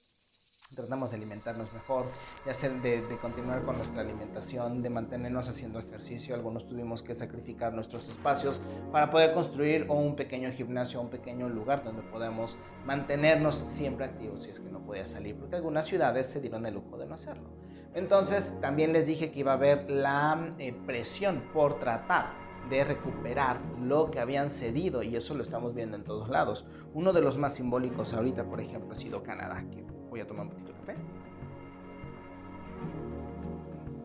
Tratamos 0.75 1.11
de 1.11 1.17
alimentarnos 1.17 1.73
mejor, 1.73 2.07
de, 2.45 2.51
hacer, 2.51 2.81
de, 2.81 3.03
continuar 3.21 3.63
con 3.63 3.77
nuestra 3.77 4.01
alimentación, 4.01 4.83
de 4.83 4.91
mantenernos 4.91 5.49
haciendo 5.49 5.79
ejercicio. 5.79 6.35
Algunos 6.35 6.67
tuvimos 6.67 7.03
que 7.03 7.15
sacrificar 7.15 7.73
nuestros 7.73 8.09
espacios 8.09 8.61
para 8.91 9.11
poder 9.11 9.35
construir 9.35 9.87
un 9.91 10.17
pequeño 10.17 10.51
gimnasio, 10.53 11.01
un 11.01 11.11
pequeño 11.11 11.49
lugar 11.49 11.85
donde 11.85 12.03
podamos 12.03 12.57
mantenernos 12.85 13.65
siempre 13.69 14.07
activos 14.07 14.43
si 14.43 14.51
es 14.51 14.61
que 14.61 14.71
no 14.71 14.81
podía 14.81 15.07
salir, 15.07 15.37
porque 15.37 15.57
algunas 15.57 15.87
ciudades 15.87 16.27
se 16.27 16.41
dieron 16.41 16.67
el 16.67 16.75
lujo 16.75 16.97
de 16.99 17.07
no 17.07 17.15
hacerlo. 17.15 17.51
Entonces, 17.95 18.59
también 18.61 18.93
les 18.93 19.07
dije 19.07 19.31
que 19.31 19.41
iba 19.41 19.53
a 19.53 19.57
haber 19.57 19.91
la 19.91 20.55
eh, 20.59 20.73
presión 20.87 21.45
por 21.53 21.79
tratar 21.79 22.43
de 22.71 22.85
recuperar 22.85 23.61
lo 23.81 24.11
que 24.11 24.21
habían 24.21 24.49
cedido 24.49 25.03
y 25.03 25.17
eso 25.17 25.35
lo 25.35 25.43
estamos 25.43 25.75
viendo 25.75 25.97
en 25.97 26.05
todos 26.05 26.29
lados. 26.29 26.65
Uno 26.95 27.13
de 27.13 27.21
los 27.21 27.37
más 27.37 27.55
simbólicos 27.55 28.15
ahorita, 28.15 28.45
por 28.45 28.61
ejemplo, 28.61 28.93
ha 28.93 28.97
sido 28.97 29.23
Canadá, 29.23 29.63
que 29.71 29.85
voy 30.12 30.20
a 30.20 30.27
tomar 30.27 30.44
un 30.44 30.53
poquito 30.53 30.72
de 30.72 30.79
café, 30.79 30.94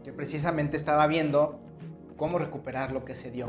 que 0.06 0.14
precisamente 0.14 0.78
estaba 0.78 1.06
viendo 1.06 1.60
cómo 2.16 2.40
recuperar 2.40 2.94
lo 2.94 3.04
que 3.04 3.14
se 3.14 3.30
dio. 3.30 3.48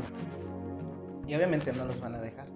Y 1.25 1.35
obviamente 1.35 1.71
no 1.71 1.85
los 1.85 1.97
van 2.01 2.15
a 2.15 2.19
dejar. 2.19 2.47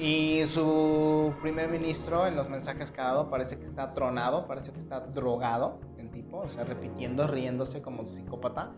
Y 0.00 0.42
su 0.46 1.32
primer 1.40 1.68
ministro 1.68 2.26
en 2.26 2.34
los 2.34 2.48
mensajes 2.48 2.90
que 2.90 3.00
ha 3.00 3.04
dado 3.04 3.30
parece 3.30 3.58
que 3.58 3.64
está 3.64 3.94
tronado, 3.94 4.48
parece 4.48 4.72
que 4.72 4.80
está 4.80 4.98
drogado 4.98 5.78
en 5.98 6.10
tipo, 6.10 6.38
o 6.38 6.48
sea, 6.48 6.64
repitiendo, 6.64 7.28
riéndose 7.28 7.80
como 7.80 8.04
psicópata. 8.06 8.72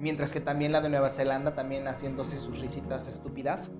Mientras 0.00 0.32
que 0.32 0.40
también 0.40 0.72
la 0.72 0.80
de 0.80 0.88
Nueva 0.88 1.08
Zelanda 1.08 1.54
también 1.54 1.86
haciéndose 1.86 2.40
sus 2.40 2.58
risitas 2.58 3.06
estúpidas 3.06 3.70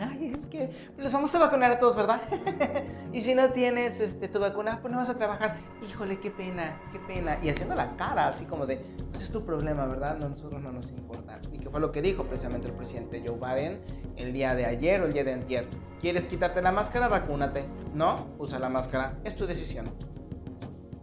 ay, 0.00 0.32
es 0.38 0.46
que 0.48 0.70
los 0.98 1.12
vamos 1.12 1.34
a 1.34 1.38
vacunar 1.38 1.72
a 1.72 1.78
todos, 1.78 1.96
¿verdad? 1.96 2.20
y 3.12 3.20
si 3.20 3.34
no 3.34 3.50
tienes 3.50 4.00
este, 4.00 4.28
tu 4.28 4.40
vacuna, 4.40 4.80
pues 4.80 4.92
no 4.92 4.98
vas 4.98 5.10
a 5.10 5.16
trabajar. 5.16 5.56
Híjole, 5.82 6.18
qué 6.20 6.30
pena, 6.30 6.80
qué 6.92 6.98
pena. 7.00 7.38
Y 7.42 7.48
haciendo 7.48 7.74
la 7.74 7.96
cara 7.96 8.28
así 8.28 8.44
como 8.44 8.66
de, 8.66 8.78
pues 9.10 9.24
es 9.24 9.30
tu 9.30 9.44
problema, 9.44 9.86
¿verdad? 9.86 10.18
No, 10.18 10.28
nosotros 10.28 10.60
no 10.62 10.72
nos 10.72 10.90
importa. 10.90 11.40
Y 11.52 11.58
que 11.58 11.70
fue 11.70 11.80
lo 11.80 11.92
que 11.92 12.02
dijo 12.02 12.24
precisamente 12.24 12.68
el 12.68 12.74
presidente 12.74 13.22
Joe 13.26 13.36
Biden 13.36 13.80
el 14.16 14.32
día 14.32 14.54
de 14.54 14.66
ayer 14.66 15.00
o 15.00 15.06
el 15.06 15.12
día 15.12 15.24
de 15.24 15.32
antier. 15.32 15.66
¿Quieres 16.00 16.24
quitarte 16.24 16.62
la 16.62 16.72
máscara? 16.72 17.08
Vacúnate. 17.08 17.64
No, 17.94 18.16
usa 18.38 18.58
la 18.58 18.68
máscara. 18.68 19.18
Es 19.24 19.36
tu 19.36 19.46
decisión. 19.46 19.86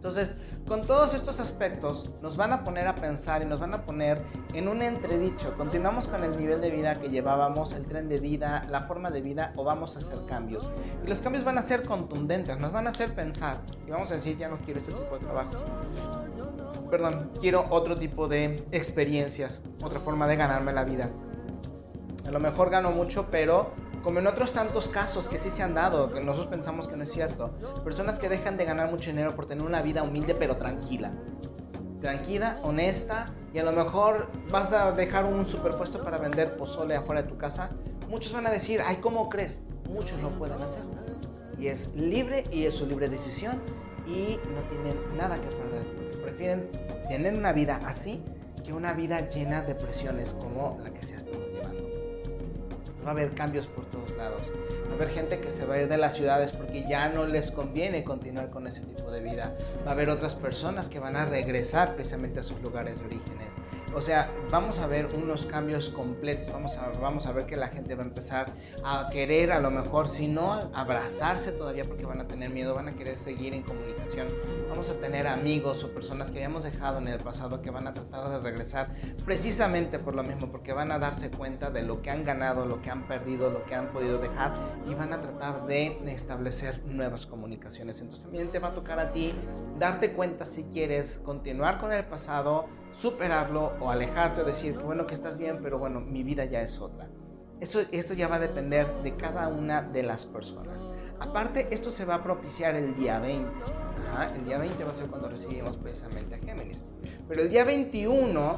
Entonces, 0.04 0.36
con 0.68 0.86
todos 0.86 1.14
estos 1.14 1.40
aspectos 1.40 2.10
nos 2.20 2.36
van 2.36 2.52
a 2.52 2.62
poner 2.62 2.86
a 2.86 2.94
pensar 2.94 3.40
y 3.40 3.46
nos 3.46 3.58
van 3.58 3.72
a 3.72 3.86
poner 3.86 4.20
en 4.52 4.68
un 4.68 4.82
entredicho. 4.82 5.54
Continuamos 5.56 6.08
con 6.08 6.22
el 6.22 6.36
nivel 6.36 6.60
de 6.60 6.70
vida 6.70 6.96
que 6.96 7.08
llevábamos, 7.08 7.72
el 7.72 7.86
tren 7.86 8.10
de 8.10 8.20
vida, 8.20 8.60
la 8.68 8.82
forma 8.82 9.10
de 9.10 9.22
vida 9.22 9.54
o 9.56 9.64
vamos 9.64 9.96
a 9.96 10.00
hacer 10.00 10.18
cambios. 10.26 10.68
Y 11.02 11.08
los 11.08 11.22
cambios 11.22 11.42
van 11.42 11.56
a 11.56 11.62
ser 11.62 11.84
contundentes, 11.84 12.58
nos 12.58 12.70
van 12.70 12.86
a 12.86 12.90
hacer 12.90 13.14
pensar 13.14 13.62
y 13.86 13.92
vamos 13.92 14.10
a 14.10 14.16
decir, 14.16 14.36
ya 14.36 14.50
no 14.50 14.58
quiero 14.58 14.80
este 14.80 14.92
tipo 14.92 15.14
de 15.14 15.24
trabajo. 15.24 15.52
Perdón, 16.90 17.30
quiero 17.40 17.64
otro 17.70 17.96
tipo 17.96 18.28
de 18.28 18.62
experiencias, 18.72 19.62
otra 19.82 20.00
forma 20.00 20.26
de 20.26 20.36
ganarme 20.36 20.74
la 20.74 20.84
vida. 20.84 21.08
A 22.26 22.30
lo 22.30 22.40
mejor 22.40 22.68
gano 22.68 22.90
mucho, 22.90 23.28
pero 23.30 23.72
como 24.04 24.18
en 24.18 24.26
otros 24.26 24.52
tantos 24.52 24.86
casos 24.88 25.30
que 25.30 25.38
sí 25.38 25.48
se 25.48 25.62
han 25.62 25.72
dado, 25.72 26.12
que 26.12 26.20
nosotros 26.20 26.48
pensamos 26.48 26.86
que 26.86 26.94
no 26.94 27.04
es 27.04 27.10
cierto, 27.10 27.52
personas 27.82 28.18
que 28.18 28.28
dejan 28.28 28.58
de 28.58 28.66
ganar 28.66 28.90
mucho 28.90 29.08
dinero 29.08 29.34
por 29.34 29.46
tener 29.46 29.64
una 29.64 29.80
vida 29.80 30.02
humilde 30.02 30.34
pero 30.34 30.58
tranquila. 30.58 31.10
Tranquila, 32.02 32.58
honesta, 32.62 33.32
y 33.54 33.58
a 33.60 33.64
lo 33.64 33.72
mejor 33.72 34.30
vas 34.50 34.74
a 34.74 34.92
dejar 34.92 35.24
un 35.24 35.46
superpuesto 35.46 36.04
para 36.04 36.18
vender 36.18 36.54
pozole 36.58 36.94
afuera 36.94 37.22
de 37.22 37.28
tu 37.28 37.38
casa. 37.38 37.70
Muchos 38.10 38.34
van 38.34 38.46
a 38.46 38.50
decir, 38.50 38.82
ay, 38.84 38.96
¿cómo 38.96 39.30
crees? 39.30 39.62
Muchos 39.88 40.20
lo 40.20 40.28
pueden 40.30 40.60
hacer. 40.60 40.82
Y 41.58 41.68
es 41.68 41.88
libre 41.94 42.44
y 42.52 42.66
es 42.66 42.74
su 42.74 42.86
libre 42.86 43.08
decisión 43.08 43.58
y 44.06 44.38
no 44.54 44.60
tienen 44.68 44.98
nada 45.16 45.36
que 45.36 45.48
perder. 45.48 45.86
Prefieren 46.22 46.68
tener 47.08 47.34
una 47.34 47.52
vida 47.52 47.80
así 47.86 48.22
que 48.62 48.74
una 48.74 48.92
vida 48.92 49.30
llena 49.30 49.62
de 49.62 49.74
presiones 49.74 50.34
como 50.34 50.78
la 50.82 50.90
que 50.90 51.06
se 51.06 51.14
ha 51.14 51.16
estado 51.16 51.53
va 53.04 53.10
a 53.10 53.12
haber 53.12 53.34
cambios 53.34 53.66
por 53.66 53.84
todos 53.86 54.10
lados. 54.16 54.42
Va 54.88 54.92
a 54.92 54.94
haber 54.94 55.10
gente 55.10 55.40
que 55.40 55.50
se 55.50 55.64
va 55.64 55.74
a 55.74 55.82
ir 55.82 55.88
de 55.88 55.98
las 55.98 56.14
ciudades 56.14 56.52
porque 56.52 56.84
ya 56.88 57.08
no 57.08 57.26
les 57.26 57.50
conviene 57.50 58.04
continuar 58.04 58.50
con 58.50 58.66
ese 58.66 58.80
tipo 58.82 59.10
de 59.10 59.20
vida. 59.20 59.54
Va 59.86 59.90
a 59.90 59.94
haber 59.94 60.10
otras 60.10 60.34
personas 60.34 60.88
que 60.88 60.98
van 60.98 61.16
a 61.16 61.26
regresar 61.26 61.94
precisamente 61.94 62.40
a 62.40 62.42
sus 62.42 62.60
lugares 62.62 62.98
de 62.98 63.06
orígenes. 63.06 63.48
O 63.96 64.00
sea, 64.00 64.28
vamos 64.50 64.80
a 64.80 64.88
ver 64.88 65.06
unos 65.14 65.46
cambios 65.46 65.88
completos, 65.88 66.52
vamos 66.52 66.76
a, 66.78 66.88
vamos 67.00 67.26
a 67.26 67.32
ver 67.32 67.46
que 67.46 67.56
la 67.56 67.68
gente 67.68 67.94
va 67.94 68.02
a 68.02 68.06
empezar 68.06 68.46
a 68.84 69.08
querer 69.12 69.52
a 69.52 69.60
lo 69.60 69.70
mejor, 69.70 70.08
si 70.08 70.26
no 70.26 70.52
abrazarse 70.74 71.52
todavía 71.52 71.84
porque 71.84 72.04
van 72.04 72.20
a 72.20 72.26
tener 72.26 72.50
miedo, 72.50 72.74
van 72.74 72.88
a 72.88 72.96
querer 72.96 73.18
seguir 73.20 73.54
en 73.54 73.62
comunicación. 73.62 74.26
Vamos 74.68 74.90
a 74.90 74.94
tener 74.94 75.28
amigos 75.28 75.84
o 75.84 75.94
personas 75.94 76.32
que 76.32 76.38
habíamos 76.38 76.64
dejado 76.64 76.98
en 76.98 77.06
el 77.06 77.18
pasado 77.18 77.62
que 77.62 77.70
van 77.70 77.86
a 77.86 77.94
tratar 77.94 78.30
de 78.30 78.38
regresar 78.40 78.88
precisamente 79.24 80.00
por 80.00 80.16
lo 80.16 80.24
mismo, 80.24 80.50
porque 80.50 80.72
van 80.72 80.90
a 80.90 80.98
darse 80.98 81.30
cuenta 81.30 81.70
de 81.70 81.82
lo 81.82 82.02
que 82.02 82.10
han 82.10 82.24
ganado, 82.24 82.66
lo 82.66 82.82
que 82.82 82.90
han 82.90 83.06
perdido, 83.06 83.48
lo 83.50 83.64
que 83.64 83.76
han 83.76 83.88
podido 83.88 84.18
dejar 84.18 84.54
y 84.90 84.94
van 84.94 85.12
a 85.12 85.20
tratar 85.20 85.66
de 85.66 85.96
establecer 86.12 86.82
nuevas 86.84 87.26
comunicaciones. 87.26 88.00
Entonces 88.00 88.24
también 88.24 88.50
te 88.50 88.58
va 88.58 88.68
a 88.68 88.74
tocar 88.74 88.98
a 88.98 89.12
ti 89.12 89.32
darte 89.78 90.12
cuenta 90.12 90.44
si 90.46 90.64
quieres 90.64 91.20
continuar 91.24 91.78
con 91.78 91.92
el 91.92 92.04
pasado, 92.04 92.66
superarlo 92.96 93.72
o 93.80 93.90
alejarte 93.90 94.42
o 94.42 94.44
decir, 94.44 94.78
bueno, 94.78 95.06
que 95.06 95.14
estás 95.14 95.36
bien, 95.36 95.58
pero 95.62 95.78
bueno, 95.78 96.00
mi 96.00 96.22
vida 96.22 96.44
ya 96.44 96.62
es 96.62 96.80
otra. 96.80 97.08
Eso, 97.60 97.80
eso 97.92 98.14
ya 98.14 98.28
va 98.28 98.36
a 98.36 98.40
depender 98.40 98.86
de 99.02 99.16
cada 99.16 99.48
una 99.48 99.82
de 99.82 100.02
las 100.02 100.26
personas. 100.26 100.86
Aparte, 101.20 101.68
esto 101.70 101.90
se 101.90 102.04
va 102.04 102.16
a 102.16 102.22
propiciar 102.22 102.74
el 102.74 102.94
día 102.96 103.18
20. 103.18 103.50
el 104.36 104.44
día 104.44 104.58
20 104.58 104.84
va 104.84 104.90
a 104.90 104.94
ser 104.94 105.06
cuando 105.06 105.28
recibimos 105.28 105.76
precisamente 105.76 106.34
a 106.34 106.38
Géminis. 106.38 106.78
Pero 107.28 107.42
el 107.42 107.50
día 107.50 107.64
21 107.64 108.56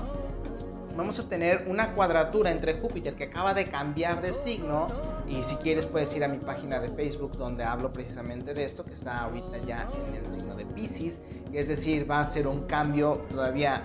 vamos 0.97 1.21
a 1.21 1.29
tener 1.29 1.67
una 1.69 1.95
cuadratura 1.95 2.51
entre 2.51 2.81
Júpiter 2.81 3.15
que 3.15 3.25
acaba 3.25 3.53
de 3.53 3.67
cambiar 3.67 4.23
de 4.23 4.33
signo 4.33 4.89
y 5.29 5.43
si 5.45 5.57
quieres 5.57 5.85
puedes 5.87 6.15
ir 6.17 6.25
a 6.25 6.29
mi 6.29 6.39
página 6.39 6.81
de 6.81 6.89
Facebook 6.91 7.37
donde 7.37 7.65
hablo 7.65 7.93
precisamente 7.93 8.55
de 8.55 8.65
esto 8.65 8.85
que 8.85 8.95
está 8.95 9.19
ahorita 9.19 9.59
ya 9.67 9.87
en 10.09 10.15
el 10.15 10.33
signo 10.33 10.55
de 10.55 10.65
Pisces, 10.65 11.21
es 11.53 11.69
decir, 11.69 12.11
va 12.11 12.21
a 12.21 12.25
ser 12.25 12.47
un 12.47 12.67
cambio 12.67 13.23
todavía 13.31 13.85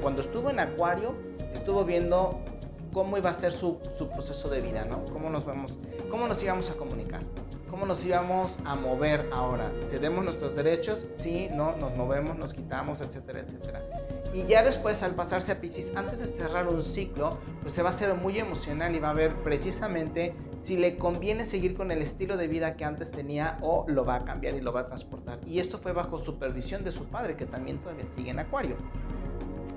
cuando 0.00 0.22
estuvo 0.22 0.50
en 0.50 0.60
Acuario 0.60 1.14
estuvo 1.52 1.84
viendo 1.84 2.40
cómo 2.92 3.16
iba 3.18 3.30
a 3.30 3.34
ser 3.34 3.52
su, 3.52 3.78
su, 3.98 4.08
proceso 4.08 4.48
de 4.48 4.60
vida, 4.60 4.84
¿no? 4.84 5.04
Cómo 5.06 5.30
nos 5.30 5.44
vamos, 5.44 5.78
cómo 6.10 6.28
nos 6.28 6.42
íbamos 6.42 6.70
a 6.70 6.74
comunicar, 6.74 7.22
cómo 7.70 7.86
nos 7.86 8.04
íbamos 8.04 8.58
a 8.64 8.76
mover 8.76 9.28
ahora. 9.32 9.72
¿Cedemos 9.88 10.24
nuestros 10.24 10.54
derechos? 10.54 11.06
Sí, 11.14 11.48
no, 11.52 11.76
nos 11.76 11.96
movemos, 11.96 12.36
nos 12.36 12.52
quitamos, 12.52 13.00
etcétera, 13.00 13.40
etcétera. 13.40 13.82
Y 14.34 14.46
ya 14.46 14.64
después, 14.64 15.00
al 15.04 15.14
pasarse 15.14 15.52
a 15.52 15.60
Pisces, 15.60 15.92
antes 15.94 16.18
de 16.18 16.26
cerrar 16.26 16.66
un 16.66 16.82
ciclo, 16.82 17.38
pues 17.62 17.72
se 17.72 17.82
va 17.82 17.90
a 17.90 17.92
hacer 17.92 18.12
muy 18.14 18.36
emocional 18.40 18.92
y 18.96 18.98
va 18.98 19.10
a 19.10 19.14
ver 19.14 19.32
precisamente 19.44 20.34
si 20.60 20.76
le 20.76 20.96
conviene 20.96 21.44
seguir 21.44 21.76
con 21.76 21.92
el 21.92 22.02
estilo 22.02 22.36
de 22.36 22.48
vida 22.48 22.74
que 22.74 22.84
antes 22.84 23.12
tenía 23.12 23.58
o 23.62 23.84
lo 23.86 24.04
va 24.04 24.16
a 24.16 24.24
cambiar 24.24 24.54
y 24.54 24.60
lo 24.60 24.72
va 24.72 24.80
a 24.80 24.86
transportar. 24.88 25.38
Y 25.46 25.60
esto 25.60 25.78
fue 25.78 25.92
bajo 25.92 26.18
supervisión 26.18 26.82
de 26.82 26.90
su 26.90 27.04
padre, 27.04 27.36
que 27.36 27.46
también 27.46 27.78
todavía 27.78 28.06
sigue 28.08 28.32
en 28.32 28.40
Acuario, 28.40 28.74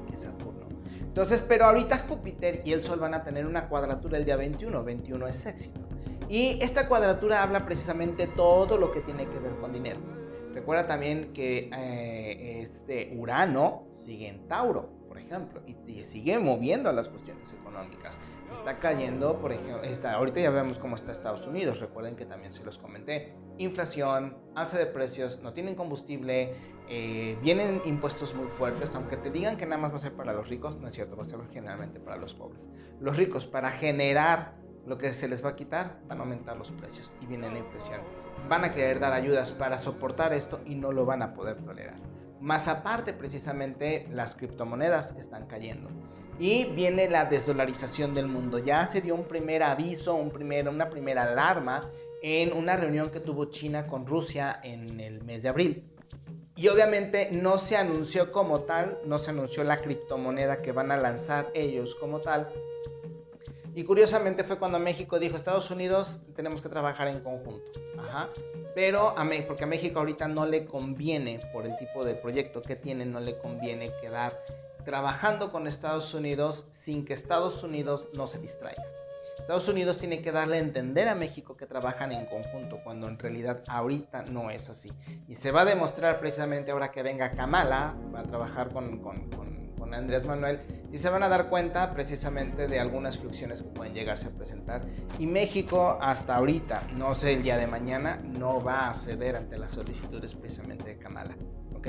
que 0.08 0.15
es 0.15 0.22
Saturno. 0.22 0.65
Entonces, 1.02 1.46
pero 1.48 1.65
ahorita 1.65 2.06
Júpiter 2.10 2.63
y 2.65 2.74
el 2.74 2.82
Sol 2.82 3.00
van 3.00 3.13
a 3.13 3.24
tener 3.24 3.46
una 3.46 3.67
cuadratura 3.70 4.17
el 4.17 4.26
día 4.26 4.38
21. 4.38 4.84
21 4.84 5.28
es 5.28 5.46
éxito. 5.46 5.82
Y 6.30 6.58
esta 6.63 6.88
cuadratura 6.88 7.43
habla 7.43 7.63
precisamente 7.63 8.26
todo 8.26 8.76
lo 8.78 8.91
que 8.91 9.02
tiene 9.02 9.28
que 9.30 9.38
ver 9.38 9.56
con 9.58 9.72
dinero. 9.72 10.00
Recuerda 10.58 10.88
también 10.88 11.34
que 11.34 11.70
este 12.63 13.15
Urano 13.15 13.84
sigue 13.91 14.28
en 14.28 14.48
Tauro, 14.48 14.89
por 15.08 15.20
ejemplo, 15.20 15.62
y, 15.67 16.04
sigue 16.04 16.39
moviendo 16.39 16.91
las 16.91 17.10
cuestiones 17.10 17.54
económicas. 17.54 18.20
Está 18.52 18.80
cayendo, 18.80 19.39
por 19.39 19.52
ejemplo, 19.52 19.84
está, 19.84 20.13
ahorita 20.13 20.39
ya 20.39 20.50
vemos 20.50 20.80
cómo 20.80 20.96
está 20.96 21.12
Estados 21.12 21.46
Unidos, 21.46 21.80
recuerden 21.80 22.15
que 22.15 22.26
también 22.26 22.54
se 22.54 22.63
los 22.63 22.80
comenté. 22.80 23.36
Inflación, 23.60 24.36
alza 24.56 24.80
de 24.80 24.88
precios, 24.88 25.43
no 25.43 25.54
tienen 25.54 25.76
combustible, 25.76 26.56
eh, 26.89 27.38
vienen 27.43 27.84
impuestos 27.86 28.34
muy 28.34 28.48
fuertes, 28.48 28.96
aunque 28.96 29.15
te 29.15 29.30
digan 29.30 29.58
que 29.58 29.67
nada 29.67 29.80
más 29.80 29.91
va 29.91 29.98
a 29.98 30.00
ser 30.00 30.13
para 30.13 30.34
los 30.34 30.50
ricos, 30.50 30.76
no 30.78 30.88
es 30.88 30.96
cierto, 30.96 31.15
va 31.15 31.22
a 31.22 31.26
ser 31.26 31.39
generalmente 31.54 32.00
para 32.00 32.17
los 32.17 32.34
pobres. 32.34 32.67
Los 33.00 33.15
ricos, 33.15 33.46
para 33.46 33.70
generar 33.70 34.56
lo 34.88 34.97
que 34.97 35.13
se 35.13 35.28
les 35.28 35.43
va 35.45 35.50
a 35.50 35.56
quitar, 35.56 36.00
van 36.08 36.19
a 36.19 36.21
aumentar 36.21 36.58
los 36.58 36.71
precios 36.71 37.15
y 37.21 37.26
viene 37.26 37.52
la 37.52 37.60
inflación 37.60 38.02
van 38.47 38.63
a 38.63 38.71
querer 38.71 39.00
dar 39.00 39.13
ayudas 39.13 39.52
para 39.52 39.78
soportar 39.78 40.34
esto 40.34 40.60
y 40.65 40.76
no 40.76 40.91
lo 40.91 41.06
van 41.06 41.21
a 41.21 41.34
poder 41.34 41.58
tolerar. 41.58 41.95
Más 42.39 42.67
aparte, 42.67 43.13
precisamente, 43.13 44.08
las 44.12 44.36
criptomonedas 44.36 45.15
están 45.17 45.47
cayendo. 45.47 45.89
Y 46.39 46.65
viene 46.65 47.10
la 47.10 47.26
desdolarización 47.26 48.13
del 48.13 48.28
mundo. 48.28 48.60
Ya 48.60 48.86
se 48.86 49.02
dio 49.02 49.15
un 49.15 49.26
primer 49.26 49.63
aviso, 49.63 50.13
un 50.13 50.30
primer, 50.30 50.69
una 50.69 50.89
primera 50.89 51.23
alarma 51.23 51.89
en 52.21 52.54
una 52.54 52.78
reunión 52.78 53.10
que 53.10 53.19
tuvo 53.19 53.45
China 53.45 53.88
con 53.88 54.06
Rusia 54.06 54.60
en 54.63 55.00
el 55.00 55.23
mes 55.23 55.43
de 55.43 55.50
abril. 55.50 55.84
Y 56.56 56.67
obviamente 56.69 57.30
no 57.32 57.58
se 57.58 57.76
anunció 57.76 58.32
como 58.32 58.62
tal, 58.62 59.00
no 59.06 59.19
se 59.19 59.32
anunció 59.32 59.63
la 59.63 59.78
criptomoneda 59.78 60.62
que 60.62 60.71
van 60.71 60.91
a 60.91 60.97
lanzar 60.97 61.52
ellos 61.54 61.95
como 61.95 62.19
tal, 62.19 62.50
Y 63.77 63.83
curiosamente 63.83 64.43
fue 64.43 64.57
cuando 64.57 64.79
México 64.79 65.19
dijo, 65.19 65.35
Estados 65.35 65.69
Unidos 65.69 66.23
tenemos 66.35 66.63
que 66.63 66.67
trabajar 66.67 67.09
en 67.09 67.19
conjunto. 67.19 67.79
Pero 68.73 69.13
porque 69.47 69.65
a 69.65 69.67
México 69.67 69.99
ahorita 69.99 70.27
no 70.27 70.47
le 70.47 70.65
conviene, 70.65 71.39
por 71.53 71.67
el 71.67 71.77
tipo 71.77 72.03
de 72.03 72.15
proyecto 72.15 72.63
que 72.63 72.75
tiene, 72.75 73.05
no 73.05 73.19
le 73.19 73.37
conviene 73.37 73.91
quedar 74.01 74.43
trabajando 74.83 75.51
con 75.51 75.67
Estados 75.67 76.11
Unidos 76.15 76.65
sin 76.71 77.05
que 77.05 77.13
Estados 77.13 77.61
Unidos 77.61 78.09
no 78.13 78.25
se 78.25 78.39
distraiga. 78.39 78.81
Estados 79.47 79.69
Unidos 79.69 79.97
tiene 79.97 80.21
que 80.21 80.33
darle 80.33 80.57
a 80.57 80.60
entender 80.60 81.07
a 81.07 81.15
México 81.15 81.55
que 81.55 81.65
trabajan 81.65 82.12
en 82.12 82.25
conjunto, 82.25 82.81
cuando 82.83 83.07
en 83.07 83.17
realidad 83.17 83.63
ahorita 83.69 84.23
no 84.23 84.51
es 84.51 84.69
así. 84.69 84.91
Y 85.29 85.36
se 85.36 85.51
va 85.51 85.62
a 85.62 85.65
demostrar 85.65 86.19
precisamente 86.19 86.71
ahora 86.71 86.91
que 86.91 87.01
venga 87.01 87.31
Kamala, 87.31 87.95
a 88.13 88.23
trabajar 88.23 88.73
con, 88.73 88.99
con, 88.99 89.29
con, 89.29 89.93
Andrés 89.93 90.27
Manuel, 90.27 90.60
y 90.91 90.97
se 90.97 91.10
van 91.10 91.23
a 91.23 91.29
dar 91.29 91.47
cuenta 91.47 91.93
precisamente 91.93 92.67
de 92.67 92.77
algunas 92.77 93.17
fluxiones 93.17 93.63
que 93.63 93.69
pueden 93.69 93.93
llegarse 93.93 94.27
a 94.27 94.31
presentar. 94.31 94.81
Y 95.17 95.25
México 95.27 95.97
hasta 96.01 96.36
ahorita, 96.36 96.83
no 96.93 97.15
sé 97.15 97.31
el 97.31 97.43
día 97.43 97.55
de 97.55 97.67
mañana, 97.67 98.21
no 98.38 98.60
va 98.60 98.89
a 98.89 98.93
ceder 98.93 99.38
ante 99.38 99.57
las 99.57 99.71
solicitudes 99.71 100.36
precisamente 100.36 100.83
de 100.83 100.97
Kamala. 100.97 101.38
¿Ok? 101.73 101.88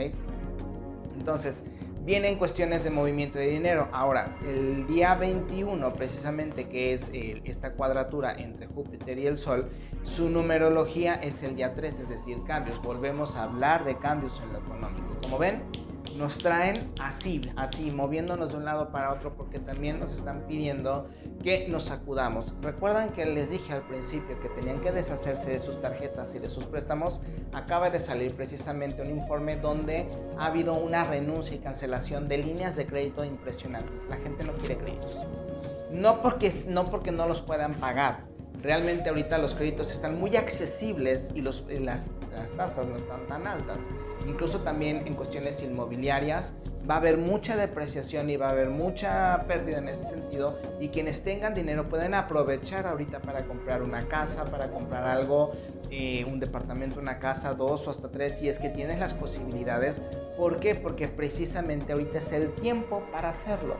Entonces, 1.19 1.65
vienen 2.05 2.37
cuestiones 2.37 2.85
de 2.85 2.91
movimiento 2.91 3.39
de 3.39 3.49
dinero. 3.49 3.89
Ahora, 3.93 4.37
el 4.47 4.87
día 4.87 5.15
21, 5.15 5.93
precisamente, 5.93 6.69
que 6.69 6.93
es 6.95 7.11
esta 7.13 7.73
cuadratura 7.73 8.35
entre 8.35 8.67
Júpiter 8.67 9.19
y 9.19 9.27
el 9.27 9.37
Sol, 9.37 9.71
su 10.03 10.31
numerología 10.31 11.15
es 11.15 11.43
el 11.43 11.57
día 11.57 11.75
3, 11.75 12.01
es 12.01 12.09
decir, 12.09 12.39
cambios. 12.47 12.81
Volvemos 12.81 13.37
a 13.37 13.45
hablar 13.45 13.85
de 13.85 13.97
cambios 13.99 14.41
en 14.43 14.53
lo 14.53 14.59
económico. 14.61 15.19
Como 15.23 15.39
ven, 15.39 15.63
nos 16.19 16.39
traen 16.39 16.93
así, 17.01 17.41
así, 17.57 17.93
moviéndonos 17.93 18.51
de 18.51 18.57
un 18.57 18.65
lado 18.65 18.91
para 18.91 19.13
otro 19.13 19.35
porque 19.35 19.61
también 19.61 20.01
nos 20.01 20.13
están 20.13 20.43
pidiendo 20.49 21.09
que 21.45 21.69
nos 21.69 21.85
sacudamos. 21.85 22.53
Recuerdan 22.61 23.11
que 23.11 23.25
les 23.25 23.51
dije 23.51 23.73
al 23.73 23.83
principio 23.83 24.39
que 24.41 24.49
tenían 24.49 24.81
que 24.81 24.91
deshacerse 24.91 25.51
de 25.51 25.59
sus 25.61 25.81
tarjetas 25.81 26.35
y 26.35 26.41
de 26.41 26.51
sus 26.51 26.65
préstamos. 26.65 27.21
Acaba 27.55 27.89
de 27.89 28.01
salir 28.01 28.35
precisamente 28.35 29.01
un 29.01 29.11
informe 29.11 29.57
donde 29.57 30.09
ha 30.39 30.47
habido 30.47 30.75
una 30.75 31.05
renuncia 31.05 31.55
y 31.55 31.61
cancelación 31.61 32.27
de 32.27 32.39
líneas 32.39 32.75
de 32.75 32.87
crédito 32.87 33.25
impresionantes. 33.25 34.05
La 34.11 34.17
gente 34.17 34.43
no 34.43 34.55
quiere 34.55 34.77
créditos. 34.77 35.17
No 35.93 36.21
porque 36.21 36.53
no, 36.67 36.91
porque 36.91 37.13
no 37.13 37.27
los 37.27 37.41
puedan 37.41 37.75
pagar, 37.75 38.25
realmente 38.63 39.09
ahorita 39.09 39.39
los 39.39 39.55
créditos 39.55 39.91
están 39.91 40.19
muy 40.19 40.37
accesibles 40.37 41.31
y 41.35 41.43
las, 41.43 42.11
tasas 42.57 42.89
no 42.89 42.97
están 42.97 43.27
tan 43.27 43.47
altas. 43.47 43.81
Incluso 44.29 44.61
también 44.61 45.07
en 45.07 45.15
cuestiones 45.15 45.63
inmobiliarias 45.63 46.53
va 46.89 46.95
a 46.95 46.99
haber 46.99 47.17
mucha 47.17 47.57
depreciación 47.57 48.29
y 48.29 48.37
va 48.37 48.49
a 48.49 48.51
haber 48.51 48.69
mucha 48.69 49.45
pérdida 49.49 49.79
en 49.79 49.89
ese 49.89 50.05
sentido 50.05 50.59
y 50.81 50.89
quienes 50.89 51.23
tengan 51.23 51.55
dinero 51.55 51.89
pueden 51.89 52.15
aprovechar 52.15 52.87
ahorita 52.87 53.21
para 53.21 53.47
comprar 53.47 53.83
una 53.83 54.07
casa, 54.07 54.45
para 54.45 54.71
comprar 54.71 55.05
algo, 55.05 55.53
eh, 55.91 56.25
un 56.25 56.41
departamento, 56.41 57.01
una 57.01 57.19
casa, 57.19 57.55
dos 57.55 57.87
o 57.89 57.91
hasta 57.91 58.11
tres, 58.11 58.39
si 58.39 58.49
es 58.49 58.59
que 58.59 58.69
tienes 58.69 58.99
las 58.99 59.15
posibilidades. 59.15 60.01
¿Por 60.37 60.61
qué? 60.61 60.75
Porque 60.75 61.09
precisamente 61.09 61.93
ahorita 61.93 62.19
es 62.19 62.31
el 62.33 62.53
tiempo 62.53 63.03
para 63.11 63.31
hacerlo 63.31 63.77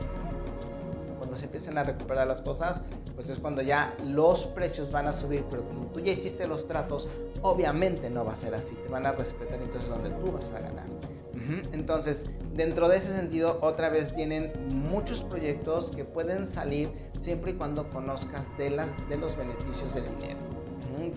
cuando 1.19 1.35
se 1.35 1.45
empiecen 1.45 1.77
a 1.77 1.83
recuperar 1.83 2.25
las 2.25 2.41
cosas, 2.41 2.81
pues 3.19 3.31
es 3.31 3.37
cuando 3.37 3.61
ya 3.61 3.97
los 4.05 4.45
precios 4.45 4.93
van 4.93 5.05
a 5.05 5.11
subir, 5.11 5.43
pero 5.51 5.67
como 5.67 5.87
tú 5.87 5.99
ya 5.99 6.13
hiciste 6.13 6.47
los 6.47 6.65
tratos, 6.65 7.05
obviamente 7.41 8.09
no 8.09 8.23
va 8.23 8.31
a 8.31 8.35
ser 8.37 8.55
así, 8.55 8.75
te 8.75 8.87
van 8.87 9.05
a 9.05 9.11
respetar 9.11 9.61
entonces 9.61 9.89
donde 9.89 10.09
tú 10.11 10.31
vas 10.31 10.49
a 10.51 10.61
ganar. 10.61 10.85
Entonces, 11.73 12.27
dentro 12.53 12.87
de 12.87 12.95
ese 12.95 13.13
sentido, 13.13 13.59
otra 13.61 13.89
vez 13.89 14.15
tienen 14.15 14.53
muchos 14.69 15.21
proyectos 15.23 15.91
que 15.91 16.05
pueden 16.05 16.47
salir 16.47 16.89
siempre 17.19 17.51
y 17.51 17.53
cuando 17.55 17.89
conozcas 17.89 18.47
de, 18.57 18.69
las, 18.69 18.95
de 19.09 19.17
los 19.17 19.35
beneficios 19.35 19.93
del 19.93 20.05
dinero. 20.05 20.39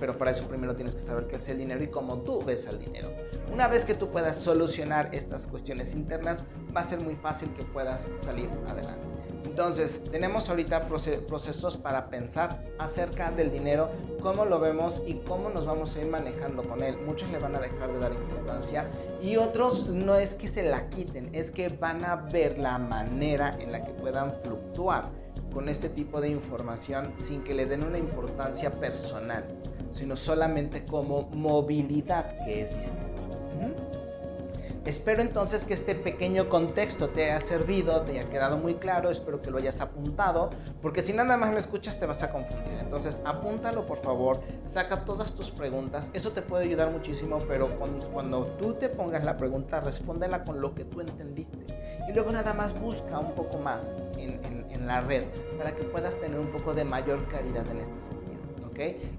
Pero 0.00 0.18
para 0.18 0.32
eso 0.32 0.48
primero 0.48 0.74
tienes 0.74 0.96
que 0.96 1.02
saber 1.02 1.28
qué 1.28 1.36
es 1.36 1.48
el 1.48 1.58
dinero 1.58 1.84
y 1.84 1.86
cómo 1.86 2.18
tú 2.22 2.40
ves 2.44 2.66
al 2.66 2.80
dinero. 2.80 3.10
Una 3.52 3.68
vez 3.68 3.84
que 3.84 3.94
tú 3.94 4.10
puedas 4.10 4.38
solucionar 4.38 5.14
estas 5.14 5.46
cuestiones 5.46 5.94
internas, 5.94 6.42
va 6.76 6.80
a 6.80 6.84
ser 6.84 6.98
muy 6.98 7.14
fácil 7.14 7.52
que 7.52 7.62
puedas 7.62 8.08
salir 8.24 8.48
adelante. 8.68 9.11
Entonces, 9.44 10.02
tenemos 10.10 10.48
ahorita 10.48 10.86
procesos 10.86 11.76
para 11.76 12.08
pensar 12.08 12.62
acerca 12.78 13.30
del 13.30 13.52
dinero, 13.52 13.90
cómo 14.22 14.44
lo 14.44 14.60
vemos 14.60 15.02
y 15.06 15.14
cómo 15.14 15.50
nos 15.50 15.66
vamos 15.66 15.94
a 15.94 16.00
ir 16.00 16.06
manejando 16.06 16.62
con 16.62 16.82
él. 16.82 16.96
Muchos 17.04 17.28
le 17.30 17.38
van 17.38 17.56
a 17.56 17.60
dejar 17.60 17.92
de 17.92 17.98
dar 17.98 18.12
importancia 18.12 18.88
y 19.20 19.36
otros 19.36 19.88
no 19.88 20.16
es 20.16 20.34
que 20.34 20.48
se 20.48 20.62
la 20.62 20.88
quiten, 20.88 21.34
es 21.34 21.50
que 21.50 21.68
van 21.68 22.04
a 22.04 22.16
ver 22.16 22.58
la 22.58 22.78
manera 22.78 23.56
en 23.58 23.72
la 23.72 23.84
que 23.84 23.92
puedan 23.92 24.32
fluctuar 24.42 25.10
con 25.52 25.68
este 25.68 25.88
tipo 25.88 26.20
de 26.20 26.30
información 26.30 27.12
sin 27.18 27.44
que 27.44 27.54
le 27.54 27.66
den 27.66 27.84
una 27.84 27.98
importancia 27.98 28.70
personal, 28.70 29.44
sino 29.90 30.16
solamente 30.16 30.84
como 30.84 31.24
movilidad 31.32 32.44
que 32.44 32.62
es 32.62 32.74
distinto. 32.76 33.11
Espero 34.84 35.22
entonces 35.22 35.64
que 35.64 35.74
este 35.74 35.94
pequeño 35.94 36.48
contexto 36.48 37.08
te 37.08 37.30
haya 37.30 37.40
servido, 37.40 38.02
te 38.02 38.18
haya 38.18 38.28
quedado 38.28 38.56
muy 38.56 38.74
claro, 38.74 39.10
espero 39.10 39.40
que 39.40 39.48
lo 39.48 39.58
hayas 39.58 39.80
apuntado, 39.80 40.50
porque 40.80 41.02
si 41.02 41.12
nada 41.12 41.36
más 41.36 41.52
me 41.52 41.60
escuchas 41.60 42.00
te 42.00 42.06
vas 42.06 42.24
a 42.24 42.30
confundir. 42.30 42.78
Entonces 42.80 43.16
apúntalo 43.24 43.86
por 43.86 43.98
favor, 43.98 44.40
saca 44.66 45.04
todas 45.04 45.34
tus 45.34 45.52
preguntas, 45.52 46.10
eso 46.14 46.32
te 46.32 46.42
puede 46.42 46.64
ayudar 46.64 46.90
muchísimo, 46.90 47.38
pero 47.46 47.68
cuando, 47.78 48.46
tú 48.58 48.74
te 48.74 48.88
pongas 48.88 49.24
la 49.24 49.36
pregunta, 49.36 49.78
respóndela 49.78 50.42
con 50.42 50.60
lo 50.60 50.74
que 50.74 50.84
tú 50.84 51.00
entendiste. 51.00 51.64
Y 52.08 52.12
luego 52.12 52.32
nada 52.32 52.52
más 52.52 52.78
busca 52.80 53.20
un 53.20 53.36
poco 53.36 53.58
más 53.58 53.92
en, 54.18 54.66
en 54.68 54.86
la 54.88 55.00
red 55.00 55.22
para 55.56 55.76
que 55.76 55.84
puedas 55.84 56.16
tener 56.16 56.40
un 56.40 56.50
poco 56.50 56.74
de 56.74 56.84
mayor 56.84 57.24
claridad 57.28 57.68
en 57.68 57.78
este 57.78 58.00
sentido. 58.00 58.31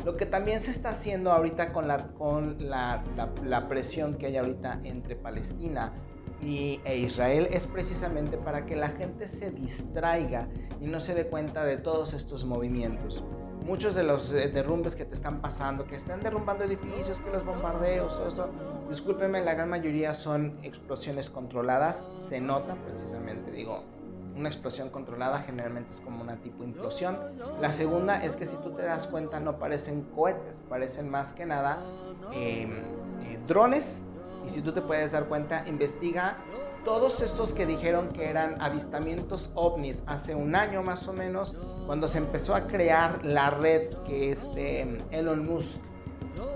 Lo 0.06 0.18
que 0.18 0.26
también 0.26 0.60
se 0.60 0.72
está 0.72 0.89
haciendo 0.89 1.32
ahorita 1.32 1.72
con 1.74 1.88
la, 1.88 1.98
con 2.18 2.58
la, 2.70 3.68
presión 3.70 4.16
que 4.16 4.28
hay 4.28 4.38
ahorita 4.38 4.80
entre 4.84 5.16
Palestina 5.16 5.94
y, 6.42 6.80
e 6.84 6.98
Israel 6.98 7.48
es 7.52 7.68
precisamente 7.68 8.38
para 8.38 8.66
que 8.66 8.76
la 8.76 8.89
gente 8.89 9.28
se 9.28 9.52
distraiga 9.52 10.48
y 10.82 10.88
no 10.88 11.00
se 11.00 11.13
dé 11.13 11.28
cuenta 11.28 11.63
de 11.66 11.78
todos 11.78 12.13
estos 12.13 12.46
movimientos. 12.46 13.24
Muchos 13.66 13.96
de 13.96 14.04
los 14.04 14.34
eh, 14.34 14.50
derrumbes 14.50 14.96
que 14.96 15.06
te 15.06 15.16
están 15.16 15.39
pasando, 15.39 15.86
que 15.86 15.96
están 15.96 16.20
derrumbando 16.20 16.66
edificios, 16.66 17.22
que 17.22 17.30
los 17.30 17.46
bombardeos, 17.46 18.18
todo 18.18 18.28
eso, 18.28 18.50
discúlpeme, 18.89 19.42
la 19.42 19.54
gran 19.54 19.70
mayoría 19.70 20.13
son 20.13 20.60
explosiones 20.63 21.30
controladas, 21.30 22.04
se 22.28 22.42
nota 22.42 22.76
precisamente, 22.86 23.52
digo, 23.52 23.86
una 24.36 24.50
explosión 24.50 24.89
controlada 24.89 25.39
generalmente 25.39 25.93
es 25.93 26.00
como 26.00 26.22
una 26.22 26.38
tipo 26.38 26.63
implosión. 26.63 27.17
La 27.60 27.72
segunda 27.72 28.24
es 28.24 28.36
que 28.36 28.46
si 28.46 28.56
tú 28.58 28.72
te 28.72 28.84
das 28.84 29.08
cuenta 29.08 29.39
no 29.39 29.60
parecen 29.60 30.04
cohetes, 30.15 30.62
parecen 30.69 31.10
más 31.10 31.34
que 31.34 31.46
nada 31.46 31.80
em, 32.32 32.80
eh, 33.22 33.39
drones. 33.48 34.04
Y 34.46 34.50
si 34.50 34.62
tú 34.62 34.74
te 34.74 34.82
puedes 34.82 35.12
dar 35.12 35.26
cuenta, 35.26 35.63
investiga 35.67 36.38
todos 36.84 37.22
estos 37.22 37.54
que 37.54 37.65
dijeron 37.65 38.10
que 38.10 38.30
eran 38.30 38.62
avistamientos 38.62 39.52
ovnis 39.56 40.04
hace 40.06 40.36
un 40.36 40.54
año 40.54 40.84
más 40.84 41.08
o 41.08 41.13
menos, 41.13 41.56
cuando 41.86 42.10
se 42.10 42.17
empezó 42.17 42.56
a 42.56 42.67
crear 42.67 43.24
la 43.24 43.52
red 43.52 43.93
que 44.06 44.32
este 44.32 44.98
Elon 45.12 45.46
Musk 45.46 45.80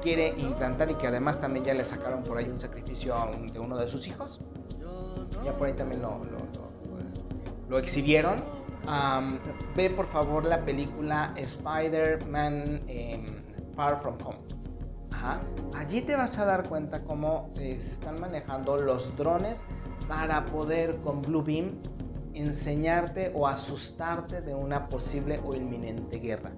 quiere 0.02 0.30
implantar 0.38 0.92
y 0.92 0.96
que 0.96 1.08
además 1.08 1.40
también 1.40 1.63
ya 1.63 1.74
le 1.74 1.86
sacaron 1.86 2.24
por 2.24 2.38
ahí 2.38 2.50
un 2.50 2.58
sacrificio 2.58 3.16
de 3.54 3.60
uno 3.60 3.78
de 3.78 3.88
sus 3.88 4.06
hijos. 4.08 4.42
Ya 5.46 5.54
por 5.54 5.68
ahí 5.68 5.74
también 5.74 6.02
lo 6.02 6.10
lo 6.10 6.66
exhibieron. 7.77 8.43
ve 9.75 9.89
por 9.89 10.06
favor 10.08 10.45
la 10.45 10.63
película 10.63 11.34
Spider-Man 11.36 12.84
em, 12.88 13.25
Far 13.75 14.01
From 14.01 14.17
Home. 14.23 14.47
Allí 15.75 16.01
te 16.01 16.15
vas 16.15 16.38
a 16.38 16.45
dar 16.45 16.67
cuenta 16.67 17.01
cómo 17.01 17.49
eh, 17.56 17.77
se 17.77 17.93
están 17.93 18.19
manejando 18.19 18.77
los 18.77 19.15
drones 19.17 19.63
para 20.08 20.45
poder 20.45 20.97
con 21.01 21.21
Blue 21.21 21.43
Beam 21.43 21.82
enseñarte 22.34 23.32
o 23.36 23.47
asustarte 23.47 24.41
de 24.41 24.53
una 24.53 24.88
posible 24.89 25.39
o 25.43 25.56
inminente 25.56 26.19
guerra. 26.19 26.51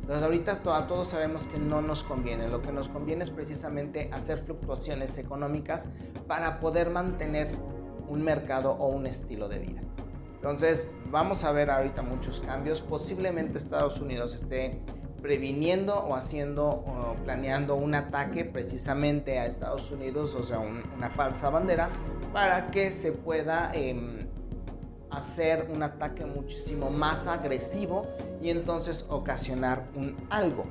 Entonces 0.00 0.22
ahorita 0.22 0.62
todos 0.62 1.08
sabemos 1.08 1.46
que 1.46 1.58
no 1.58 1.80
nos 1.80 2.02
conviene. 2.02 2.48
Lo 2.48 2.60
que 2.60 2.72
nos 2.72 2.88
conviene 2.88 3.24
es 3.24 3.30
precisamente 3.30 4.10
hacer 4.12 4.40
fluctuaciones 4.44 5.16
económicas 5.16 5.88
para 6.26 6.58
poder 6.60 6.90
mantener 6.90 7.52
un 8.08 8.22
mercado 8.22 8.72
o 8.72 8.88
un 8.88 9.06
estilo 9.06 9.48
de 9.48 9.60
vida. 9.60 9.80
Entonces, 10.44 10.90
vamos 11.10 11.42
a 11.42 11.52
ver 11.52 11.70
ahorita 11.70 12.02
muchos 12.02 12.38
cambios. 12.40 12.82
Posiblemente 12.82 13.56
Estados 13.56 13.98
Unidos 13.98 14.34
esté 14.34 14.78
previniendo 15.22 15.98
o 15.98 16.14
haciendo 16.14 16.66
o 16.66 17.16
planeando 17.24 17.76
un 17.76 17.94
ataque 17.94 18.44
precisamente 18.44 19.38
a 19.38 19.46
Estados 19.46 19.90
Unidos, 19.90 20.34
o 20.34 20.44
sea, 20.44 20.58
una 20.58 21.08
falsa 21.08 21.48
bandera, 21.48 21.88
para 22.34 22.66
que 22.66 22.92
se 22.92 23.12
pueda 23.12 23.70
em, 23.72 24.28
hacer 25.08 25.66
un 25.74 25.82
ataque 25.82 26.26
muchísimo 26.26 26.90
más 26.90 27.26
agresivo 27.26 28.06
y 28.42 28.50
entonces 28.50 29.06
ocasionar 29.08 29.88
un 29.94 30.14
algo. 30.28 30.66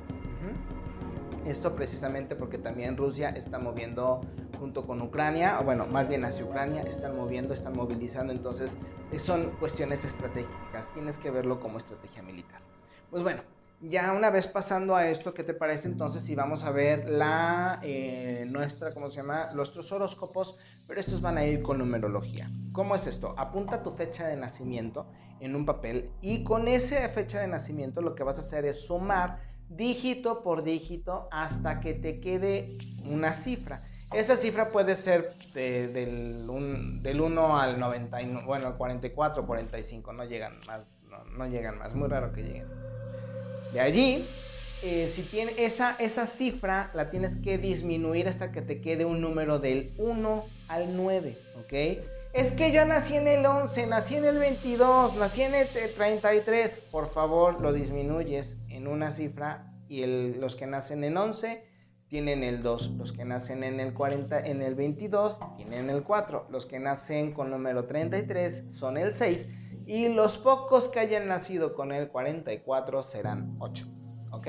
Esto 1.48 1.74
precisamente 1.74 2.36
porque 2.36 2.58
también 2.58 2.96
Rusia 2.96 3.30
está 3.30 3.58
moviendo 3.58 4.20
junto 4.64 4.86
con 4.86 5.02
Ucrania, 5.02 5.60
o 5.60 5.64
bueno, 5.64 5.86
más 5.86 6.08
bien 6.08 6.24
hacia 6.24 6.42
Ucrania, 6.42 6.84
están 6.84 7.14
moviendo, 7.14 7.52
están 7.52 7.76
movilizando, 7.76 8.32
entonces 8.32 8.78
son 9.18 9.50
cuestiones 9.60 10.06
estratégicas, 10.06 10.90
tienes 10.94 11.18
que 11.18 11.30
verlo 11.30 11.60
como 11.60 11.76
estrategia 11.76 12.22
militar. 12.22 12.62
Pues 13.10 13.22
bueno, 13.22 13.42
ya 13.82 14.14
una 14.14 14.30
vez 14.30 14.46
pasando 14.46 14.96
a 14.96 15.06
esto, 15.06 15.34
¿qué 15.34 15.44
te 15.44 15.52
parece 15.52 15.86
entonces 15.86 16.22
si 16.22 16.34
vamos 16.34 16.64
a 16.64 16.70
ver 16.70 17.10
la 17.10 17.78
eh, 17.82 18.46
nuestra, 18.50 18.90
¿cómo 18.92 19.08
se 19.08 19.16
llama? 19.16 19.50
Nuestros 19.54 19.92
horóscopos, 19.92 20.58
pero 20.88 20.98
estos 20.98 21.20
van 21.20 21.36
a 21.36 21.44
ir 21.44 21.60
con 21.60 21.76
numerología. 21.76 22.50
¿Cómo 22.72 22.94
es 22.94 23.06
esto? 23.06 23.34
Apunta 23.36 23.82
tu 23.82 23.90
fecha 23.90 24.26
de 24.26 24.36
nacimiento 24.36 25.04
en 25.40 25.54
un 25.56 25.66
papel 25.66 26.08
y 26.22 26.42
con 26.42 26.68
esa 26.68 27.06
fecha 27.10 27.38
de 27.38 27.48
nacimiento 27.48 28.00
lo 28.00 28.14
que 28.14 28.22
vas 28.22 28.38
a 28.38 28.40
hacer 28.40 28.64
es 28.64 28.86
sumar 28.86 29.40
dígito 29.68 30.42
por 30.42 30.62
dígito 30.62 31.28
hasta 31.30 31.80
que 31.80 31.92
te 31.92 32.20
quede 32.20 32.78
una 33.04 33.34
cifra. 33.34 33.80
Esa 34.14 34.36
cifra 34.36 34.68
puede 34.68 34.94
ser 34.94 35.32
del, 35.54 36.44
1 36.48 37.58
al 37.58 37.80
90, 37.80 38.18
bueno, 38.44 38.68
al 38.68 38.76
44, 38.76 39.46
45, 39.46 40.12
no 40.12 40.24
llegan 40.24 40.60
más, 40.66 40.88
no, 41.10 41.24
no 41.24 41.46
llegan 41.48 41.78
más, 41.78 41.94
muy 41.94 42.08
raro 42.08 42.32
que 42.32 42.42
lleguen. 42.42 42.68
De 43.72 43.80
allí, 43.80 44.28
eh, 44.82 45.08
si 45.08 45.22
tiene 45.22 45.52
esa, 45.58 45.96
esa 45.98 46.26
cifra, 46.26 46.90
la 46.94 47.10
tienes 47.10 47.36
que 47.38 47.58
disminuir 47.58 48.28
hasta 48.28 48.52
que 48.52 48.62
te 48.62 48.80
quede 48.80 49.04
un 49.04 49.20
número 49.20 49.58
del 49.58 49.92
1 49.98 50.44
al 50.68 50.96
9, 50.96 51.38
¿ok? 51.58 52.04
Es 52.34 52.52
que 52.52 52.70
yo 52.70 52.84
nací 52.84 53.16
en 53.16 53.26
el 53.26 53.44
11, 53.44 53.86
nací 53.86 54.16
en 54.16 54.24
el 54.24 54.38
22, 54.38 55.16
nací 55.16 55.42
en 55.42 55.54
el 55.54 55.68
33. 55.68 56.82
Por 56.90 57.10
favor, 57.10 57.60
lo 57.60 57.72
disminuyes 57.72 58.56
en 58.68 58.86
una 58.86 59.10
cifra 59.10 59.72
y 59.88 60.06
los 60.34 60.54
que 60.56 60.66
nacen 60.66 61.02
en 61.04 61.16
11 61.16 61.73
tienen 62.14 62.44
el 62.44 62.62
2, 62.62 62.92
los 62.92 63.12
que 63.12 63.24
nacen 63.24 63.64
en 63.64 63.80
el 63.80 63.92
40, 63.92 64.46
en 64.46 64.62
el 64.62 64.76
22 64.76 65.40
tienen 65.56 65.90
el 65.90 66.04
4, 66.04 66.46
los 66.48 66.64
que 66.64 66.78
nacen 66.78 67.32
con 67.32 67.50
número 67.50 67.86
33 67.86 68.72
son 68.72 68.96
el 68.96 69.12
6 69.12 69.48
y 69.84 70.10
los 70.10 70.38
pocos 70.38 70.86
que 70.86 71.00
hayan 71.00 71.26
nacido 71.26 71.74
con 71.74 71.90
el 71.90 72.06
44 72.10 73.02
serán 73.02 73.56
8. 73.58 73.88
¿Ok? 74.30 74.46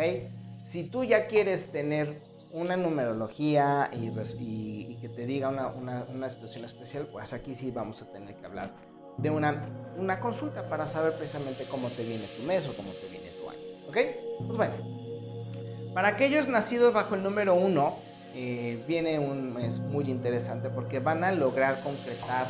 Si 0.62 0.88
tú 0.92 1.04
ya 1.06 1.26
quieres 1.26 1.72
tener 1.72 2.22
una 2.52 2.78
numerología 2.78 3.90
y, 3.92 4.98
que 5.02 5.10
te 5.10 5.26
diga 5.26 5.50
una, 5.50 6.30
situación 6.30 6.66
especial, 6.66 7.08
pues 7.12 7.34
aquí 7.34 7.56
sí 7.56 7.72
vamos 7.72 8.00
a 8.04 8.12
tener 8.12 8.36
que 8.36 8.46
hablar 8.46 8.76
de 9.18 9.32
una, 9.32 9.66
una 9.98 10.20
consulta 10.20 10.70
para 10.70 10.88
saber 10.88 11.18
precisamente 11.18 11.66
cómo 11.68 11.90
te 11.90 12.04
viene 12.04 12.28
tu 12.38 12.44
mes 12.44 12.68
o 12.68 12.76
cómo 12.78 12.92
te 12.92 13.08
viene 13.08 13.32
tu 13.32 13.50
año. 13.50 13.90
¿Ok? 13.90 13.98
Pues 14.46 14.56
bueno, 14.56 15.05
para 15.96 16.10
aquellos 16.10 16.50
nacidos 16.50 16.94
bajo 16.94 17.16
el 17.16 17.24
número 17.24 17.56
1, 17.56 17.96
eh, 18.34 18.84
viene 18.86 19.18
un 19.18 19.54
mes 19.54 19.80
muy 19.80 20.12
interesante 20.12 20.70
porque 20.70 21.00
van 21.00 21.24
a 21.24 21.32
lograr 21.32 21.82
concretar 21.84 22.48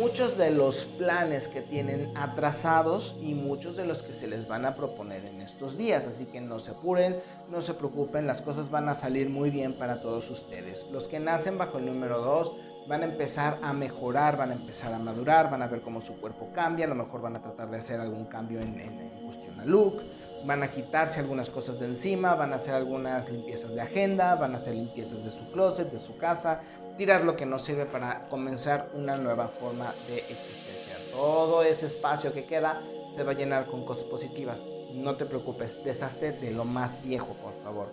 muchos 0.00 0.38
de 0.38 0.50
los 0.50 0.86
planes 0.96 1.48
que 1.48 1.60
tienen 1.60 2.10
atrasados 2.16 3.14
y 3.20 3.34
muchos 3.34 3.76
de 3.76 3.84
los 3.84 4.02
que 4.02 4.14
se 4.14 4.26
les 4.26 4.48
van 4.48 4.64
a 4.64 4.74
proponer 4.74 5.26
en 5.26 5.42
estos 5.42 5.76
días. 5.76 6.06
Así 6.06 6.24
que 6.24 6.40
no 6.40 6.60
se 6.60 6.70
apuren, 6.70 7.16
no 7.50 7.60
se 7.60 7.74
preocupen, 7.74 8.26
las 8.26 8.40
cosas 8.40 8.70
van 8.70 8.88
a 8.88 8.94
salir 8.94 9.28
muy 9.28 9.50
bien 9.50 9.74
para 9.74 10.00
todos 10.00 10.30
ustedes. 10.30 10.82
Los 10.90 11.08
que 11.08 11.20
nacen 11.20 11.58
bajo 11.58 11.76
el 11.76 11.84
número 11.84 12.22
2 12.22 12.52
van 12.88 13.02
a 13.02 13.04
empezar 13.04 13.58
a 13.62 13.74
mejorar, 13.74 14.38
van 14.38 14.50
a 14.50 14.54
empezar 14.54 14.94
a 14.94 14.98
madurar, 14.98 15.50
van 15.50 15.60
a 15.60 15.66
ver 15.66 15.82
cómo 15.82 16.00
su 16.00 16.18
cuerpo 16.18 16.48
cambia, 16.54 16.86
a 16.86 16.88
lo 16.88 16.94
mejor 16.94 17.20
van 17.20 17.36
a 17.36 17.42
tratar 17.42 17.70
de 17.70 17.76
hacer 17.76 18.00
algún 18.00 18.24
cambio 18.24 18.60
en, 18.60 18.80
en 18.80 19.10
cuestión 19.26 19.60
a 19.60 19.66
look, 19.66 20.00
van 20.44 20.62
a 20.62 20.70
quitarse 20.70 21.20
algunas 21.20 21.50
cosas 21.50 21.80
de 21.80 21.86
encima, 21.86 22.34
van 22.34 22.52
a 22.52 22.56
hacer 22.56 22.74
algunas 22.74 23.30
limpiezas 23.30 23.74
de 23.74 23.80
agenda, 23.80 24.34
van 24.34 24.54
a 24.54 24.58
hacer 24.58 24.74
limpiezas 24.74 25.24
de 25.24 25.30
su 25.30 25.50
closet, 25.50 25.90
de 25.90 25.98
su 25.98 26.16
casa, 26.16 26.60
tirar 26.96 27.24
lo 27.24 27.36
que 27.36 27.46
no 27.46 27.58
sirve 27.58 27.86
para 27.86 28.28
comenzar 28.28 28.88
una 28.94 29.16
nueva 29.16 29.48
forma 29.48 29.94
de 30.06 30.18
existencia. 30.18 30.96
Todo 31.12 31.62
ese 31.62 31.86
espacio 31.86 32.32
que 32.32 32.44
queda 32.44 32.80
se 33.14 33.22
va 33.22 33.32
a 33.32 33.34
llenar 33.34 33.66
con 33.66 33.84
cosas 33.84 34.04
positivas. 34.04 34.62
No 34.92 35.16
te 35.16 35.26
preocupes, 35.26 35.82
deshazte 35.84 36.32
de 36.32 36.50
lo 36.50 36.64
más 36.64 37.02
viejo, 37.02 37.34
por 37.42 37.54
favor. 37.62 37.88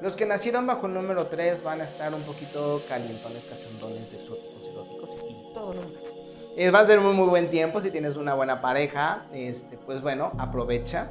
Los 0.00 0.16
que 0.16 0.26
nacieron 0.26 0.66
bajo 0.66 0.86
el 0.86 0.94
número 0.94 1.26
3 1.26 1.62
van 1.62 1.80
a 1.82 1.84
estar 1.84 2.14
un 2.14 2.22
poquito 2.22 2.82
calientones, 2.88 3.44
cachondones, 3.44 4.12
exóticos, 4.12 4.66
eróticos 4.66 5.10
y 5.28 5.54
todo 5.54 5.74
lo 5.74 5.82
demás. 5.82 6.04
Eh, 6.56 6.70
va 6.70 6.80
a 6.80 6.84
ser 6.84 6.98
un 6.98 7.14
muy 7.14 7.28
buen 7.28 7.50
tiempo 7.50 7.80
si 7.80 7.90
tienes 7.90 8.16
una 8.16 8.34
buena 8.34 8.60
pareja. 8.60 9.26
Este, 9.32 9.76
pues 9.76 10.02
bueno, 10.02 10.32
aprovecha. 10.38 11.08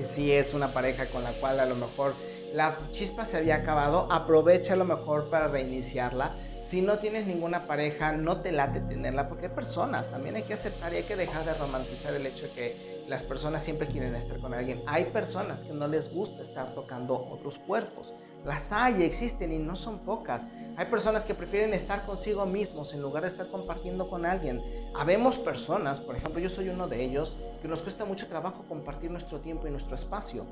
Eh, 0.00 0.04
si 0.04 0.32
es 0.32 0.54
una 0.54 0.72
pareja 0.72 1.06
con 1.06 1.24
la 1.24 1.32
cual 1.32 1.60
a 1.60 1.66
lo 1.66 1.76
mejor 1.76 2.14
la 2.54 2.76
chispa 2.90 3.24
se 3.24 3.36
había 3.36 3.56
acabado, 3.56 4.10
aprovecha 4.10 4.76
lo 4.76 4.84
mejor 4.84 5.30
para 5.30 5.48
reiniciarla. 5.48 6.34
Si 6.64 6.80
no 6.80 6.98
tienes 6.98 7.26
ninguna 7.26 7.66
pareja, 7.66 8.12
no 8.12 8.40
te 8.42 8.52
late 8.52 8.80
tenerla, 8.80 9.28
porque 9.28 9.46
hay 9.46 9.52
personas, 9.52 10.08
también 10.08 10.36
hay 10.36 10.44
que 10.44 10.54
aceptar 10.54 10.92
y 10.92 10.98
hay 10.98 11.02
que 11.02 11.16
dejar 11.16 11.44
de 11.44 11.54
romantizar 11.54 12.14
el 12.14 12.26
hecho 12.26 12.46
de 12.46 12.52
que 12.52 13.04
las 13.08 13.24
personas 13.24 13.64
siempre 13.64 13.88
quieren 13.88 14.14
estar 14.14 14.38
con 14.38 14.54
alguien. 14.54 14.82
Hay 14.86 15.06
personas 15.06 15.64
que 15.64 15.72
no 15.72 15.88
les 15.88 16.12
gusta 16.12 16.42
estar 16.42 16.74
tocando 16.74 17.28
otros 17.28 17.58
cuerpos. 17.58 18.14
Las 18.44 18.72
hay, 18.72 19.02
existen 19.02 19.52
y 19.52 19.58
no 19.58 19.76
son 19.76 19.98
pocas. 19.98 20.46
Hay 20.76 20.86
personas 20.86 21.26
que 21.26 21.34
prefieren 21.34 21.74
estar 21.74 22.06
consigo 22.06 22.46
mismos 22.46 22.94
en 22.94 23.02
lugar 23.02 23.22
de 23.22 23.28
estar 23.28 23.46
compartiendo 23.48 24.08
con 24.08 24.24
alguien. 24.24 24.62
Habemos 24.94 25.36
personas, 25.38 26.00
por 26.00 26.16
ejemplo, 26.16 26.40
yo 26.40 26.48
soy 26.48 26.70
uno 26.70 26.88
de 26.88 27.04
ellos, 27.04 27.36
que 27.60 27.68
nos 27.68 27.82
cuesta 27.82 28.06
mucho 28.06 28.28
trabajo 28.28 28.64
compartir 28.66 29.10
nuestro 29.10 29.40
tiempo 29.40 29.68
y 29.68 29.70
nuestro 29.70 29.94
espacio. 29.94 30.46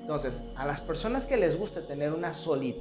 Entonces, 0.00 0.42
a 0.56 0.66
las 0.66 0.82
personas 0.82 1.26
que 1.26 1.38
les 1.38 1.58
gusta 1.58 1.86
tener 1.86 2.12
una, 2.12 2.32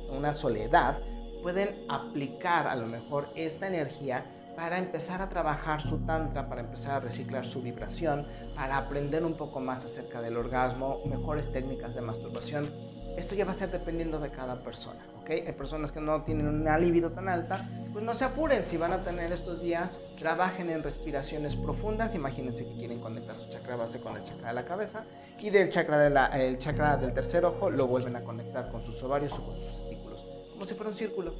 una 0.09 0.33
soledad, 0.33 0.99
pueden 1.41 1.85
aplicar 1.87 2.67
a 2.67 2.75
lo 2.75 2.87
mejor 2.87 3.29
esta 3.35 3.67
energía 3.67 4.25
para 4.57 4.79
empezar 4.79 5.21
a 5.21 5.29
trabajar 5.29 5.81
su 5.81 5.99
tantra, 5.99 6.49
para 6.49 6.61
empezar 6.61 6.95
a 6.95 6.99
reciclar 6.99 7.45
su 7.45 7.61
vibración, 7.61 8.27
para 8.55 8.75
aprender 8.75 9.23
un 9.23 9.35
poco 9.35 9.61
más 9.61 9.85
acerca 9.85 10.19
del 10.19 10.35
orgasmo, 10.35 10.99
mejores 11.05 11.51
técnicas 11.53 11.95
de 11.95 12.01
masturbación 12.01 12.86
esto 13.17 13.33
ya 13.33 13.45
va 13.45 13.51
a 13.51 13.53
estar 13.53 13.71
dependiendo 13.71 14.19
de 14.19 14.29
cada 14.29 14.61
persona, 14.61 14.99
¿ok? 15.19 15.29
Hay 15.31 15.51
personas 15.53 15.91
que 15.91 15.99
no 15.99 16.21
tienen 16.21 16.47
una 16.47 16.77
libido 16.77 17.11
tan 17.11 17.27
alta, 17.27 17.67
pues 17.91 18.05
no 18.05 18.13
se 18.13 18.25
apuren, 18.25 18.63
si 18.65 18.77
van 18.77 18.93
a 18.93 19.03
tener 19.03 19.31
estos 19.31 19.61
días, 19.61 19.93
trabajen 20.19 20.69
en 20.69 20.83
respiraciones 20.83 21.55
profundas, 21.55 22.13
imagínense 22.13 22.65
que 22.65 22.75
quieren 22.75 23.01
conectar 23.01 23.35
su 23.35 23.49
chakra 23.49 23.75
base 23.75 23.99
con 23.99 24.15
el 24.15 24.23
chakra 24.23 24.49
de 24.49 24.53
la 24.53 24.65
cabeza 24.65 25.03
y 25.39 25.49
del 25.49 25.69
chakra, 25.69 25.97
de 25.97 26.09
la, 26.11 26.57
chakra 26.59 26.95
del 26.97 27.13
tercer 27.13 27.43
ojo 27.43 27.71
lo 27.71 27.87
vuelven 27.87 28.15
a 28.15 28.21
conectar 28.21 28.71
con 28.71 28.83
sus 28.83 29.01
ovarios 29.01 29.33
o 29.33 29.43
con 29.43 29.57
sus 29.57 29.77
testículos, 29.77 30.23
como 30.51 30.65
si 30.65 30.75
fuera 30.75 30.91
un 30.91 30.95
círculo, 30.95 31.33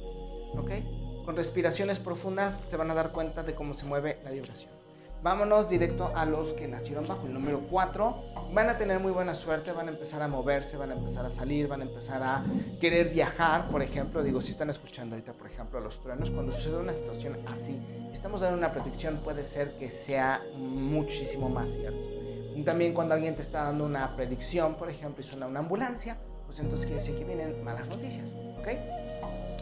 ¿ok? 0.56 1.24
Con 1.24 1.36
respiraciones 1.36 2.00
profundas 2.00 2.60
se 2.68 2.76
van 2.76 2.90
a 2.90 2.94
dar 2.94 3.12
cuenta 3.12 3.44
de 3.44 3.54
cómo 3.54 3.74
se 3.74 3.86
mueve 3.86 4.18
la 4.24 4.30
vibración. 4.30 4.77
Vámonos 5.22 5.68
directo 5.68 6.12
a 6.14 6.24
los 6.24 6.52
que 6.52 6.68
nacieron 6.68 7.04
bajo 7.06 7.26
el 7.26 7.34
número 7.34 7.60
4. 7.70 8.16
Van 8.52 8.70
a 8.70 8.78
tener 8.78 9.00
muy 9.00 9.10
buena 9.10 9.34
suerte, 9.34 9.72
van 9.72 9.88
a 9.88 9.90
empezar 9.90 10.22
a 10.22 10.28
moverse, 10.28 10.76
van 10.76 10.92
a 10.92 10.94
empezar 10.94 11.26
a 11.26 11.30
salir, 11.30 11.66
van 11.66 11.80
a 11.80 11.84
empezar 11.84 12.22
a 12.22 12.44
querer 12.80 13.08
viajar, 13.10 13.68
por 13.68 13.82
ejemplo. 13.82 14.22
Digo, 14.22 14.40
si 14.40 14.52
están 14.52 14.70
escuchando 14.70 15.16
ahorita, 15.16 15.32
por 15.32 15.48
ejemplo, 15.48 15.80
los 15.80 16.00
truenos, 16.00 16.30
cuando 16.30 16.52
sucede 16.52 16.76
una 16.76 16.92
situación 16.92 17.36
así, 17.46 17.80
estamos 18.12 18.40
dando 18.40 18.58
una 18.58 18.72
predicción, 18.72 19.18
puede 19.18 19.44
ser 19.44 19.76
que 19.78 19.90
sea 19.90 20.40
muchísimo 20.56 21.48
más 21.48 21.70
cierto. 21.70 21.98
También 22.64 22.94
cuando 22.94 23.14
alguien 23.14 23.34
te 23.34 23.42
está 23.42 23.64
dando 23.64 23.84
una 23.84 24.14
predicción, 24.14 24.76
por 24.76 24.88
ejemplo, 24.88 25.24
y 25.24 25.26
suena 25.26 25.46
una 25.46 25.60
ambulancia, 25.60 26.16
pues 26.46 26.60
entonces 26.60 26.86
quiere 26.86 27.00
decir 27.00 27.16
que 27.16 27.24
vienen 27.24 27.62
malas 27.64 27.88
noticias, 27.88 28.32
¿ok? 28.60 28.68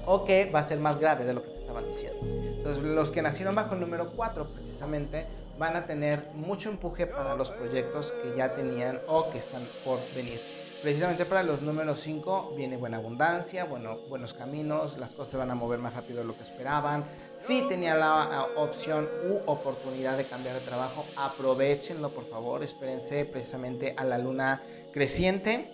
O 0.06 0.24
que 0.24 0.50
va 0.50 0.60
a 0.60 0.68
ser 0.68 0.78
más 0.78 0.98
grave 0.98 1.24
de 1.24 1.34
lo 1.34 1.42
que 1.42 1.48
te 1.48 1.58
estaban 1.60 1.86
diciendo. 1.88 2.18
Entonces, 2.22 2.82
los 2.82 3.10
que 3.10 3.22
nacieron 3.22 3.54
bajo 3.54 3.74
el 3.74 3.80
número 3.80 4.12
4, 4.14 4.46
precisamente, 4.52 5.26
van 5.58 5.76
a 5.76 5.86
tener 5.86 6.30
mucho 6.34 6.70
empuje 6.70 7.06
para 7.06 7.34
los 7.34 7.50
proyectos 7.50 8.12
que 8.22 8.36
ya 8.36 8.54
tenían 8.54 9.00
o 9.08 9.30
que 9.30 9.38
están 9.38 9.66
por 9.84 9.98
venir. 10.14 10.40
Precisamente 10.82 11.24
para 11.24 11.42
los 11.42 11.62
números 11.62 12.00
5 12.00 12.52
viene 12.56 12.76
buena 12.76 12.98
abundancia, 12.98 13.64
bueno, 13.64 13.96
buenos 14.08 14.34
caminos, 14.34 14.98
las 14.98 15.10
cosas 15.10 15.28
se 15.28 15.36
van 15.38 15.50
a 15.50 15.54
mover 15.54 15.78
más 15.78 15.94
rápido 15.94 16.20
de 16.20 16.26
lo 16.26 16.36
que 16.36 16.42
esperaban. 16.42 17.04
Si 17.36 17.62
tenían 17.68 17.98
la 17.98 18.46
opción 18.56 19.08
u 19.28 19.50
oportunidad 19.50 20.16
de 20.16 20.26
cambiar 20.26 20.54
de 20.54 20.60
trabajo, 20.60 21.04
aprovechenlo 21.16 22.10
por 22.10 22.28
favor, 22.28 22.62
espérense 22.62 23.24
precisamente 23.24 23.94
a 23.96 24.04
la 24.04 24.18
luna 24.18 24.62
creciente, 24.92 25.72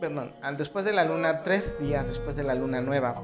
perdón, 0.00 0.32
después 0.56 0.84
de 0.84 0.92
la 0.92 1.04
luna, 1.04 1.42
tres 1.42 1.78
días 1.78 2.08
después 2.08 2.34
de 2.34 2.42
la 2.42 2.54
luna 2.54 2.80
nueva, 2.80 3.22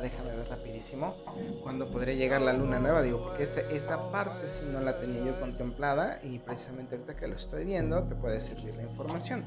déjame 0.00 0.34
ver 0.36 0.48
rapidísimo 0.48 1.16
cuando 1.62 1.90
podría 1.90 2.14
llegar 2.14 2.40
la 2.42 2.52
luna 2.52 2.78
nueva, 2.78 3.02
digo, 3.02 3.22
porque 3.22 3.42
esta, 3.42 3.60
esta 3.60 4.10
parte 4.10 4.48
si 4.48 4.64
no 4.64 4.80
la 4.80 4.98
tenía 4.98 5.24
yo 5.24 5.40
contemplada 5.40 6.18
y 6.22 6.38
precisamente 6.38 6.96
ahorita 6.96 7.16
que 7.16 7.28
lo 7.28 7.36
estoy 7.36 7.64
viendo 7.64 8.02
te 8.04 8.14
puede 8.14 8.40
servir 8.40 8.74
la 8.76 8.82
información. 8.82 9.44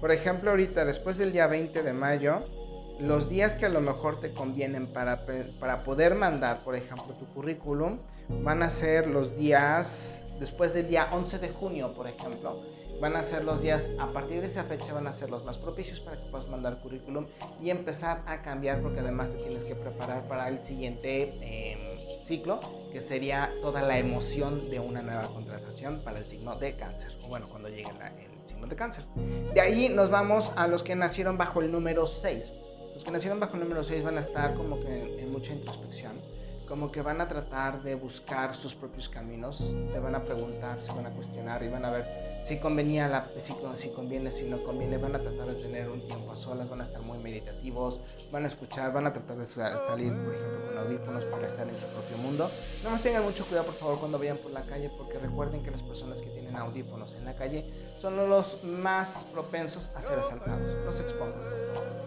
Por 0.00 0.12
ejemplo, 0.12 0.50
ahorita 0.50 0.84
después 0.84 1.18
del 1.18 1.32
día 1.32 1.46
20 1.46 1.82
de 1.82 1.92
mayo, 1.92 2.40
los 3.00 3.28
días 3.28 3.56
que 3.56 3.66
a 3.66 3.68
lo 3.68 3.80
mejor 3.80 4.20
te 4.20 4.32
convienen 4.32 4.92
para, 4.92 5.24
para 5.60 5.84
poder 5.84 6.14
mandar, 6.14 6.64
por 6.64 6.74
ejemplo, 6.74 7.14
tu 7.14 7.26
currículum, 7.26 7.98
van 8.42 8.62
a 8.62 8.70
ser 8.70 9.06
los 9.06 9.36
días 9.36 10.24
después 10.38 10.74
del 10.74 10.88
día 10.88 11.08
11 11.12 11.38
de 11.38 11.48
junio, 11.48 11.94
por 11.94 12.06
ejemplo 12.06 12.77
van 13.00 13.16
a 13.16 13.22
ser 13.22 13.44
los 13.44 13.62
días, 13.62 13.88
a 13.98 14.12
partir 14.12 14.40
de 14.40 14.46
esa 14.46 14.64
fecha 14.64 14.92
van 14.92 15.06
a 15.06 15.12
ser 15.12 15.30
los 15.30 15.44
más 15.44 15.56
propicios 15.56 16.00
para 16.00 16.20
que 16.20 16.28
puedas 16.28 16.48
mandar 16.48 16.78
currículum 16.80 17.26
y 17.60 17.70
empezar 17.70 18.22
a 18.26 18.42
cambiar 18.42 18.82
porque 18.82 19.00
además 19.00 19.30
te 19.30 19.38
tienes 19.38 19.64
que 19.64 19.74
preparar 19.74 20.26
para 20.26 20.48
el 20.48 20.60
siguiente 20.60 21.34
em, 21.40 21.98
ciclo, 22.26 22.60
que 22.92 23.00
sería 23.00 23.52
toda 23.62 23.82
la 23.82 23.98
emoción 23.98 24.68
de 24.70 24.80
una 24.80 25.02
nueva 25.02 25.28
contratación 25.28 26.00
para 26.00 26.18
el 26.18 26.26
signo 26.26 26.56
de 26.56 26.76
cáncer, 26.76 27.12
o 27.24 27.28
bueno, 27.28 27.48
cuando 27.48 27.68
llegue 27.68 27.90
el 27.90 28.48
signo 28.48 28.66
de 28.66 28.76
cáncer. 28.76 29.04
De 29.54 29.60
ahí 29.60 29.88
nos 29.88 30.10
vamos 30.10 30.52
a 30.56 30.66
los 30.66 30.82
que 30.82 30.96
nacieron 30.96 31.38
bajo 31.38 31.60
el 31.60 31.70
número 31.70 32.06
6. 32.06 32.52
Los 32.94 33.04
que 33.04 33.10
nacieron 33.12 33.38
bajo 33.38 33.54
el 33.54 33.62
número 33.62 33.84
6 33.84 34.02
van 34.02 34.16
a 34.16 34.20
estar 34.20 34.54
como 34.54 34.80
que 34.80 35.20
en 35.20 35.30
mucha 35.30 35.52
introspección 35.52 36.20
como 36.68 36.92
que 36.92 37.00
van 37.02 37.20
a 37.20 37.28
tratar 37.28 37.82
de 37.82 37.94
buscar 37.94 38.54
sus 38.54 38.74
propios 38.74 39.08
caminos, 39.08 39.56
se 39.56 39.98
van 39.98 40.14
a 40.14 40.22
preguntar, 40.24 40.80
se 40.82 40.92
van 40.92 41.06
a 41.06 41.10
cuestionar 41.10 41.62
y 41.62 41.68
van 41.68 41.84
a 41.84 41.90
ver 41.90 42.28
si 42.42 42.58
convenía, 42.58 43.08
la, 43.08 43.28
si, 43.42 43.52
si 43.74 43.88
conviene, 43.90 44.30
si 44.30 44.44
no 44.44 44.62
conviene, 44.62 44.98
van 44.98 45.16
a 45.16 45.18
tratar 45.18 45.48
de 45.48 45.54
tener 45.54 45.88
un 45.88 46.06
tiempo 46.06 46.32
a 46.32 46.36
solas, 46.36 46.68
van 46.68 46.80
a 46.80 46.84
estar 46.84 47.00
muy 47.02 47.18
meditativos, 47.18 48.00
van 48.30 48.44
a 48.44 48.48
escuchar, 48.48 48.92
van 48.92 49.06
a 49.06 49.12
tratar 49.12 49.36
de 49.38 49.46
salir, 49.46 50.12
por 50.12 50.34
ejemplo, 50.34 50.66
con 50.66 50.78
audífonos 50.78 51.24
para 51.24 51.46
estar 51.46 51.68
en 51.68 51.76
su 51.76 51.86
propio 51.86 52.16
mundo. 52.18 52.50
No 52.84 52.90
más 52.90 53.02
tengan 53.02 53.24
mucho 53.24 53.44
cuidado, 53.46 53.66
por 53.66 53.74
favor, 53.74 53.98
cuando 53.98 54.18
vayan 54.18 54.38
por 54.38 54.52
la 54.52 54.62
calle, 54.62 54.90
porque 54.96 55.18
recuerden 55.18 55.62
que 55.62 55.70
las 55.70 55.82
personas 55.82 56.20
que 56.20 56.28
tienen 56.28 56.54
audífonos 56.56 57.14
en 57.14 57.24
la 57.24 57.34
calle 57.34 57.64
son 58.00 58.16
los 58.28 58.62
más 58.62 59.24
propensos 59.32 59.90
a 59.94 60.02
ser 60.02 60.18
asaltados. 60.18 60.84
No 60.84 60.92
se 60.92 61.02
expongan, 61.02 61.40
por 61.40 61.74
favor. 61.74 61.97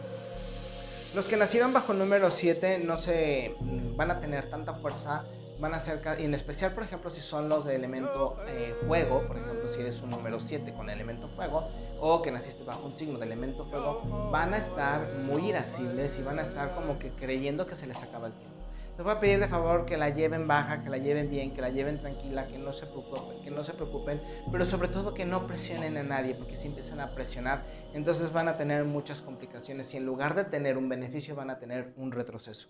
Los 1.14 1.28
que 1.28 1.36
nacieron 1.36 1.74
bajo 1.74 1.92
el 1.92 2.00
número 2.00 2.32
7 2.32 2.80
no 2.80 2.96
se 2.98 3.54
mm, 3.60 3.98
van 3.98 4.12
a 4.12 4.22
tener 4.22 4.50
tanta 4.50 4.76
fuerza, 4.76 5.26
van 5.60 5.74
a 5.74 5.80
ser, 5.82 6.02
y 6.20 6.24
en 6.24 6.34
especial, 6.34 6.74
por 6.74 6.84
ejemplo, 6.84 7.12
si 7.12 7.20
son 7.20 7.50
los 7.50 7.66
de 7.66 7.76
elemento 7.76 8.38
eh, 8.48 8.74
fuego, 8.88 9.22
por 9.28 9.38
ejemplo, 9.38 9.70
si 9.70 9.82
eres 9.82 10.02
un 10.02 10.10
número 10.10 10.40
7 10.40 10.74
con 10.74 10.90
elemento 10.90 11.28
fuego, 11.36 11.68
o 12.00 12.22
que 12.22 12.32
naciste 12.32 12.64
bajo 12.64 12.86
un 12.86 12.96
signo 12.96 13.20
de 13.20 13.26
elemento 13.26 13.66
fuego, 13.66 14.30
van 14.32 14.54
a 14.54 14.58
estar 14.60 15.06
muy 15.26 15.50
irascibles 15.50 16.18
y 16.18 16.24
van 16.24 16.40
a 16.40 16.44
estar 16.44 16.74
como 16.76 16.98
que 16.98 17.10
creyendo 17.12 17.68
que 17.68 17.76
se 17.76 17.88
les 17.88 18.02
acaba 18.02 18.28
el 18.28 18.34
tiempo. 18.34 18.51
Les 18.98 19.06
voy 19.06 19.16
a 19.16 19.20
pedir 19.20 19.40
de 19.40 19.48
favor 19.48 19.86
que 19.86 19.98
la 19.98 20.10
lleven 20.10 20.48
baja, 20.48 20.84
que 20.84 20.90
la 20.90 20.98
lleven 20.98 21.30
bien, 21.30 21.54
que 21.54 21.62
la 21.62 21.70
lleven 21.70 22.00
tranquila, 22.00 22.48
que 22.48 22.58
no 22.58 22.74
se 22.74 22.86
preocupen, 22.86 23.42
que 23.42 23.50
no 23.50 23.64
se 23.64 23.74
preocupen, 23.74 24.22
pero 24.52 24.66
sobre 24.66 24.90
todo 24.90 25.14
que 25.14 25.26
no 25.26 25.48
presionen 25.48 25.98
a 25.98 26.04
nadie, 26.04 26.36
porque 26.36 26.58
si 26.58 26.68
empiezan 26.68 27.00
a 27.00 27.16
presionar, 27.16 27.66
entonces 27.94 28.34
van 28.34 28.48
a 28.48 28.58
tener 28.58 28.84
muchas 28.84 29.22
complicaciones 29.22 29.94
y 29.94 29.98
en 29.98 30.06
lugar 30.06 30.36
de 30.36 30.44
tener 30.44 30.78
un 30.78 30.90
beneficio 30.90 31.36
van 31.36 31.50
a 31.50 31.58
tener 31.58 31.94
un 31.96 32.12
retroceso. 32.12 32.68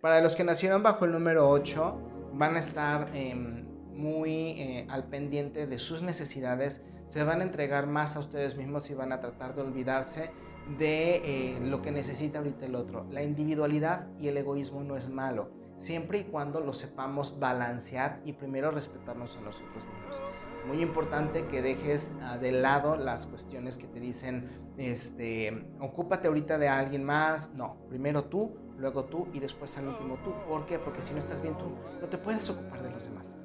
Para 0.00 0.20
los 0.20 0.36
que 0.36 0.44
nacieron 0.44 0.82
bajo 0.82 1.04
el 1.04 1.12
número 1.12 1.48
8, 1.48 2.30
van 2.34 2.56
a 2.56 2.58
estar 2.60 3.08
em, 3.14 3.64
muy 3.92 4.60
eh, 4.60 4.86
al 4.90 5.04
pendiente 5.04 5.66
de 5.66 5.78
sus 5.78 6.02
necesidades, 6.02 6.82
se 7.06 7.24
van 7.24 7.40
a 7.40 7.44
entregar 7.44 7.86
más 7.86 8.16
a 8.16 8.20
ustedes 8.20 8.56
mismos 8.56 8.90
y 8.90 8.94
van 8.94 9.12
a 9.12 9.20
tratar 9.20 9.54
de 9.54 9.62
olvidarse 9.62 10.30
de 10.78 11.16
eh, 11.16 11.60
lo 11.60 11.82
que 11.82 11.90
necesita 11.90 12.38
ahorita 12.38 12.66
el 12.66 12.74
otro. 12.74 13.06
La 13.10 13.22
individualidad 13.22 14.06
y 14.20 14.28
el 14.28 14.36
egoísmo 14.36 14.84
no 14.84 14.96
es 14.96 15.08
malo 15.08 15.61
siempre 15.82 16.20
y 16.20 16.24
cuando 16.24 16.60
lo 16.60 16.72
sepamos 16.72 17.38
balancear 17.38 18.20
y 18.24 18.32
primero 18.32 18.70
respetarnos 18.70 19.36
a 19.36 19.40
nosotros 19.40 19.84
mismos. 19.84 20.20
Muy 20.66 20.80
importante 20.80 21.46
que 21.46 21.60
dejes 21.60 22.14
ah, 22.22 22.38
de 22.38 22.52
lado 22.52 22.96
las 22.96 23.26
cuestiones 23.26 23.76
que 23.76 23.88
te 23.88 23.98
dicen, 23.98 24.48
este, 24.76 25.66
ocúpate 25.80 26.28
ahorita 26.28 26.56
de 26.56 26.68
alguien 26.68 27.02
más. 27.02 27.52
No, 27.54 27.76
primero 27.88 28.24
tú, 28.24 28.56
luego 28.78 29.04
tú 29.06 29.26
y 29.32 29.40
después 29.40 29.76
al 29.76 29.88
último 29.88 30.18
tú. 30.24 30.32
¿Por 30.48 30.66
qué? 30.66 30.78
Porque 30.78 31.02
si 31.02 31.12
no 31.12 31.18
estás 31.18 31.42
bien 31.42 31.58
tú, 31.58 31.64
no 32.00 32.06
te 32.06 32.16
puedes 32.16 32.48
ocupar 32.48 32.80
de 32.82 32.90
los 32.90 33.04
demás. 33.04 33.36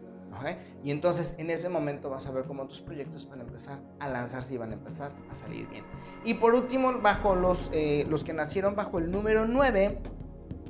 Y 0.84 0.92
entonces 0.92 1.36
en 1.38 1.50
ese 1.50 1.70
momento 1.70 2.10
vas 2.10 2.28
a 2.28 2.32
ver 2.32 2.46
cómo 2.46 2.68
tus 2.68 2.82
proyectos 2.82 3.28
van 3.28 3.40
a 3.40 3.44
empezar 3.44 3.80
a 4.00 4.08
lanzarse 4.08 4.54
y 4.54 4.58
van 4.58 4.72
a 4.72 4.74
empezar 4.74 5.12
a 5.30 5.34
salir 5.34 5.68
bien. 5.68 5.84
Y 6.24 6.36
por 6.36 6.54
último, 6.54 7.00
bajo 7.02 7.36
los, 7.36 7.70
eh, 7.74 8.06
los 8.10 8.24
que 8.24 8.34
nacieron 8.34 8.76
bajo 8.76 9.00
el 9.00 9.12
número 9.12 9.46
9, 9.46 10.00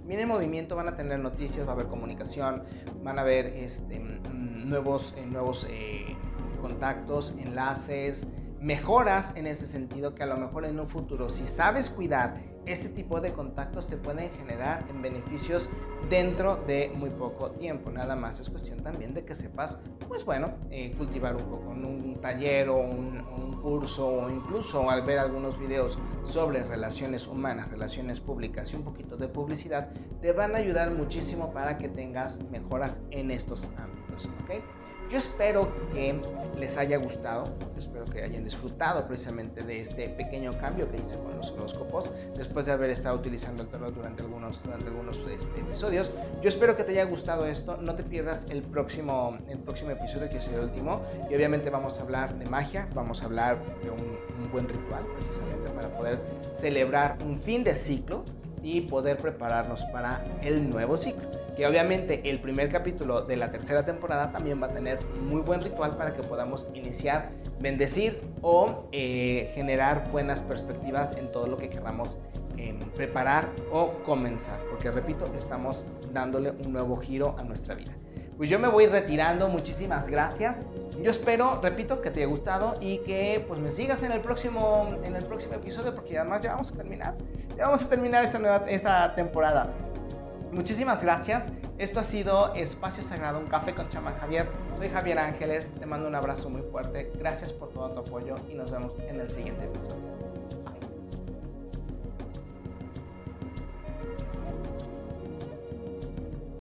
viene 0.07 0.25
movimiento, 0.25 0.75
van 0.75 0.87
a 0.87 0.95
tener 0.95 1.19
noticias, 1.19 1.67
va 1.67 1.71
a 1.71 1.75
haber 1.75 1.87
comunicación, 1.87 2.63
van 3.03 3.19
a 3.19 3.21
haber 3.21 3.47
este, 3.47 3.99
mm, 3.99 4.69
nuevos, 4.69 5.13
eh, 5.17 5.25
nuevos 5.25 5.67
eh, 5.69 6.15
contactos, 6.61 7.35
enlaces, 7.37 8.27
mejoras 8.59 9.35
en 9.35 9.47
ese 9.47 9.67
sentido 9.67 10.15
que 10.15 10.23
a 10.23 10.25
lo 10.25 10.37
mejor 10.37 10.65
en 10.65 10.79
un 10.79 10.89
futuro, 10.89 11.29
si 11.29 11.45
sabes 11.45 11.89
cuidar 11.89 12.41
este 12.67 12.89
tipo 12.89 13.21
de 13.21 13.31
contactos, 13.31 13.87
te 13.87 13.97
pueden 13.97 14.29
generar 14.31 14.83
en 14.89 15.01
beneficios 15.01 15.69
dentro 16.09 16.57
de 16.67 16.91
muy 16.93 17.09
poco 17.09 17.51
tiempo. 17.51 17.91
Nada 17.91 18.15
más 18.15 18.39
es 18.39 18.49
cuestión 18.49 18.79
también 18.79 19.13
de 19.13 19.23
que 19.23 19.35
sepas, 19.35 19.79
pues 20.07 20.25
bueno, 20.25 20.53
eh, 20.69 20.93
cultivar 20.97 21.35
un 21.35 21.49
poco 21.49 21.71
en 21.71 21.85
un 21.85 22.21
taller 22.21 22.69
o 22.69 22.77
un, 22.77 23.19
un, 23.19 23.57
curso 23.61 24.07
o 24.07 24.29
incluso 24.29 24.89
al 24.89 25.03
ver 25.03 25.19
algunos 25.19 25.59
videos 25.59 25.97
sobre 26.23 26.63
relaciones 26.63 27.27
humanas, 27.27 27.69
relaciones 27.69 28.19
públicas 28.19 28.71
y 28.71 28.75
un 28.75 28.83
poquito 28.83 29.17
de 29.17 29.27
publicidad, 29.27 29.89
te 30.21 30.31
van 30.31 30.55
a 30.55 30.59
ayudar 30.59 30.91
muchísimo 30.91 31.51
para 31.51 31.77
que 31.77 31.89
tengas 31.89 32.39
mejoras 32.51 32.99
en 33.11 33.31
estos 33.31 33.67
ámbitos. 33.77 34.25
¿ok? 34.43 34.76
Yo 35.09 35.17
espero 35.19 35.71
que 35.93 36.19
les 36.59 36.75
haya 36.75 36.97
gustado, 36.97 37.45
espero 37.77 38.03
que 38.05 38.23
hayan 38.23 38.43
disfrutado 38.43 39.07
precisamente 39.07 39.63
de 39.63 39.79
este 39.79 40.09
pequeño 40.09 40.51
cambio 40.59 40.91
que 40.91 40.97
hice 40.97 41.15
con 41.15 41.37
los 41.37 41.49
horóscopos 41.51 42.11
después 42.35 42.65
de 42.65 42.73
haber 42.73 42.89
estado 42.89 43.17
utilizando 43.17 43.63
el 43.63 43.69
tarot 43.69 43.93
durante 43.93 44.23
algunos, 44.23 44.61
durante 44.63 44.87
algunos 44.87 45.17
este, 45.17 45.61
episodios. 45.61 46.11
Yo 46.41 46.49
espero 46.49 46.75
que 46.75 46.83
te 46.83 46.91
haya 46.91 47.05
gustado 47.05 47.45
esto, 47.45 47.77
no 47.77 47.95
te 47.95 48.03
pierdas 48.03 48.45
el 48.49 48.63
próximo, 48.63 49.37
el 49.47 49.59
próximo 49.59 49.91
episodio 49.91 50.29
que 50.29 50.41
será 50.41 50.57
el 50.57 50.63
último 50.65 51.01
y 51.29 51.35
obviamente 51.35 51.69
vamos 51.69 51.99
a 51.99 52.01
hablar 52.01 52.37
de 52.37 52.45
magia, 52.49 52.89
vamos 52.93 53.21
a 53.21 53.25
hablar 53.25 53.59
de 53.83 53.89
un, 53.89 54.17
un 54.43 54.51
buen 54.51 54.67
ritual 54.67 55.05
precisamente 55.15 55.71
para 55.71 55.87
poder 55.95 56.19
celebrar 56.59 57.17
un 57.23 57.39
fin 57.39 57.63
de 57.63 57.75
ciclo 57.75 58.25
y 58.61 58.81
poder 58.81 59.15
prepararnos 59.15 59.81
para 59.93 60.21
el 60.41 60.69
nuevo 60.69 60.97
ciclo. 60.97 61.46
Que 61.57 61.65
obviamente 61.65 62.21
el 62.29 62.39
primer 62.39 62.69
capítulo 62.69 63.23
de 63.23 63.35
la 63.35 63.49
tercera 63.51 63.83
temporada 63.83 64.31
también 64.31 64.61
va 64.61 64.67
a 64.67 64.73
tener 64.73 65.03
muy 65.19 65.41
buen 65.41 65.59
ritual 65.59 65.97
para 65.97 66.13
que 66.13 66.21
podamos 66.21 66.67
iniciar, 66.75 67.31
bendecir 67.59 68.21
o 68.43 68.87
eh, 68.91 69.51
generar 69.55 70.11
buenas 70.11 70.43
perspectivas 70.43 71.17
en 71.17 71.31
todo 71.31 71.47
lo 71.47 71.57
que 71.57 71.69
queramos 71.69 72.19
em, 72.57 72.77
preparar 72.95 73.49
o 73.71 73.89
comenzar. 74.05 74.59
Porque 74.69 74.91
repito, 74.91 75.25
estamos 75.35 75.83
dándole 76.13 76.51
un 76.51 76.73
nuevo 76.73 76.95
giro 76.97 77.35
a 77.39 77.43
nuestra 77.43 77.73
vida 77.73 77.97
pues 78.37 78.51
yo 78.51 78.59
me 78.59 78.67
voy 78.67 78.85
retirando. 78.85 79.49
Muchísimas 79.49 80.07
gracias. 80.07 80.67
Yo 81.01 81.11
espero, 81.11 81.59
repito, 81.61 82.01
que 82.01 82.11
te 82.11 82.21
haya 82.21 82.29
gustado 82.29 82.75
y 82.79 82.99
que 82.99 83.43
pues 83.47 83.59
me 83.59 83.71
sigas 83.71 84.01
en 84.03 84.11
el 84.11 84.21
próximo, 84.21 84.89
en 85.03 85.15
el 85.15 85.25
próximo 85.25 85.55
episodio 85.55 85.93
porque 85.93 86.17
además 86.17 86.41
ya 86.41 86.51
vamos 86.51 86.71
a 86.71 86.75
terminar. 86.75 87.15
Ya 87.57 87.65
vamos 87.65 87.83
a 87.83 87.89
terminar 87.89 88.23
esta 88.23 88.37
nueva 88.39 88.63
esta 88.67 89.15
temporada. 89.15 89.73
Muchísimas 90.51 91.01
gracias. 91.01 91.51
Esto 91.77 91.99
ha 91.99 92.03
sido 92.03 92.53
Espacio 92.55 93.03
Sagrado, 93.03 93.39
un 93.39 93.47
café 93.47 93.75
con 93.75 93.89
Chama 93.89 94.13
Javier. 94.13 94.47
Soy 94.77 94.89
Javier 94.89 95.19
Ángeles. 95.19 95.69
Te 95.79 95.85
mando 95.85 96.07
un 96.07 96.15
abrazo 96.15 96.49
muy 96.49 96.61
fuerte. 96.63 97.11
Gracias 97.19 97.53
por 97.53 97.69
todo 97.73 97.91
tu 97.91 97.99
apoyo 97.99 98.35
y 98.49 98.55
nos 98.55 98.71
vemos 98.71 98.97
en 98.99 99.19
el 99.19 99.29
siguiente 99.29 99.65
episodio. 99.65 100.26